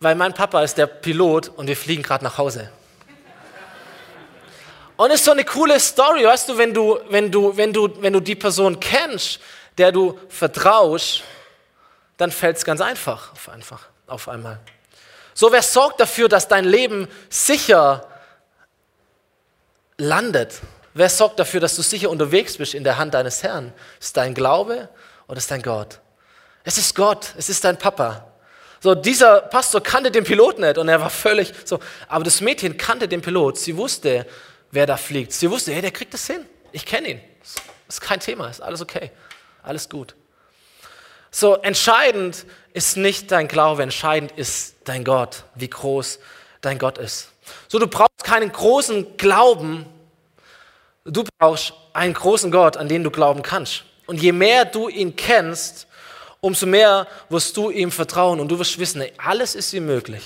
weil 0.00 0.14
mein 0.14 0.34
Papa 0.34 0.62
ist 0.62 0.76
der 0.76 0.86
Pilot 0.86 1.48
und 1.48 1.66
wir 1.66 1.76
fliegen 1.76 2.02
gerade 2.02 2.24
nach 2.24 2.36
Hause. 2.36 2.70
Und 4.96 5.10
ist 5.10 5.24
so 5.24 5.30
eine 5.30 5.44
coole 5.44 5.80
Story, 5.80 6.24
weißt 6.24 6.48
du, 6.48 6.58
wenn 6.58 6.74
du, 6.74 6.98
wenn 7.08 7.30
du, 7.30 7.56
wenn 7.56 7.72
du, 7.72 7.88
wenn 8.02 8.12
du 8.12 8.20
die 8.20 8.34
Person 8.34 8.78
kennst, 8.78 9.40
der 9.78 9.90
du 9.90 10.18
vertraust, 10.28 11.22
dann 12.18 12.30
fällt 12.30 12.58
es 12.58 12.64
ganz 12.64 12.80
einfach 12.80 13.32
auf, 13.32 13.48
einfach 13.48 13.88
auf 14.06 14.28
einmal. 14.28 14.60
So, 15.34 15.50
wer 15.50 15.62
sorgt 15.62 15.98
dafür, 16.00 16.28
dass 16.28 16.46
dein 16.46 16.64
Leben 16.64 17.08
sicher 17.30 18.06
landet? 19.96 20.60
Wer 20.94 21.08
sorgt 21.08 21.38
dafür, 21.38 21.60
dass 21.60 21.74
du 21.74 21.82
sicher 21.82 22.10
unterwegs 22.10 22.58
bist 22.58 22.74
in 22.74 22.84
der 22.84 22.98
Hand 22.98 23.14
deines 23.14 23.42
Herrn? 23.42 23.72
Ist 23.98 24.16
dein 24.16 24.34
Glaube 24.34 24.90
oder 25.26 25.38
ist 25.38 25.50
dein 25.50 25.62
Gott? 25.62 26.00
Es 26.64 26.76
ist 26.76 26.94
Gott, 26.94 27.34
es 27.38 27.48
ist 27.48 27.64
dein 27.64 27.78
Papa. 27.78 28.31
So, 28.82 28.96
dieser 28.96 29.42
Pastor 29.42 29.80
kannte 29.80 30.10
den 30.10 30.24
Pilot 30.24 30.58
nicht 30.58 30.76
und 30.76 30.88
er 30.88 31.00
war 31.00 31.08
völlig 31.08 31.54
so. 31.64 31.78
Aber 32.08 32.24
das 32.24 32.40
Mädchen 32.40 32.76
kannte 32.76 33.06
den 33.06 33.22
Pilot. 33.22 33.56
Sie 33.56 33.76
wusste, 33.76 34.26
wer 34.72 34.86
da 34.86 34.96
fliegt. 34.96 35.32
Sie 35.32 35.48
wusste, 35.48 35.72
hey, 35.72 35.82
der 35.82 35.92
kriegt 35.92 36.12
das 36.12 36.26
hin. 36.26 36.44
Ich 36.72 36.84
kenne 36.84 37.10
ihn. 37.10 37.20
Ist 37.86 38.00
kein 38.00 38.18
Thema, 38.18 38.48
ist 38.48 38.60
alles 38.60 38.80
okay. 38.80 39.12
Alles 39.62 39.88
gut. 39.88 40.16
So, 41.30 41.54
entscheidend 41.58 42.44
ist 42.72 42.96
nicht 42.96 43.30
dein 43.30 43.46
Glaube, 43.46 43.84
entscheidend 43.84 44.32
ist 44.32 44.74
dein 44.82 45.04
Gott, 45.04 45.44
wie 45.54 45.70
groß 45.70 46.18
dein 46.60 46.80
Gott 46.80 46.98
ist. 46.98 47.28
So, 47.68 47.78
du 47.78 47.86
brauchst 47.86 48.24
keinen 48.24 48.50
großen 48.50 49.16
Glauben, 49.16 49.86
du 51.04 51.22
brauchst 51.38 51.72
einen 51.92 52.14
großen 52.14 52.50
Gott, 52.50 52.76
an 52.76 52.88
den 52.88 53.04
du 53.04 53.12
glauben 53.12 53.42
kannst. 53.42 53.84
Und 54.06 54.20
je 54.20 54.32
mehr 54.32 54.64
du 54.64 54.88
ihn 54.88 55.14
kennst, 55.14 55.86
umso 56.42 56.66
mehr 56.66 57.06
wirst 57.28 57.56
du 57.56 57.70
ihm 57.70 57.92
vertrauen 57.92 58.40
und 58.40 58.48
du 58.48 58.58
wirst 58.58 58.78
wissen, 58.78 59.04
alles 59.16 59.54
ist 59.54 59.72
ihm 59.72 59.86
möglich. 59.86 60.24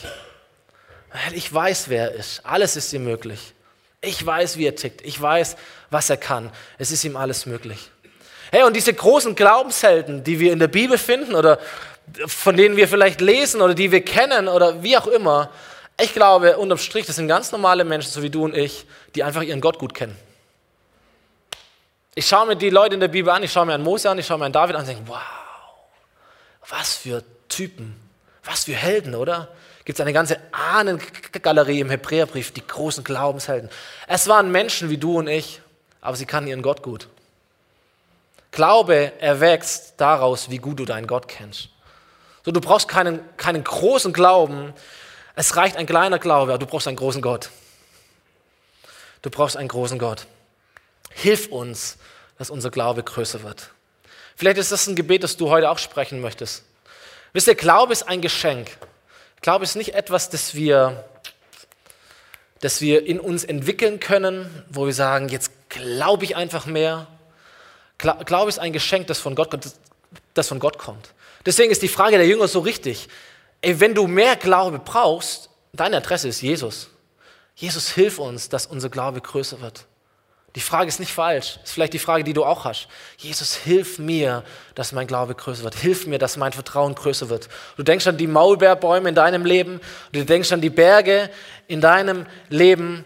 Ich 1.35 1.52
weiß, 1.52 1.88
wer 1.88 2.11
er 2.11 2.14
ist. 2.14 2.40
Alles 2.44 2.74
ist 2.74 2.92
ihm 2.92 3.05
möglich. 3.05 3.52
Ich 4.00 4.24
weiß, 4.24 4.57
wie 4.57 4.66
er 4.66 4.74
tickt. 4.74 5.02
Ich 5.02 5.20
weiß, 5.20 5.57
was 5.90 6.11
er 6.11 6.16
kann. 6.16 6.50
Es 6.79 6.90
ist 6.90 7.05
ihm 7.05 7.16
alles 7.16 7.44
möglich. 7.44 7.90
Hey, 8.50 8.62
und 8.62 8.74
diese 8.74 8.94
großen 8.94 9.35
Glaubenshelden, 9.35 10.24
die 10.24 10.40
wir 10.40 10.52
in 10.52 10.59
der 10.59 10.68
Bibel 10.68 10.96
finden 10.96 11.35
oder 11.35 11.59
von 12.26 12.57
denen 12.57 12.76
wir 12.76 12.88
vielleicht 12.88 13.20
lesen 13.20 13.61
oder 13.61 13.74
die 13.74 13.92
wir 13.92 14.02
kennen 14.02 14.48
oder 14.48 14.83
wie 14.83 14.96
auch 14.96 15.09
immer, 15.09 15.50
ich 16.00 16.14
glaube, 16.14 16.57
unterm 16.57 16.79
Strich, 16.79 17.05
das 17.05 17.16
sind 17.16 17.29
ganz 17.29 17.52
normale 17.52 17.85
Menschen, 17.85 18.11
so 18.11 18.22
wie 18.22 18.31
du 18.31 18.44
und 18.44 18.57
ich, 18.57 18.87
die 19.14 19.22
einfach 19.22 19.42
ihren 19.42 19.61
Gott 19.61 19.79
gut 19.79 19.92
kennen. 19.92 20.16
Ich 22.14 22.26
schaue 22.26 22.46
mir 22.46 22.57
die 22.57 22.70
Leute 22.70 22.94
in 22.94 23.00
der 23.00 23.09
Bibel 23.09 23.31
an, 23.31 23.42
ich 23.42 23.52
schaue 23.52 23.66
mir 23.66 23.74
an 23.74 23.83
Mose 23.83 24.09
an, 24.09 24.18
ich 24.18 24.26
schaue 24.26 24.38
mir 24.38 24.46
an 24.46 24.52
David 24.52 24.76
an 24.76 24.83
und 24.83 24.88
denke, 24.88 25.02
wow, 25.07 25.18
was 26.68 26.94
für 26.94 27.22
Typen, 27.48 27.96
was 28.44 28.64
für 28.64 28.74
Helden, 28.74 29.14
oder? 29.14 29.48
Gibt 29.85 29.98
es 29.98 30.00
eine 30.00 30.12
ganze 30.12 30.38
Ahnengalerie 30.52 31.81
im 31.81 31.90
Hebräerbrief, 31.90 32.52
die 32.52 32.66
großen 32.66 33.05
Glaubenshelden. 33.05 33.70
Es 34.09 34.26
waren 34.26 34.50
Menschen 34.50 34.90
wie 34.90 34.98
du 34.98 35.18
und 35.18 35.29
ich, 35.29 35.61
aber 36.00 36.16
sie 36.16 36.26
kannten 36.26 36.50
ihren 36.50 36.62
Gott 36.62 36.83
gut. 36.83 37.09
Glaube 38.50 39.12
erwächst 39.20 39.94
daraus, 39.98 40.50
wie 40.50 40.59
gut 40.59 40.81
du 40.81 40.85
deinen 40.85 41.07
Gott 41.07 41.29
kennst. 41.29 41.68
So, 42.44 42.52
du 42.52 42.61
brauchst 42.61 42.88
keinen, 42.88 43.20
keinen 43.37 43.62
großen 43.62 44.12
Glauben, 44.12 44.72
es 45.35 45.55
reicht 45.55 45.76
ein 45.76 45.87
kleiner 45.87 46.18
Glaube, 46.18 46.52
aber 46.52 46.59
du 46.59 46.66
brauchst 46.66 46.88
einen 46.88 46.96
großen 46.96 47.20
Gott. 47.20 47.50
Du 49.22 49.31
brauchst 49.31 49.57
einen 49.57 49.68
großen 49.68 49.98
Gott. 49.98 50.26
Hilf 51.11 51.48
uns, 51.48 51.98
dass 52.38 52.48
unser 52.48 52.70
Glaube 52.70 53.02
größer 53.02 53.42
wird. 53.42 53.70
Vielleicht 54.37 54.59
ist 54.59 54.70
das 54.70 54.87
ein 54.87 54.94
Gebet, 54.94 55.25
das 55.25 55.37
du 55.37 55.51
heute 55.51 55.70
auch 55.70 55.79
sprechen 55.79 56.20
möchtest. 56.20 56.64
Wisst 57.33 57.49
ihr, 57.49 57.55
Glaube 57.55 57.92
ist 57.92 58.05
ein 58.05 58.20
Geschenk. 58.20 58.77
Glaube 59.40 59.64
ist 59.64 59.77
nicht 59.77 59.94
etwas, 59.94 60.29
das 60.29 60.55
wir, 60.55 61.05
das 62.61 62.81
wir 62.81 63.07
in 63.07 63.18
uns 63.18 63.44
entwickeln 63.44 63.99
können, 63.99 64.64
wo 64.68 64.87
wir 64.87 64.92
sagen, 64.92 65.31
jetzt 65.31 65.51
glaube 65.70 66.25
ich 66.25 66.37
einfach 66.37 66.66
mehr. 66.66 67.07
Glaube 67.99 68.51
ist 68.51 68.59
ein 68.59 68.75
Geschenk, 68.75 69.07
das 69.07 69.18
von 69.18 69.35
Gott, 69.35 69.59
das 70.35 70.49
von 70.49 70.59
Gott 70.59 70.79
kommt. 70.79 71.14
Deswegen 71.46 71.72
ist 71.72 71.83
die 71.83 71.88
Frage 71.88 72.18
der 72.18 72.27
Jünger 72.27 72.49
so 72.49 72.61
richtig. 72.61 73.09
Ey, 73.62 73.81
wenn 73.81 73.94
du 73.94 74.07
mehr 74.07 74.37
Glaube 74.37 74.79
brauchst, 74.79 75.49
deine 75.72 75.96
Adresse 75.96 76.29
ist 76.29 76.42
Jesus. 76.42 76.90
Jesus, 77.55 77.90
hilf 77.90 78.18
uns, 78.18 78.51
dass 78.51 78.66
unser 78.66 78.90
Glaube 78.90 79.22
größer 79.22 79.62
wird. 79.62 79.87
Die 80.56 80.62
Frage 80.62 80.88
ist 80.88 81.00
nicht 81.00 81.12
falsch. 81.12 81.58
Ist 81.62 81.74
vielleicht 81.74 81.92
die 81.92 81.98
Frage, 81.98 82.24
die 82.24 82.32
du 82.32 82.42
auch 82.42 82.64
hast. 82.64 82.88
Jesus, 83.18 83.54
hilf 83.54 83.98
mir, 83.98 84.42
dass 84.74 84.90
mein 84.90 85.06
Glaube 85.06 85.34
größer 85.34 85.62
wird. 85.62 85.74
Hilf 85.74 86.06
mir, 86.06 86.18
dass 86.18 86.38
mein 86.38 86.54
Vertrauen 86.54 86.94
größer 86.94 87.28
wird. 87.28 87.50
Du 87.76 87.82
denkst 87.82 88.06
an 88.06 88.16
die 88.16 88.26
Maulbeerbäume 88.26 89.10
in 89.10 89.14
deinem 89.14 89.44
Leben. 89.44 89.82
Du 90.12 90.24
denkst 90.24 90.50
an 90.52 90.62
die 90.62 90.70
Berge 90.70 91.28
in 91.68 91.82
deinem 91.82 92.24
Leben. 92.48 93.04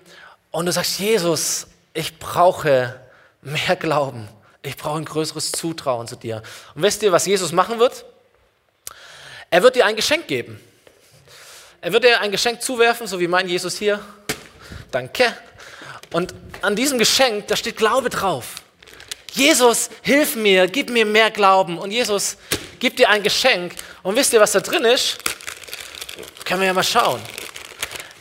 Und 0.53 0.67
du 0.67 0.73
sagst, 0.73 1.01
Jesus, 1.01 1.67
ich 1.93 2.21
brauche 2.21 3.01
mehr 3.43 3.75
Glauben. 3.75 4.29
Ich 4.63 4.77
brauche 4.77 4.99
ein 4.99 5.05
größeres 5.05 5.51
Zutrauen 5.51 6.07
zu 6.07 6.15
dir. 6.15 6.45
Und 6.77 6.83
wisst 6.83 7.03
ihr, 7.03 7.11
was 7.11 7.27
Jesus 7.27 7.51
machen 7.51 7.81
wird? 7.81 8.05
Er 9.51 9.65
wird 9.65 9.75
dir 9.75 9.87
ein 9.87 9.97
Geschenk 9.97 10.29
geben. 10.29 10.61
Er 11.81 11.93
wird 11.93 12.05
dir 12.05 12.21
ein 12.21 12.31
Geschenk 12.31 12.63
zuwerfen, 12.63 13.09
so 13.09 13.19
wie 13.19 13.27
mein 13.27 13.49
Jesus 13.49 13.77
hier. 13.77 13.99
Danke. 14.93 15.35
Und 16.13 16.35
an 16.63 16.75
diesem 16.77 16.99
Geschenk, 16.99 17.47
da 17.49 17.57
steht 17.57 17.77
Glaube 17.77 18.11
drauf. 18.11 18.57
Jesus, 19.33 19.91
hilf 20.03 20.35
mir, 20.35 20.67
gib 20.67 20.91
mir 20.91 21.07
mehr 21.07 21.31
Glauben. 21.31 21.79
Und 21.79 21.93
Jesus 21.93 22.37
gibt 22.81 22.99
dir 22.99 23.09
ein 23.09 23.23
Geschenk. 23.23 23.75
Und 24.03 24.17
wisst 24.17 24.33
ihr, 24.33 24.41
was 24.41 24.53
da 24.53 24.61
drin 24.61 24.85
ist? 24.85 25.19
Können 26.45 26.61
wir 26.61 26.67
ja 26.67 26.75
mal 26.75 26.83
schauen. 26.83 27.21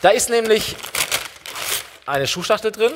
Da 0.02 0.10
ist 0.10 0.30
nämlich 0.30 0.76
eine 2.06 2.28
Schuhschachtel 2.28 2.70
drin. 2.70 2.92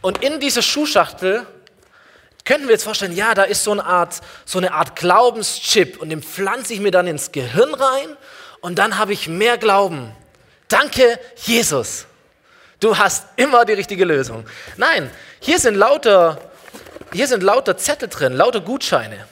Und 0.00 0.24
in 0.24 0.40
dieser 0.40 0.62
Schuhschachtel 0.62 1.46
könnten 2.46 2.66
wir 2.66 2.72
jetzt 2.72 2.84
vorstellen, 2.84 3.14
ja, 3.14 3.34
da 3.34 3.42
ist 3.42 3.62
so 3.62 3.72
eine 3.72 3.84
Art, 3.84 4.22
so 4.46 4.58
eine 4.58 4.72
Art 4.72 4.96
Glaubenschip 4.96 6.00
und 6.00 6.08
den 6.08 6.22
pflanze 6.22 6.72
ich 6.72 6.80
mir 6.80 6.90
dann 6.90 7.06
ins 7.06 7.32
Gehirn 7.32 7.74
rein 7.74 8.16
und 8.60 8.78
dann 8.78 8.98
habe 8.98 9.12
ich 9.12 9.28
mehr 9.28 9.58
Glauben. 9.58 10.12
Danke, 10.68 11.18
Jesus. 11.36 12.06
Du 12.78 12.96
hast 12.96 13.26
immer 13.36 13.64
die 13.64 13.74
richtige 13.74 14.04
Lösung. 14.04 14.46
Nein, 14.76 15.10
hier 15.40 15.58
sind 15.58 15.74
lauter, 15.74 16.38
hier 17.12 17.26
sind 17.26 17.42
lauter 17.42 17.76
Zettel 17.76 18.08
drin, 18.08 18.32
lauter 18.32 18.60
Gutscheine. 18.60 19.26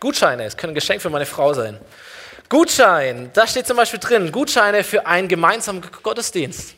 Gutscheine, 0.00 0.44
es 0.44 0.56
können 0.56 0.72
ein 0.72 0.74
Geschenk 0.74 1.00
für 1.00 1.10
meine 1.10 1.26
Frau 1.26 1.54
sein. 1.54 1.78
Gutschein, 2.48 3.30
da 3.34 3.46
steht 3.46 3.66
zum 3.66 3.76
Beispiel 3.76 4.00
drin, 4.00 4.32
Gutscheine 4.32 4.84
für 4.84 5.06
einen 5.06 5.28
gemeinsamen 5.28 5.82
Gottesdienst. 6.02 6.74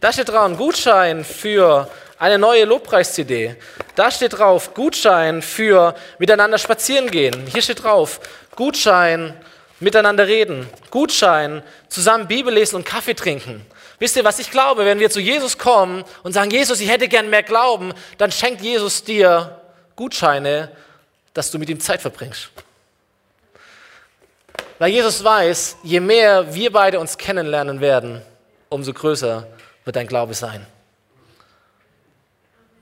Da 0.00 0.12
steht 0.12 0.28
drauf, 0.28 0.56
Gutschein 0.56 1.24
für 1.24 1.88
eine 2.18 2.38
neue 2.38 2.64
Lobpreis-CD. 2.64 3.56
Da 3.94 4.10
steht 4.10 4.38
drauf, 4.38 4.74
Gutschein 4.74 5.42
für 5.42 5.94
miteinander 6.18 6.58
spazieren 6.58 7.10
gehen. 7.10 7.46
Hier 7.46 7.62
steht 7.62 7.82
drauf, 7.82 8.20
Gutschein 8.56 9.34
miteinander 9.80 10.26
reden, 10.26 10.68
Gutschein, 10.90 11.62
zusammen 11.88 12.26
Bibel 12.26 12.52
lesen 12.52 12.76
und 12.76 12.84
Kaffee 12.84 13.14
trinken. 13.14 13.64
Wisst 13.98 14.16
ihr, 14.16 14.24
was 14.24 14.38
ich 14.38 14.50
glaube? 14.50 14.84
Wenn 14.84 14.98
wir 14.98 15.10
zu 15.10 15.20
Jesus 15.20 15.58
kommen 15.58 16.04
und 16.22 16.32
sagen, 16.32 16.50
Jesus, 16.50 16.80
ich 16.80 16.88
hätte 16.88 17.08
gern 17.08 17.30
mehr 17.30 17.42
Glauben, 17.42 17.92
dann 18.18 18.32
schenkt 18.32 18.60
Jesus 18.60 19.04
dir 19.04 19.60
Gutscheine, 19.96 20.70
dass 21.32 21.50
du 21.50 21.58
mit 21.58 21.68
ihm 21.68 21.80
Zeit 21.80 22.00
verbringst. 22.00 22.50
Weil 24.78 24.90
Jesus 24.90 25.22
weiß, 25.22 25.76
je 25.82 26.00
mehr 26.00 26.54
wir 26.54 26.72
beide 26.72 26.98
uns 26.98 27.16
kennenlernen 27.16 27.80
werden, 27.80 28.22
umso 28.68 28.92
größer 28.92 29.46
wird 29.84 29.96
dein 29.96 30.06
Glaube 30.06 30.34
sein. 30.34 30.66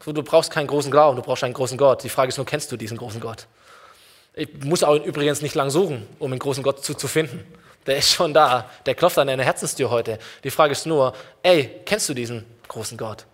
Du 0.05 0.23
brauchst 0.23 0.51
keinen 0.51 0.67
großen 0.67 0.91
Glauben, 0.91 1.17
du 1.17 1.23
brauchst 1.23 1.45
einen 1.45 1.55
großen 1.55 1.79
Gott. 1.79 2.03
Die 2.03 2.09
Frage 2.09 2.31
ist 2.31 2.37
nur, 2.37 2.47
kennst 2.47 2.73
du 2.73 2.77
diesen 2.77 2.97
großen 2.97 3.21
Gott? 3.21 3.47
Ich 4.35 4.49
muss 4.65 4.83
auch 4.83 4.95
übrigens 4.95 5.43
nicht 5.43 5.55
lang 5.55 5.71
suchen, 5.71 6.07
um 6.19 6.33
einen 6.33 6.39
großen 6.39 6.63
Gott 6.63 6.85
zu, 6.85 6.95
zu 6.95 7.07
finden. 7.07 7.45
Der 7.87 7.97
ist 7.97 8.13
schon 8.13 8.33
da. 8.33 8.71
Der 8.87 8.95
klopft 8.95 9.19
an 9.19 9.27
deine 9.27 9.45
Herzenstür 9.45 9.91
heute. 9.91 10.19
Die 10.45 10.51
Frage 10.51 10.73
ist 10.73 10.87
nur, 10.87 11.15
ey, 11.43 11.81
kennst 11.85 12.09
du 12.09 12.15
diesen 12.15 12.47
großen 12.69 12.97
Gott? 12.97 13.27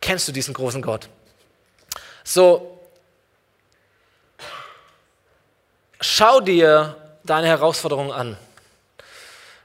Kennst 0.00 0.28
du 0.28 0.32
diesen 0.32 0.54
großen 0.54 0.80
Gott? 0.80 1.08
So, 2.24 2.80
schau 6.00 6.40
dir 6.40 6.96
deine 7.24 7.48
Herausforderungen 7.48 8.12
an. 8.12 8.36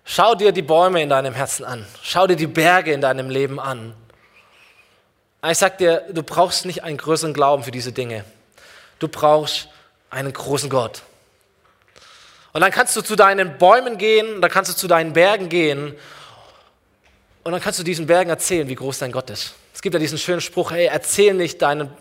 Schau 0.03 0.35
dir 0.35 0.51
die 0.51 0.61
Bäume 0.61 1.01
in 1.01 1.09
deinem 1.09 1.33
Herzen 1.33 1.65
an. 1.65 1.85
Schau 2.01 2.27
dir 2.27 2.35
die 2.35 2.47
Berge 2.47 2.93
in 2.93 3.01
deinem 3.01 3.29
Leben 3.29 3.59
an. 3.59 3.93
Ich 5.45 5.57
sag 5.57 5.77
dir, 5.77 6.05
du 6.11 6.23
brauchst 6.23 6.65
nicht 6.65 6.83
einen 6.83 6.97
größeren 6.97 7.33
Glauben 7.33 7.63
für 7.63 7.71
diese 7.71 7.91
Dinge. 7.91 8.25
Du 8.99 9.07
brauchst 9.07 9.69
einen 10.09 10.31
großen 10.31 10.69
Gott. 10.69 11.03
Und 12.53 12.61
dann 12.61 12.71
kannst 12.71 12.95
du 12.95 13.01
zu 13.01 13.15
deinen 13.15 13.57
Bäumen 13.57 13.97
gehen, 13.97 14.41
dann 14.41 14.49
kannst 14.49 14.71
du 14.71 14.75
zu 14.75 14.87
deinen 14.87 15.13
Bergen 15.13 15.49
gehen 15.49 15.95
und 17.43 17.51
dann 17.51 17.61
kannst 17.61 17.79
du 17.79 17.83
diesen 17.83 18.07
Bergen 18.07 18.29
erzählen, 18.29 18.67
wie 18.67 18.75
groß 18.75 18.99
dein 18.99 19.11
Gott 19.11 19.29
ist. 19.29 19.53
Es 19.73 19.81
gibt 19.81 19.93
ja 19.93 19.99
diesen 19.99 20.17
schönen 20.17 20.41
Spruch, 20.41 20.71
hey, 20.71 20.87
erzähl 20.87 21.33
nicht 21.33 21.61
deinen 21.61 21.91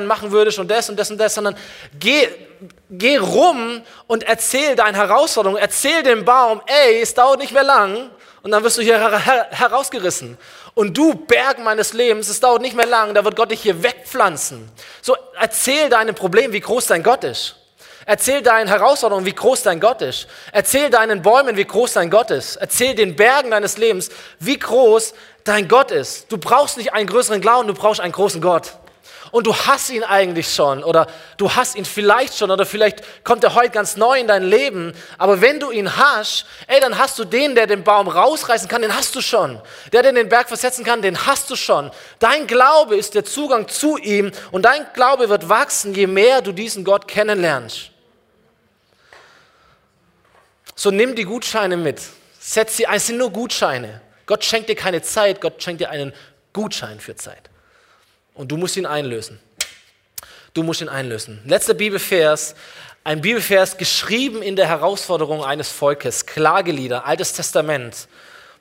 machen 0.00 0.32
würdest 0.32 0.58
und 0.58 0.70
das 0.70 0.88
und 0.88 0.96
das 0.96 1.10
und 1.10 1.18
das, 1.18 1.34
sondern 1.34 1.56
geh, 1.98 2.28
geh 2.90 3.18
rum 3.18 3.82
und 4.06 4.22
erzähl 4.22 4.74
deine 4.74 4.96
Herausforderung, 4.96 5.58
erzähl 5.58 6.02
dem 6.02 6.24
Baum, 6.24 6.62
ey, 6.66 7.02
es 7.02 7.12
dauert 7.14 7.38
nicht 7.38 7.52
mehr 7.52 7.62
lang 7.62 8.10
und 8.42 8.50
dann 8.50 8.64
wirst 8.64 8.78
du 8.78 8.82
hier 8.82 8.98
her 8.98 9.18
her 9.18 9.46
herausgerissen. 9.50 10.38
Und 10.74 10.96
du, 10.96 11.14
Berg 11.14 11.58
meines 11.58 11.92
Lebens, 11.92 12.28
es 12.28 12.40
dauert 12.40 12.62
nicht 12.62 12.74
mehr 12.74 12.86
lang, 12.86 13.14
da 13.14 13.24
wird 13.24 13.36
Gott 13.36 13.50
dich 13.50 13.62
hier 13.62 13.82
wegpflanzen. 13.82 14.70
So, 15.02 15.16
erzähl 15.38 15.90
deinem 15.90 16.14
Problem, 16.14 16.52
wie 16.52 16.60
groß 16.60 16.86
dein 16.86 17.02
Gott 17.02 17.24
ist. 17.24 17.56
Erzähl 18.04 18.42
deinen 18.42 18.68
Herausforderungen, 18.68 19.26
wie 19.26 19.34
groß 19.34 19.62
dein 19.62 19.78
Gott 19.78 20.02
ist. 20.02 20.26
Erzähl 20.50 20.90
deinen 20.90 21.22
Bäumen, 21.22 21.56
wie 21.56 21.64
groß 21.64 21.92
dein 21.92 22.10
Gott 22.10 22.30
ist. 22.30 22.56
Erzähl 22.56 22.94
den 22.94 23.14
Bergen 23.14 23.52
deines 23.52 23.76
Lebens, 23.76 24.10
wie 24.40 24.58
groß 24.58 25.14
dein 25.44 25.68
Gott 25.68 25.90
ist. 25.90 26.32
Du 26.32 26.38
brauchst 26.38 26.78
nicht 26.78 26.92
einen 26.94 27.06
größeren 27.06 27.40
Glauben, 27.40 27.68
du 27.68 27.74
brauchst 27.74 28.00
einen 28.00 28.12
großen 28.12 28.40
Gott 28.40 28.72
und 29.32 29.46
du 29.46 29.56
hast 29.56 29.90
ihn 29.90 30.04
eigentlich 30.04 30.54
schon 30.54 30.84
oder 30.84 31.08
du 31.38 31.52
hast 31.52 31.74
ihn 31.74 31.86
vielleicht 31.86 32.36
schon 32.36 32.50
oder 32.50 32.66
vielleicht 32.66 33.24
kommt 33.24 33.42
er 33.42 33.54
heute 33.54 33.70
ganz 33.70 33.96
neu 33.96 34.20
in 34.20 34.28
dein 34.28 34.44
Leben. 34.44 34.92
Aber 35.16 35.40
wenn 35.40 35.58
du 35.58 35.70
ihn 35.70 35.96
hast, 35.96 36.44
ey, 36.66 36.78
dann 36.80 36.98
hast 36.98 37.18
du 37.18 37.24
den, 37.24 37.54
der 37.54 37.66
den 37.66 37.82
Baum 37.82 38.08
rausreißen 38.08 38.68
kann, 38.68 38.82
den 38.82 38.94
hast 38.94 39.16
du 39.16 39.22
schon. 39.22 39.60
Der, 39.90 40.02
der 40.02 40.12
den 40.12 40.28
Berg 40.28 40.48
versetzen 40.48 40.84
kann, 40.84 41.00
den 41.00 41.26
hast 41.26 41.50
du 41.50 41.56
schon. 41.56 41.90
Dein 42.18 42.46
Glaube 42.46 42.94
ist 42.94 43.14
der 43.14 43.24
Zugang 43.24 43.68
zu 43.68 43.96
ihm 43.96 44.30
und 44.50 44.66
dein 44.66 44.86
Glaube 44.92 45.30
wird 45.30 45.48
wachsen, 45.48 45.94
je 45.94 46.06
mehr 46.06 46.42
du 46.42 46.52
diesen 46.52 46.84
Gott 46.84 47.08
kennenlernst. 47.08 47.90
So 50.76 50.90
nimm 50.90 51.16
die 51.16 51.24
Gutscheine 51.24 51.78
mit. 51.78 52.02
Setz 52.38 52.76
sie 52.76 52.86
ein, 52.86 52.98
es 52.98 53.06
sind 53.06 53.16
nur 53.16 53.30
Gutscheine. 53.30 54.02
Gott 54.26 54.44
schenkt 54.44 54.68
dir 54.68 54.76
keine 54.76 55.00
Zeit, 55.00 55.40
Gott 55.40 55.62
schenkt 55.62 55.80
dir 55.80 55.88
einen 55.88 56.12
Gutschein 56.52 57.00
für 57.00 57.16
Zeit. 57.16 57.51
Und 58.34 58.50
du 58.50 58.56
musst 58.56 58.76
ihn 58.76 58.86
einlösen. 58.86 59.38
Du 60.54 60.62
musst 60.62 60.80
ihn 60.80 60.88
einlösen. 60.88 61.40
Letzter 61.46 61.74
Bibelvers, 61.74 62.54
ein 63.04 63.20
Bibelvers 63.20 63.76
geschrieben 63.76 64.42
in 64.42 64.56
der 64.56 64.68
Herausforderung 64.68 65.44
eines 65.44 65.70
Volkes. 65.70 66.26
Klagelieder, 66.26 67.06
Altes 67.06 67.32
Testament. 67.32 68.08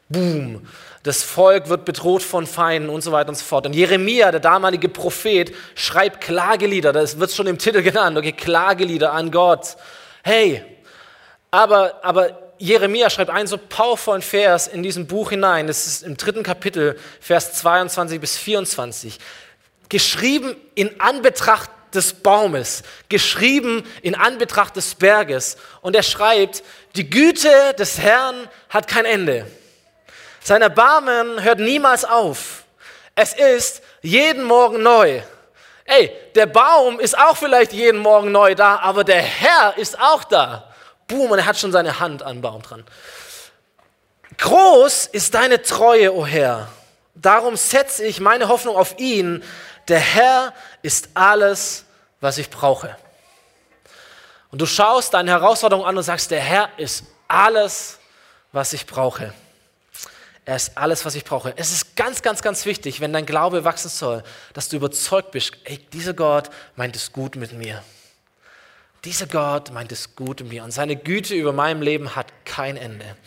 Boom. 0.10 0.68
Das 1.04 1.24
Volk 1.24 1.70
wird 1.70 1.86
bedroht 1.86 2.22
von 2.22 2.46
Feinden 2.46 2.90
und 2.90 3.02
so 3.02 3.12
weiter 3.12 3.30
und 3.30 3.36
so 3.36 3.44
fort. 3.44 3.66
Und 3.66 3.74
Jeremia, 3.74 4.32
der 4.32 4.40
damalige 4.40 4.88
Prophet, 4.88 5.54
schreibt 5.74 6.22
Klagelieder. 6.22 6.94
Das 6.94 7.20
wird 7.20 7.32
schon 7.32 7.48
im 7.48 7.58
Titel 7.58 7.82
genannt. 7.82 8.18
Okay, 8.18 8.34
Klagelieder 8.34 9.12
an 9.12 9.32
Gott. 9.32 9.78
Hey, 10.24 10.64
aber, 11.50 12.04
aber 12.04 12.54
Jeremia 12.60 13.10
schreibt 13.10 13.32
einen 13.32 13.48
so 13.48 13.58
powervollen 13.58 14.22
Vers 14.22 14.68
in 14.68 14.84
diesem 14.84 15.08
Buch 15.08 15.32
hinein. 15.32 15.66
Das 15.66 15.88
ist 15.88 16.04
im 16.04 16.16
dritten 16.16 16.44
Kapitel, 16.44 16.98
Vers 17.20 17.54
22 17.54 18.22
bis 18.22 18.38
24 18.38 19.18
geschrieben 19.92 20.56
in 20.74 21.02
Anbetracht 21.02 21.70
des 21.94 22.14
Baumes, 22.14 22.82
geschrieben 23.10 23.84
in 24.02 24.16
Anbetracht 24.16 24.78
des 24.78 24.96
Berges. 24.96 25.58
Und 25.82 25.98
er 25.98 26.04
schreibt, 26.04 26.64
die 26.96 27.10
Güte 27.10 27.74
des 27.78 28.00
Herrn 28.00 28.50
hat 28.70 28.88
kein 28.88 29.04
Ende. 29.04 29.46
Sein 30.42 30.62
Erbarmen 30.62 31.44
hört 31.44 31.60
niemals 31.60 32.06
auf. 32.06 32.64
Es 33.16 33.34
ist 33.34 33.84
jeden 34.02 34.46
Morgen 34.46 34.82
neu. 34.82 35.22
Ey, 35.84 36.10
der 36.36 36.46
Baum 36.46 37.02
ist 37.02 37.18
auch 37.18 37.36
vielleicht 37.36 37.74
jeden 37.74 38.00
Morgen 38.00 38.32
neu 38.32 38.56
da, 38.56 38.78
aber 38.78 39.04
der 39.04 39.22
Herr 39.22 39.78
ist 39.78 40.00
auch 40.00 40.24
da. 40.24 40.74
Boom, 41.06 41.32
und 41.32 41.40
er 41.40 41.46
hat 41.46 41.60
schon 41.60 41.74
seine 41.74 42.00
Hand 42.00 42.24
an 42.24 42.38
den 42.38 42.42
Baum 42.42 42.62
dran. 42.62 42.86
Groß 44.38 45.08
ist 45.08 45.34
deine 45.34 45.62
Treue, 45.62 46.14
o 46.14 46.20
oh 46.20 46.26
Herr. 46.26 46.70
Darum 47.14 47.58
setze 47.58 48.06
ich 48.06 48.22
meine 48.22 48.48
Hoffnung 48.48 48.78
auf 48.78 48.98
ihn, 48.98 49.44
der 49.92 50.00
Herr 50.00 50.54
ist 50.82 51.10
alles, 51.14 51.84
was 52.22 52.38
ich 52.38 52.50
brauche. 52.50 52.96
Und 54.50 54.62
du 54.62 54.66
schaust 54.66 55.14
deine 55.14 55.32
Herausforderung 55.32 55.86
an 55.86 55.98
und 55.98 56.04
sagst, 56.04 56.32
der 56.32 56.40
Herr 56.40 56.70
ist 56.78 57.04
alles, 57.28 58.00
was 58.54 58.72
ich 58.74 58.86
brauche. 58.86 59.34
Er 60.46 60.56
ist 60.56 60.78
alles, 60.78 61.06
was 61.06 61.16
ich 61.16 61.26
brauche. 61.26 61.54
Es 61.58 61.72
ist 61.72 61.96
ganz, 61.96 62.22
ganz, 62.22 62.42
ganz 62.42 62.66
wichtig, 62.66 63.02
wenn 63.02 63.14
dein 63.14 63.26
Glaube 63.26 63.64
wachsen 63.66 63.90
soll, 63.90 64.24
dass 64.54 64.70
du 64.70 64.78
überzeugt 64.78 65.32
bist, 65.32 65.58
ey, 65.66 65.78
dieser 65.78 66.14
Gott 66.14 66.50
meint 66.76 66.96
es 66.96 67.12
gut 67.12 67.36
mit 67.36 67.52
mir. 67.52 67.84
Dieser 69.04 69.28
Gott 69.28 69.72
meint 69.74 69.92
es 69.92 70.16
gut 70.16 70.40
mit 70.40 70.50
mir. 70.50 70.64
Und 70.64 70.72
seine 70.72 70.96
Güte 70.96 71.36
über 71.36 71.52
meinem 71.52 71.82
Leben 71.82 72.16
hat 72.16 72.28
kein 72.46 72.78
Ende. 72.78 73.18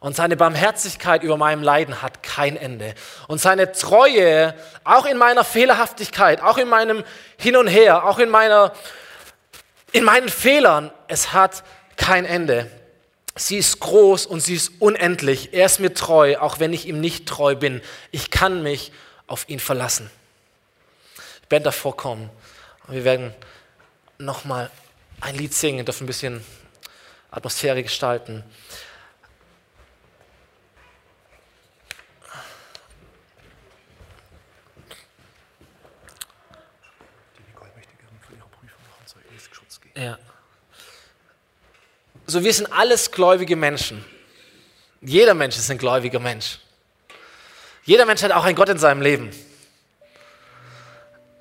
Und 0.00 0.16
seine 0.16 0.36
Barmherzigkeit 0.36 1.22
über 1.22 1.36
meinem 1.36 1.62
Leiden 1.62 2.02
hat 2.02 2.22
kein 2.22 2.56
Ende. 2.56 2.94
Und 3.28 3.40
seine 3.40 3.72
Treue, 3.72 4.54
auch 4.82 5.04
in 5.06 5.18
meiner 5.18 5.44
Fehlerhaftigkeit, 5.44 6.42
auch 6.42 6.58
in 6.58 6.68
meinem 6.68 7.04
Hin 7.36 7.56
und 7.56 7.68
Her, 7.68 8.06
auch 8.06 8.18
in, 8.18 8.30
meiner, 8.30 8.72
in 9.92 10.04
meinen 10.04 10.28
Fehlern, 10.28 10.90
es 11.06 11.32
hat 11.32 11.62
kein 11.96 12.24
Ende. 12.24 12.70
Sie 13.36 13.58
ist 13.58 13.78
groß 13.80 14.26
und 14.26 14.40
sie 14.40 14.54
ist 14.54 14.72
unendlich. 14.80 15.52
Er 15.52 15.66
ist 15.66 15.80
mir 15.80 15.94
treu, 15.94 16.38
auch 16.38 16.58
wenn 16.58 16.72
ich 16.72 16.86
ihm 16.86 17.00
nicht 17.00 17.28
treu 17.28 17.54
bin. 17.54 17.82
Ich 18.10 18.30
kann 18.30 18.62
mich 18.62 18.92
auf 19.26 19.48
ihn 19.48 19.60
verlassen. 19.60 20.10
Ich 21.44 21.50
werde 21.50 21.64
davor 21.64 21.96
kommen 21.96 22.30
wir 22.90 23.04
werden 23.04 23.32
nochmal 24.18 24.70
ein 25.20 25.36
Lied 25.36 25.54
singen, 25.54 25.84
dürfen 25.84 26.04
ein 26.04 26.06
bisschen 26.08 26.44
Atmosphäre 27.30 27.82
gestalten. 27.82 28.42
Ja. 40.00 40.16
So, 42.26 42.42
wir 42.42 42.54
sind 42.54 42.72
alles 42.72 43.10
gläubige 43.10 43.54
Menschen. 43.54 44.02
Jeder 45.02 45.34
Mensch 45.34 45.58
ist 45.58 45.70
ein 45.70 45.76
gläubiger 45.76 46.18
Mensch. 46.18 46.58
Jeder 47.84 48.06
Mensch 48.06 48.22
hat 48.22 48.32
auch 48.32 48.44
einen 48.44 48.56
Gott 48.56 48.70
in 48.70 48.78
seinem 48.78 49.02
Leben. 49.02 49.30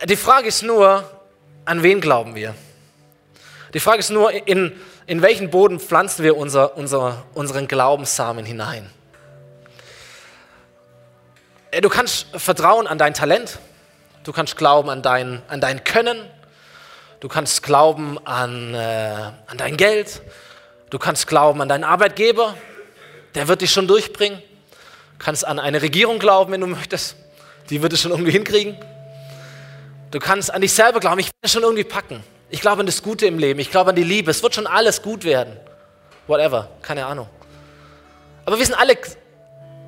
Die 0.04 0.17
Frage 0.17 0.50
ist 0.50 0.62
nur, 0.62 1.10
an 1.63 1.84
wen 1.84 2.02
glauben 2.02 2.36
wir? 2.36 2.54
Die 3.74 3.80
Frage 3.80 4.00
ist 4.00 4.10
nur, 4.10 4.30
in, 4.30 4.78
in 5.06 5.22
welchen 5.22 5.50
Boden 5.52 5.80
pflanzen 5.80 6.26
wir 6.26 6.36
unser, 6.36 6.76
unser, 6.76 7.26
unseren 7.34 7.65
Glaubenssamen 7.65 8.43
hinein? 8.43 8.89
Du 11.82 11.88
kannst 11.88 12.28
vertrauen 12.38 12.88
an 12.88 12.98
dein 12.98 13.13
Talent, 13.13 13.58
du 14.26 14.34
kannst 14.34 14.58
glauben 14.58 14.89
an 14.89 15.02
dein, 15.02 15.43
an 15.48 15.62
dein 15.62 15.86
Können, 15.86 16.30
Du 17.19 17.27
kannst 17.27 17.63
glauben 17.63 18.17
an, 18.25 18.73
äh, 18.73 18.77
an 18.77 19.58
dein 19.58 19.75
Geld. 19.75 20.21
Du 20.89 20.97
kannst 20.97 21.27
glauben 21.27 21.62
an 21.62 21.67
deinen 21.67 21.84
Arbeitgeber. 21.84 22.55
Der 23.36 23.49
wird 23.49 23.62
dich 23.62 23.71
schon 23.71 23.88
durchbringen. 23.88 24.41
Du 25.17 25.25
kannst 25.25 25.45
an 25.45 25.60
eine 25.60 25.82
Regierung 25.82 26.19
glauben, 26.19 26.53
wenn 26.53 26.62
du 26.62 26.67
möchtest. 26.67 27.17
Die 27.69 27.82
wird 27.82 27.91
es 27.91 28.01
schon 28.01 28.12
irgendwie 28.12 28.32
hinkriegen. 28.32 28.77
Du 30.12 30.19
kannst 30.19 30.53
an 30.53 30.62
dich 30.62 30.71
selber 30.71 31.01
glauben. 31.01 31.19
Ich 31.19 31.27
werde 31.27 31.36
es 31.41 31.51
schon 31.51 31.63
irgendwie 31.63 31.84
packen. 31.84 32.23
Ich 32.49 32.62
glaube 32.62 32.79
an 32.79 32.86
das 32.86 33.03
Gute 33.03 33.25
im 33.25 33.38
Leben. 33.38 33.60
Ich 33.60 33.69
glaube 33.69 33.89
an 33.89 33.97
die 33.97 34.03
Liebe. 34.03 34.32
Es 34.32 34.41
wird 34.41 34.55
schon 34.55 34.65
alles 34.65 35.01
gut 35.01 35.25
werden. 35.25 35.58
Whatever. 36.25 36.69
Keine 36.82 37.05
Ahnung. 37.05 37.27
Aber 38.45 38.58
wir 38.58 38.65
sind 38.65 38.75
alle 38.75 38.97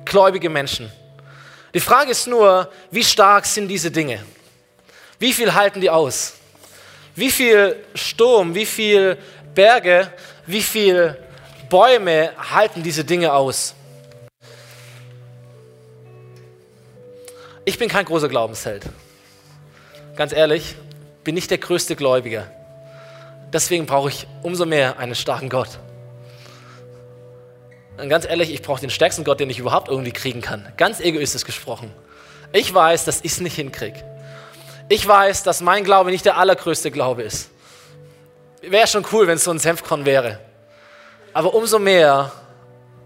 gläubige 0.04 0.50
Menschen. 0.50 0.92
Die 1.72 1.80
Frage 1.80 2.10
ist 2.10 2.26
nur, 2.26 2.70
wie 2.90 3.02
stark 3.02 3.46
sind 3.46 3.68
diese 3.68 3.90
Dinge? 3.90 4.22
Wie 5.18 5.32
viel 5.32 5.54
halten 5.54 5.80
die 5.80 5.88
aus? 5.88 6.34
Wie 7.14 7.30
viel 7.30 7.76
Sturm, 7.94 8.54
wie 8.54 8.66
viel 8.66 9.18
Berge, 9.54 10.10
wie 10.46 10.62
viel 10.62 11.16
Bäume 11.68 12.32
halten 12.36 12.82
diese 12.82 13.04
Dinge 13.04 13.32
aus. 13.32 13.74
Ich 17.64 17.78
bin 17.78 17.88
kein 17.88 18.04
großer 18.04 18.28
Glaubensheld. 18.28 18.84
Ganz 20.16 20.32
ehrlich, 20.32 20.74
bin 21.24 21.34
nicht 21.34 21.50
der 21.50 21.58
größte 21.58 21.96
Gläubiger. 21.96 22.50
Deswegen 23.52 23.86
brauche 23.86 24.08
ich 24.08 24.26
umso 24.42 24.66
mehr 24.66 24.98
einen 24.98 25.14
starken 25.14 25.48
Gott. 25.48 25.78
Und 27.98 28.08
ganz 28.08 28.24
ehrlich, 28.24 28.52
ich 28.52 28.62
brauche 28.62 28.80
den 28.80 28.90
stärksten 28.90 29.22
Gott, 29.24 29.38
den 29.38 29.48
ich 29.50 29.58
überhaupt 29.58 29.88
irgendwie 29.88 30.12
kriegen 30.12 30.40
kann. 30.40 30.72
Ganz 30.76 31.00
egoistisch 31.00 31.44
gesprochen. 31.44 31.92
Ich 32.52 32.72
weiß, 32.72 33.04
dass 33.04 33.20
ich 33.22 33.32
es 33.32 33.40
nicht 33.40 33.54
hinkriege. 33.54 34.11
Ich 34.92 35.08
weiß, 35.08 35.42
dass 35.42 35.62
mein 35.62 35.84
Glaube 35.84 36.10
nicht 36.10 36.26
der 36.26 36.36
allergrößte 36.36 36.90
Glaube 36.90 37.22
ist. 37.22 37.48
Wäre 38.60 38.86
schon 38.86 39.06
cool, 39.10 39.26
wenn 39.26 39.36
es 39.36 39.44
so 39.44 39.50
ein 39.50 39.58
Senfkorn 39.58 40.04
wäre. 40.04 40.38
Aber 41.32 41.54
umso 41.54 41.78
mehr 41.78 42.30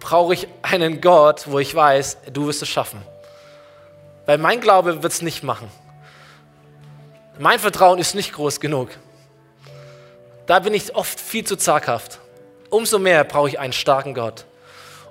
brauche 0.00 0.34
ich 0.34 0.48
einen 0.62 1.00
Gott, 1.00 1.44
wo 1.46 1.60
ich 1.60 1.72
weiß, 1.72 2.18
du 2.32 2.48
wirst 2.48 2.60
es 2.60 2.68
schaffen. 2.68 3.00
Weil 4.24 4.38
mein 4.38 4.60
Glaube 4.60 5.04
wird 5.04 5.12
es 5.12 5.22
nicht 5.22 5.44
machen. 5.44 5.70
Mein 7.38 7.60
Vertrauen 7.60 8.00
ist 8.00 8.16
nicht 8.16 8.32
groß 8.32 8.58
genug. 8.58 8.88
Da 10.46 10.58
bin 10.58 10.74
ich 10.74 10.92
oft 10.96 11.20
viel 11.20 11.44
zu 11.44 11.54
zaghaft. 11.54 12.18
Umso 12.68 12.98
mehr 12.98 13.22
brauche 13.22 13.50
ich 13.50 13.60
einen 13.60 13.72
starken 13.72 14.12
Gott. 14.12 14.44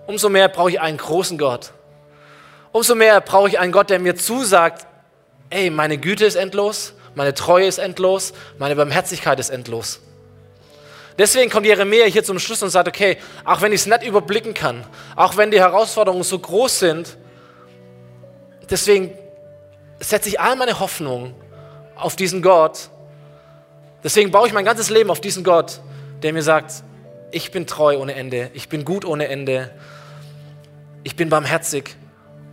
Umso 0.08 0.28
mehr 0.28 0.50
brauche 0.50 0.72
ich 0.72 0.82
einen 0.82 0.98
großen 0.98 1.38
Gott. 1.38 1.72
Umso 2.74 2.96
mehr 2.96 3.22
brauche 3.22 3.48
ich 3.48 3.60
einen 3.60 3.72
Gott, 3.72 3.90
der 3.90 4.00
mir 4.00 4.18
zusagt, 4.18 4.86
ey, 5.50 5.70
meine 5.70 5.98
Güte 5.98 6.26
ist 6.26 6.36
endlos, 6.36 6.94
meine 7.16 7.34
Treue 7.34 7.68
ist 7.68 7.78
endlos, 7.78 8.34
meine 8.58 8.76
Barmherzigkeit 8.76 9.40
ist 9.40 9.50
endlos. 9.50 10.02
Deswegen 11.18 11.50
kommt 11.50 11.66
Jeremia 11.66 12.06
hier 12.06 12.24
zum 12.24 12.40
Schluss 12.40 12.62
und 12.62 12.70
sagt, 12.70 12.88
okay, 12.90 13.18
auch 13.46 13.62
wenn 13.62 13.72
ich 13.72 13.82
es 13.82 13.86
nicht 13.88 14.04
überblicken 14.04 14.54
kann, 14.54 14.84
auch 15.16 15.38
wenn 15.38 15.50
die 15.50 15.60
Herausforderungen 15.60 16.24
so 16.24 16.38
groß 16.38 16.80
sind, 16.80 17.18
deswegen 18.70 19.18
setze 20.00 20.28
ich 20.28 20.40
all 20.42 20.58
meine 20.58 20.80
Hoffnung 20.80 21.34
auf 21.96 22.18
diesen 22.18 22.42
Gott. 22.42 22.90
Deswegen 24.04 24.30
baue 24.32 24.48
ich 24.48 24.54
mein 24.54 24.66
ganzes 24.66 24.90
Leben 24.90 25.10
auf 25.10 25.22
diesen 25.22 25.46
Gott, 25.46 25.80
der 26.22 26.34
mir 26.34 26.44
sagt, 26.44 26.84
ich 27.32 27.52
bin 27.52 27.66
treu 27.66 27.98
ohne 27.98 28.16
Ende, 28.16 28.52
ich 28.54 28.68
bin 28.68 28.84
gut 28.84 29.06
ohne 29.06 29.30
Ende, 29.30 29.72
ich 31.04 31.16
bin 31.16 31.30
barmherzig 31.30 31.96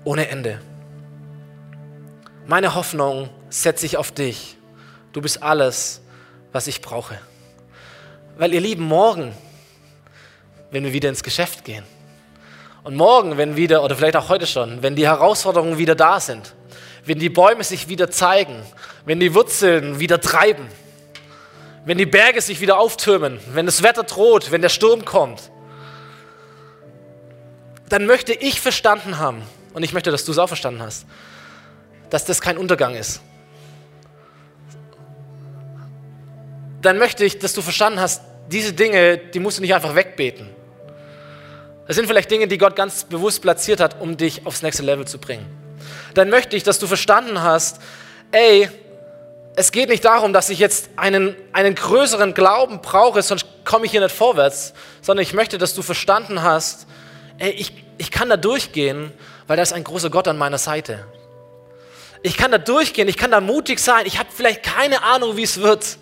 ohne 0.04 0.28
Ende. 0.28 0.60
Meine 2.46 2.74
Hoffnung 2.74 3.30
setze 3.50 3.86
ich 3.86 3.96
auf 3.96 4.10
dich. 4.10 4.56
Du 5.12 5.22
bist 5.22 5.42
alles, 5.42 6.00
was 6.50 6.66
ich 6.66 6.80
brauche. 6.82 7.18
Weil 8.36 8.52
ihr 8.52 8.60
Lieben, 8.60 8.84
morgen, 8.84 9.32
wenn 10.72 10.82
wir 10.82 10.92
wieder 10.92 11.08
ins 11.08 11.22
Geschäft 11.22 11.64
gehen 11.64 11.84
und 12.82 12.96
morgen, 12.96 13.36
wenn 13.36 13.54
wieder, 13.54 13.84
oder 13.84 13.94
vielleicht 13.94 14.16
auch 14.16 14.28
heute 14.28 14.48
schon, 14.48 14.82
wenn 14.82 14.96
die 14.96 15.06
Herausforderungen 15.06 15.78
wieder 15.78 15.94
da 15.94 16.18
sind, 16.18 16.54
wenn 17.04 17.20
die 17.20 17.28
Bäume 17.28 17.62
sich 17.62 17.88
wieder 17.88 18.10
zeigen, 18.10 18.56
wenn 19.04 19.20
die 19.20 19.34
Wurzeln 19.34 20.00
wieder 20.00 20.20
treiben, 20.20 20.66
wenn 21.84 21.96
die 21.96 22.06
Berge 22.06 22.40
sich 22.40 22.60
wieder 22.60 22.78
auftürmen, 22.78 23.38
wenn 23.52 23.66
das 23.66 23.84
Wetter 23.84 24.02
droht, 24.02 24.50
wenn 24.50 24.62
der 24.62 24.68
Sturm 24.68 25.04
kommt, 25.04 25.50
dann 27.88 28.06
möchte 28.06 28.32
ich 28.32 28.60
verstanden 28.60 29.18
haben, 29.18 29.42
und 29.74 29.84
ich 29.84 29.92
möchte, 29.92 30.10
dass 30.10 30.24
du 30.24 30.32
es 30.32 30.38
auch 30.38 30.48
verstanden 30.48 30.82
hast, 30.82 31.06
dass 32.12 32.26
das 32.26 32.42
kein 32.42 32.58
Untergang 32.58 32.94
ist. 32.94 33.22
Dann 36.82 36.98
möchte 36.98 37.24
ich, 37.24 37.38
dass 37.38 37.54
du 37.54 37.62
verstanden 37.62 38.00
hast, 38.00 38.20
diese 38.50 38.74
Dinge, 38.74 39.16
die 39.16 39.38
musst 39.38 39.56
du 39.56 39.62
nicht 39.62 39.74
einfach 39.74 39.94
wegbeten. 39.94 40.50
Das 41.86 41.96
sind 41.96 42.06
vielleicht 42.06 42.30
Dinge, 42.30 42.48
die 42.48 42.58
Gott 42.58 42.76
ganz 42.76 43.04
bewusst 43.04 43.40
platziert 43.40 43.80
hat, 43.80 43.98
um 43.98 44.18
dich 44.18 44.44
aufs 44.44 44.60
nächste 44.60 44.82
Level 44.82 45.06
zu 45.06 45.18
bringen. 45.18 45.46
Dann 46.12 46.28
möchte 46.28 46.54
ich, 46.54 46.64
dass 46.64 46.78
du 46.78 46.86
verstanden 46.86 47.40
hast, 47.40 47.80
ey, 48.30 48.68
es 49.56 49.72
geht 49.72 49.88
nicht 49.88 50.04
darum, 50.04 50.34
dass 50.34 50.50
ich 50.50 50.58
jetzt 50.58 50.90
einen, 50.96 51.34
einen 51.54 51.74
größeren 51.74 52.34
Glauben 52.34 52.82
brauche, 52.82 53.22
sonst 53.22 53.46
komme 53.64 53.86
ich 53.86 53.92
hier 53.92 54.02
nicht 54.02 54.14
vorwärts, 54.14 54.74
sondern 55.00 55.22
ich 55.22 55.32
möchte, 55.32 55.56
dass 55.56 55.72
du 55.74 55.80
verstanden 55.80 56.42
hast, 56.42 56.86
ey, 57.38 57.52
ich, 57.52 57.72
ich 57.96 58.10
kann 58.10 58.28
da 58.28 58.36
durchgehen, 58.36 59.12
weil 59.46 59.56
da 59.56 59.62
ist 59.62 59.72
ein 59.72 59.84
großer 59.84 60.10
Gott 60.10 60.28
an 60.28 60.36
meiner 60.36 60.58
Seite. 60.58 61.06
Ich 62.22 62.36
kann 62.36 62.52
da 62.52 62.58
durchgehen, 62.58 63.08
ich 63.08 63.16
kann 63.16 63.30
da 63.30 63.40
mutig 63.40 63.80
sein, 63.80 64.06
ich 64.06 64.18
habe 64.18 64.28
vielleicht 64.34 64.62
keine 64.62 65.02
Ahnung, 65.02 65.36
wie 65.36 65.42
es 65.42 65.60
wird. 65.60 65.98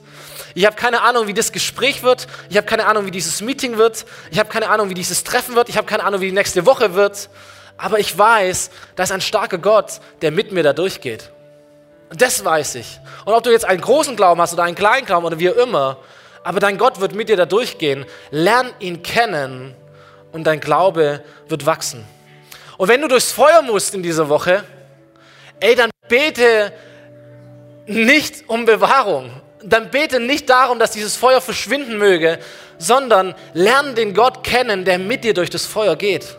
Ich 0.54 0.66
habe 0.66 0.76
keine 0.76 1.02
Ahnung, 1.02 1.26
wie 1.26 1.34
das 1.34 1.52
Gespräch 1.52 2.02
wird. 2.02 2.26
Ich 2.48 2.56
habe 2.56 2.66
keine 2.66 2.86
Ahnung, 2.86 3.06
wie 3.06 3.10
dieses 3.10 3.40
Meeting 3.40 3.78
wird. 3.78 4.04
Ich 4.30 4.38
habe 4.38 4.48
keine 4.48 4.68
Ahnung, 4.68 4.90
wie 4.90 4.94
dieses 4.94 5.22
Treffen 5.22 5.54
wird. 5.54 5.68
Ich 5.68 5.76
habe 5.76 5.86
keine 5.86 6.04
Ahnung, 6.04 6.20
wie 6.20 6.26
die 6.26 6.32
nächste 6.32 6.66
Woche 6.66 6.94
wird. 6.94 7.30
Aber 7.76 7.98
ich 7.98 8.16
weiß, 8.18 8.70
da 8.96 9.04
ist 9.04 9.12
ein 9.12 9.20
starker 9.20 9.58
Gott, 9.58 10.00
der 10.22 10.32
mit 10.32 10.52
mir 10.52 10.62
da 10.62 10.72
durchgeht. 10.72 11.30
Und 12.10 12.20
das 12.20 12.44
weiß 12.44 12.74
ich. 12.74 12.98
Und 13.24 13.32
ob 13.32 13.44
du 13.44 13.50
jetzt 13.50 13.64
einen 13.64 13.80
großen 13.80 14.16
Glauben 14.16 14.40
hast 14.40 14.52
oder 14.52 14.64
einen 14.64 14.74
kleinen 14.74 15.06
Glauben 15.06 15.24
oder 15.24 15.38
wie 15.38 15.50
auch 15.50 15.56
immer, 15.56 15.98
aber 16.42 16.58
dein 16.58 16.78
Gott 16.78 17.00
wird 17.00 17.14
mit 17.14 17.28
dir 17.28 17.36
da 17.36 17.46
durchgehen. 17.46 18.04
Lern 18.30 18.70
ihn 18.80 19.02
kennen 19.02 19.74
und 20.32 20.44
dein 20.44 20.60
Glaube 20.60 21.22
wird 21.48 21.64
wachsen. 21.66 22.04
Und 22.76 22.88
wenn 22.88 23.00
du 23.00 23.08
durchs 23.08 23.30
Feuer 23.30 23.62
musst 23.62 23.94
in 23.94 24.02
dieser 24.02 24.28
Woche, 24.28 24.64
ey, 25.60 25.74
dann 25.74 25.90
bete 26.08 26.72
nicht 27.86 28.48
um 28.48 28.64
Bewahrung, 28.64 29.30
dann 29.62 29.90
bete 29.90 30.20
nicht 30.20 30.48
darum, 30.48 30.78
dass 30.78 30.92
dieses 30.92 31.16
Feuer 31.16 31.40
verschwinden 31.40 31.98
möge, 31.98 32.38
sondern 32.78 33.34
lerne 33.52 33.94
den 33.94 34.14
Gott 34.14 34.42
kennen, 34.42 34.84
der 34.84 34.98
mit 34.98 35.24
dir 35.24 35.34
durch 35.34 35.50
das 35.50 35.66
Feuer 35.66 35.96
geht. 35.96 36.36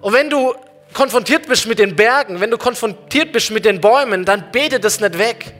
Und 0.00 0.12
wenn 0.12 0.28
du 0.28 0.54
konfrontiert 0.92 1.48
bist 1.48 1.66
mit 1.66 1.78
den 1.78 1.96
Bergen, 1.96 2.40
wenn 2.40 2.50
du 2.50 2.58
konfrontiert 2.58 3.32
bist 3.32 3.50
mit 3.50 3.64
den 3.64 3.80
Bäumen, 3.80 4.24
dann 4.24 4.50
bete 4.52 4.78
das 4.78 5.00
nicht 5.00 5.18
weg, 5.18 5.52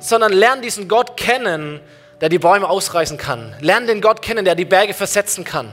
sondern 0.00 0.32
lerne 0.32 0.62
diesen 0.62 0.88
Gott 0.88 1.16
kennen, 1.16 1.80
der 2.20 2.28
die 2.28 2.38
Bäume 2.38 2.68
ausreißen 2.68 3.16
kann. 3.16 3.54
Lerne 3.60 3.86
den 3.86 4.00
Gott 4.00 4.20
kennen, 4.20 4.44
der 4.44 4.54
die 4.54 4.64
Berge 4.64 4.94
versetzen 4.94 5.44
kann. 5.44 5.72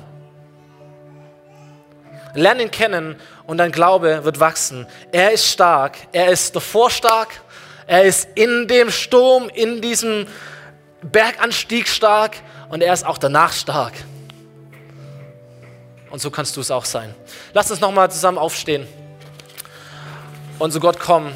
Lerne 2.33 2.63
ihn 2.63 2.71
kennen 2.71 3.17
und 3.51 3.57
dein 3.57 3.71
Glaube 3.71 4.23
wird 4.23 4.39
wachsen. 4.39 4.87
Er 5.11 5.31
ist 5.31 5.45
stark. 5.45 5.97
Er 6.11 6.31
ist 6.31 6.55
davor 6.55 6.89
stark 6.89 7.29
er 7.91 8.03
ist 8.03 8.29
in 8.35 8.69
dem 8.69 8.89
Sturm, 8.89 9.49
in 9.49 9.81
diesem 9.81 10.25
Berganstieg 11.01 11.89
stark 11.89 12.37
und 12.69 12.81
er 12.81 12.93
ist 12.93 13.05
auch 13.05 13.17
danach 13.17 13.51
stark. 13.51 13.91
Und 16.09 16.21
so 16.21 16.31
kannst 16.31 16.55
du 16.55 16.61
es 16.61 16.71
auch 16.71 16.85
sein. 16.85 17.13
Lass 17.51 17.69
uns 17.69 17.81
nochmal 17.81 18.09
zusammen 18.09 18.37
aufstehen 18.37 18.87
und 20.57 20.71
zu 20.71 20.79
Gott 20.79 21.01
kommen. 21.01 21.35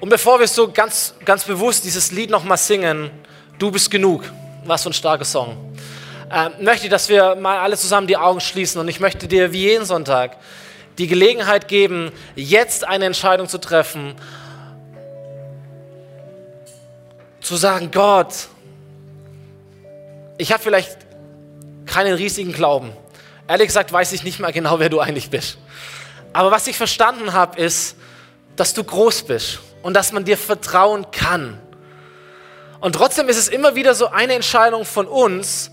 Und 0.00 0.10
bevor 0.10 0.38
wir 0.38 0.46
so 0.46 0.70
ganz, 0.70 1.14
ganz 1.24 1.42
bewusst 1.42 1.82
dieses 1.82 2.12
Lied 2.12 2.30
nochmal 2.30 2.56
singen, 2.56 3.10
du 3.58 3.72
bist 3.72 3.90
genug, 3.90 4.22
was 4.68 4.82
für 4.82 4.90
ein 4.90 4.94
starker 4.94 5.24
Song 5.24 5.56
äh, 6.30 6.50
möchte 6.60 6.88
dass 6.88 7.08
wir 7.08 7.34
mal 7.36 7.58
alle 7.58 7.76
zusammen 7.76 8.06
die 8.06 8.16
Augen 8.16 8.40
schließen 8.40 8.80
und 8.80 8.88
ich 8.88 9.00
möchte 9.00 9.28
dir 9.28 9.52
wie 9.52 9.62
jeden 9.62 9.84
Sonntag 9.84 10.36
die 10.98 11.06
Gelegenheit 11.06 11.68
geben, 11.68 12.10
jetzt 12.34 12.86
eine 12.86 13.04
Entscheidung 13.04 13.48
zu 13.48 13.58
treffen, 13.58 14.16
zu 17.40 17.56
sagen, 17.56 17.90
Gott, 17.92 18.48
ich 20.38 20.52
habe 20.52 20.62
vielleicht 20.62 20.98
keinen 21.86 22.14
riesigen 22.14 22.52
Glauben. 22.52 22.92
Ehrlich 23.46 23.68
gesagt 23.68 23.92
weiß 23.92 24.12
ich 24.12 24.24
nicht 24.24 24.40
mal 24.40 24.52
genau, 24.52 24.80
wer 24.80 24.88
du 24.88 25.00
eigentlich 25.00 25.30
bist. 25.30 25.58
Aber 26.32 26.50
was 26.50 26.66
ich 26.66 26.76
verstanden 26.76 27.32
habe, 27.32 27.60
ist, 27.60 27.96
dass 28.56 28.74
du 28.74 28.82
groß 28.82 29.22
bist 29.22 29.60
und 29.82 29.94
dass 29.94 30.12
man 30.12 30.24
dir 30.24 30.36
vertrauen 30.36 31.06
kann. 31.12 31.58
Und 32.80 32.94
trotzdem 32.94 33.28
ist 33.28 33.36
es 33.36 33.48
immer 33.48 33.74
wieder 33.74 33.94
so 33.94 34.08
eine 34.08 34.34
Entscheidung 34.34 34.84
von 34.84 35.06
uns, 35.06 35.70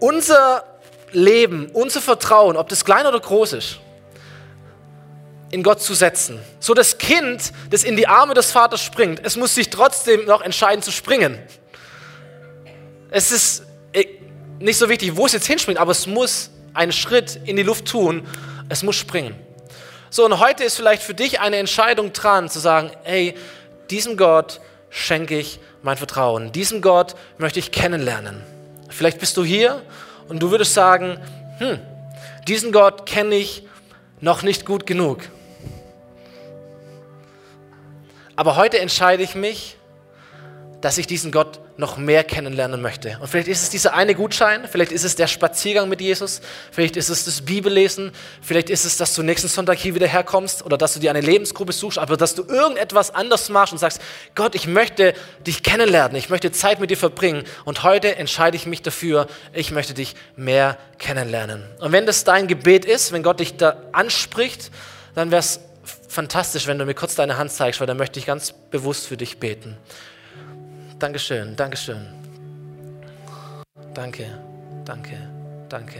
unser 0.00 0.64
Leben, 1.12 1.70
unser 1.72 2.00
Vertrauen, 2.00 2.56
ob 2.56 2.68
das 2.68 2.84
klein 2.84 3.06
oder 3.06 3.20
groß 3.20 3.52
ist, 3.52 3.78
in 5.50 5.62
Gott 5.62 5.80
zu 5.80 5.94
setzen. 5.94 6.40
So 6.58 6.74
das 6.74 6.98
Kind, 6.98 7.52
das 7.70 7.84
in 7.84 7.96
die 7.96 8.08
Arme 8.08 8.34
des 8.34 8.50
Vaters 8.50 8.82
springt, 8.82 9.20
es 9.24 9.36
muss 9.36 9.54
sich 9.54 9.70
trotzdem 9.70 10.24
noch 10.24 10.42
entscheiden 10.42 10.82
zu 10.82 10.90
springen. 10.90 11.38
Es 13.10 13.30
ist 13.30 13.64
äh, 13.92 14.06
nicht 14.58 14.78
so 14.78 14.88
wichtig, 14.88 15.16
wo 15.16 15.26
es 15.26 15.32
jetzt 15.32 15.46
hinspringt, 15.46 15.78
aber 15.78 15.92
es 15.92 16.06
muss 16.06 16.50
einen 16.74 16.92
Schritt 16.92 17.38
in 17.44 17.56
die 17.56 17.62
Luft 17.62 17.86
tun. 17.86 18.26
Es 18.68 18.82
muss 18.82 18.96
springen. 18.96 19.34
So, 20.08 20.24
und 20.24 20.40
heute 20.40 20.64
ist 20.64 20.76
vielleicht 20.76 21.02
für 21.02 21.14
dich 21.14 21.40
eine 21.40 21.56
Entscheidung 21.56 22.12
dran, 22.12 22.48
zu 22.48 22.58
sagen, 22.58 22.90
hey, 23.02 23.34
diesem 23.90 24.16
Gott 24.16 24.60
schenke 24.92 25.38
ich 25.38 25.58
mein 25.82 25.96
Vertrauen. 25.96 26.52
Diesem 26.52 26.82
Gott 26.82 27.16
möchte 27.38 27.58
ich 27.58 27.72
kennenlernen. 27.72 28.42
Vielleicht 28.90 29.18
bist 29.18 29.36
du 29.36 29.42
hier 29.42 29.82
und 30.28 30.40
du 30.40 30.50
würdest 30.50 30.74
sagen, 30.74 31.18
hm, 31.58 31.80
diesen 32.46 32.70
Gott 32.70 33.06
kenne 33.06 33.34
ich 33.34 33.66
noch 34.20 34.42
nicht 34.42 34.66
gut 34.66 34.86
genug. 34.86 35.22
Aber 38.36 38.56
heute 38.56 38.78
entscheide 38.78 39.22
ich 39.22 39.34
mich, 39.34 39.76
dass 40.80 40.98
ich 40.98 41.06
diesen 41.06 41.32
Gott 41.32 41.60
noch 41.76 41.96
mehr 41.96 42.22
kennenlernen 42.24 42.80
möchte. 42.82 43.18
Und 43.20 43.28
vielleicht 43.28 43.48
ist 43.48 43.62
es 43.62 43.70
dieser 43.70 43.94
eine 43.94 44.14
Gutschein, 44.14 44.68
vielleicht 44.70 44.92
ist 44.92 45.04
es 45.04 45.16
der 45.16 45.26
Spaziergang 45.26 45.88
mit 45.88 46.00
Jesus, 46.00 46.40
vielleicht 46.70 46.96
ist 46.96 47.08
es 47.08 47.24
das 47.24 47.42
Bibellesen, 47.42 48.12
vielleicht 48.42 48.70
ist 48.70 48.84
es, 48.84 48.96
dass 48.96 49.14
du 49.14 49.22
nächsten 49.22 49.48
Sonntag 49.48 49.78
hier 49.78 49.94
wieder 49.94 50.06
herkommst 50.06 50.64
oder 50.64 50.76
dass 50.76 50.94
du 50.94 51.00
dir 51.00 51.10
eine 51.10 51.20
Lebensgruppe 51.20 51.72
suchst, 51.72 51.98
aber 51.98 52.16
dass 52.16 52.34
du 52.34 52.44
irgendetwas 52.44 53.14
anders 53.14 53.48
machst 53.48 53.72
und 53.72 53.78
sagst, 53.78 54.00
Gott, 54.34 54.54
ich 54.54 54.66
möchte 54.66 55.14
dich 55.46 55.62
kennenlernen, 55.62 56.16
ich 56.16 56.28
möchte 56.28 56.52
Zeit 56.52 56.78
mit 56.80 56.90
dir 56.90 56.96
verbringen 56.96 57.44
und 57.64 57.82
heute 57.82 58.16
entscheide 58.16 58.56
ich 58.56 58.66
mich 58.66 58.82
dafür, 58.82 59.26
ich 59.52 59.70
möchte 59.70 59.94
dich 59.94 60.14
mehr 60.36 60.76
kennenlernen. 60.98 61.64
Und 61.80 61.92
wenn 61.92 62.06
das 62.06 62.24
dein 62.24 62.48
Gebet 62.48 62.84
ist, 62.84 63.12
wenn 63.12 63.22
Gott 63.22 63.40
dich 63.40 63.56
da 63.56 63.76
anspricht, 63.92 64.70
dann 65.14 65.30
wäre 65.30 65.40
es 65.40 65.60
fantastisch, 66.08 66.66
wenn 66.66 66.78
du 66.78 66.84
mir 66.84 66.94
kurz 66.94 67.14
deine 67.14 67.38
Hand 67.38 67.50
zeigst, 67.52 67.80
weil 67.80 67.86
dann 67.86 67.96
möchte 67.96 68.18
ich 68.18 68.26
ganz 68.26 68.52
bewusst 68.52 69.06
für 69.06 69.16
dich 69.16 69.38
beten. 69.38 69.76
Dankeschön, 71.02 71.56
Dankeschön. 71.56 72.06
Danke, 73.92 74.24
danke, 74.84 75.18
danke. 75.68 75.98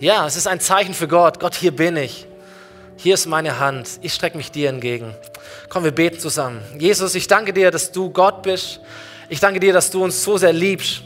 Ja, 0.00 0.26
es 0.26 0.34
ist 0.34 0.48
ein 0.48 0.58
Zeichen 0.58 0.92
für 0.92 1.06
Gott. 1.06 1.38
Gott, 1.38 1.54
hier 1.54 1.70
bin 1.70 1.96
ich. 1.96 2.26
Hier 2.96 3.14
ist 3.14 3.26
meine 3.26 3.60
Hand. 3.60 3.88
Ich 4.02 4.12
strecke 4.12 4.36
mich 4.36 4.50
dir 4.50 4.70
entgegen. 4.70 5.14
Komm, 5.68 5.84
wir 5.84 5.92
beten 5.92 6.18
zusammen. 6.18 6.60
Jesus, 6.80 7.14
ich 7.14 7.28
danke 7.28 7.52
dir, 7.52 7.70
dass 7.70 7.92
du 7.92 8.10
Gott 8.10 8.42
bist. 8.42 8.80
Ich 9.28 9.38
danke 9.38 9.60
dir, 9.60 9.72
dass 9.72 9.88
du 9.92 10.02
uns 10.02 10.24
so 10.24 10.36
sehr 10.36 10.52
liebst. 10.52 11.02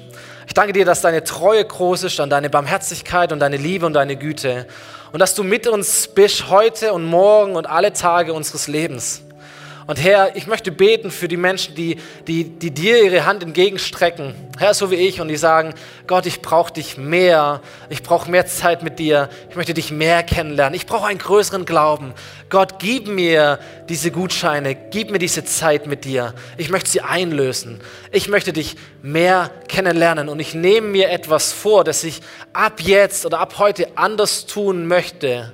Ich 0.46 0.54
danke 0.54 0.72
dir, 0.72 0.86
dass 0.86 1.02
deine 1.02 1.22
Treue 1.22 1.66
groß 1.66 2.04
ist, 2.04 2.18
und 2.18 2.30
deine 2.30 2.48
Barmherzigkeit 2.48 3.30
und 3.30 3.40
deine 3.40 3.58
Liebe 3.58 3.84
und 3.84 3.92
deine 3.92 4.16
Güte. 4.16 4.66
Und 5.12 5.18
dass 5.18 5.34
du 5.34 5.42
mit 5.42 5.66
uns 5.66 6.08
bist 6.08 6.48
heute 6.48 6.94
und 6.94 7.04
morgen 7.04 7.56
und 7.56 7.66
alle 7.66 7.92
Tage 7.92 8.32
unseres 8.32 8.68
Lebens. 8.68 9.20
Und 9.86 10.00
Herr, 10.00 10.36
ich 10.36 10.46
möchte 10.46 10.70
beten 10.70 11.10
für 11.10 11.26
die 11.26 11.36
Menschen, 11.36 11.74
die, 11.74 11.96
die, 12.28 12.44
die 12.44 12.70
dir 12.70 13.02
ihre 13.02 13.24
Hand 13.26 13.42
entgegenstrecken. 13.42 14.34
Herr, 14.58 14.74
so 14.74 14.92
wie 14.92 14.96
ich, 14.96 15.20
und 15.20 15.26
die 15.26 15.36
sagen, 15.36 15.74
Gott, 16.06 16.24
ich 16.26 16.40
brauche 16.40 16.72
dich 16.72 16.96
mehr. 16.96 17.60
Ich 17.88 18.02
brauche 18.02 18.30
mehr 18.30 18.46
Zeit 18.46 18.84
mit 18.84 19.00
dir. 19.00 19.28
Ich 19.50 19.56
möchte 19.56 19.74
dich 19.74 19.90
mehr 19.90 20.22
kennenlernen. 20.22 20.74
Ich 20.74 20.86
brauche 20.86 21.08
einen 21.08 21.18
größeren 21.18 21.64
Glauben. 21.64 22.14
Gott, 22.48 22.78
gib 22.78 23.08
mir 23.08 23.58
diese 23.88 24.12
Gutscheine. 24.12 24.76
Gib 24.76 25.10
mir 25.10 25.18
diese 25.18 25.44
Zeit 25.44 25.88
mit 25.88 26.04
dir. 26.04 26.32
Ich 26.58 26.70
möchte 26.70 26.90
sie 26.90 27.00
einlösen. 27.00 27.80
Ich 28.12 28.28
möchte 28.28 28.52
dich 28.52 28.76
mehr 29.02 29.50
kennenlernen. 29.66 30.28
Und 30.28 30.38
ich 30.38 30.54
nehme 30.54 30.86
mir 30.86 31.10
etwas 31.10 31.52
vor, 31.52 31.82
das 31.82 32.04
ich 32.04 32.20
ab 32.52 32.80
jetzt 32.80 33.26
oder 33.26 33.40
ab 33.40 33.54
heute 33.58 33.88
anders 33.96 34.46
tun 34.46 34.86
möchte, 34.86 35.52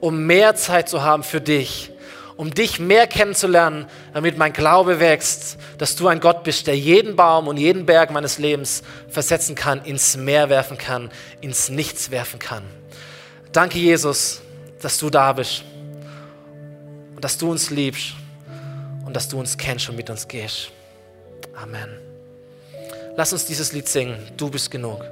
um 0.00 0.26
mehr 0.26 0.56
Zeit 0.56 0.88
zu 0.88 1.02
haben 1.02 1.22
für 1.22 1.40
dich 1.40 1.92
um 2.38 2.54
dich 2.54 2.78
mehr 2.78 3.08
kennenzulernen, 3.08 3.86
damit 4.14 4.38
mein 4.38 4.52
Glaube 4.52 5.00
wächst, 5.00 5.58
dass 5.76 5.96
du 5.96 6.06
ein 6.06 6.20
Gott 6.20 6.44
bist, 6.44 6.68
der 6.68 6.78
jeden 6.78 7.16
Baum 7.16 7.48
und 7.48 7.56
jeden 7.56 7.84
Berg 7.84 8.12
meines 8.12 8.38
Lebens 8.38 8.84
versetzen 9.08 9.56
kann, 9.56 9.84
ins 9.84 10.16
Meer 10.16 10.48
werfen 10.48 10.78
kann, 10.78 11.10
ins 11.40 11.68
Nichts 11.68 12.12
werfen 12.12 12.38
kann. 12.38 12.62
Danke, 13.50 13.78
Jesus, 13.78 14.40
dass 14.80 14.98
du 14.98 15.10
da 15.10 15.32
bist 15.32 15.64
und 17.16 17.24
dass 17.24 17.36
du 17.36 17.50
uns 17.50 17.70
liebst 17.70 18.12
und 19.04 19.16
dass 19.16 19.28
du 19.28 19.40
uns 19.40 19.58
kennst 19.58 19.88
und 19.88 19.96
mit 19.96 20.08
uns 20.08 20.28
gehst. 20.28 20.70
Amen. 21.60 21.88
Lass 23.16 23.32
uns 23.32 23.46
dieses 23.46 23.72
Lied 23.72 23.88
singen. 23.88 24.16
Du 24.36 24.48
bist 24.48 24.70
genug. 24.70 25.04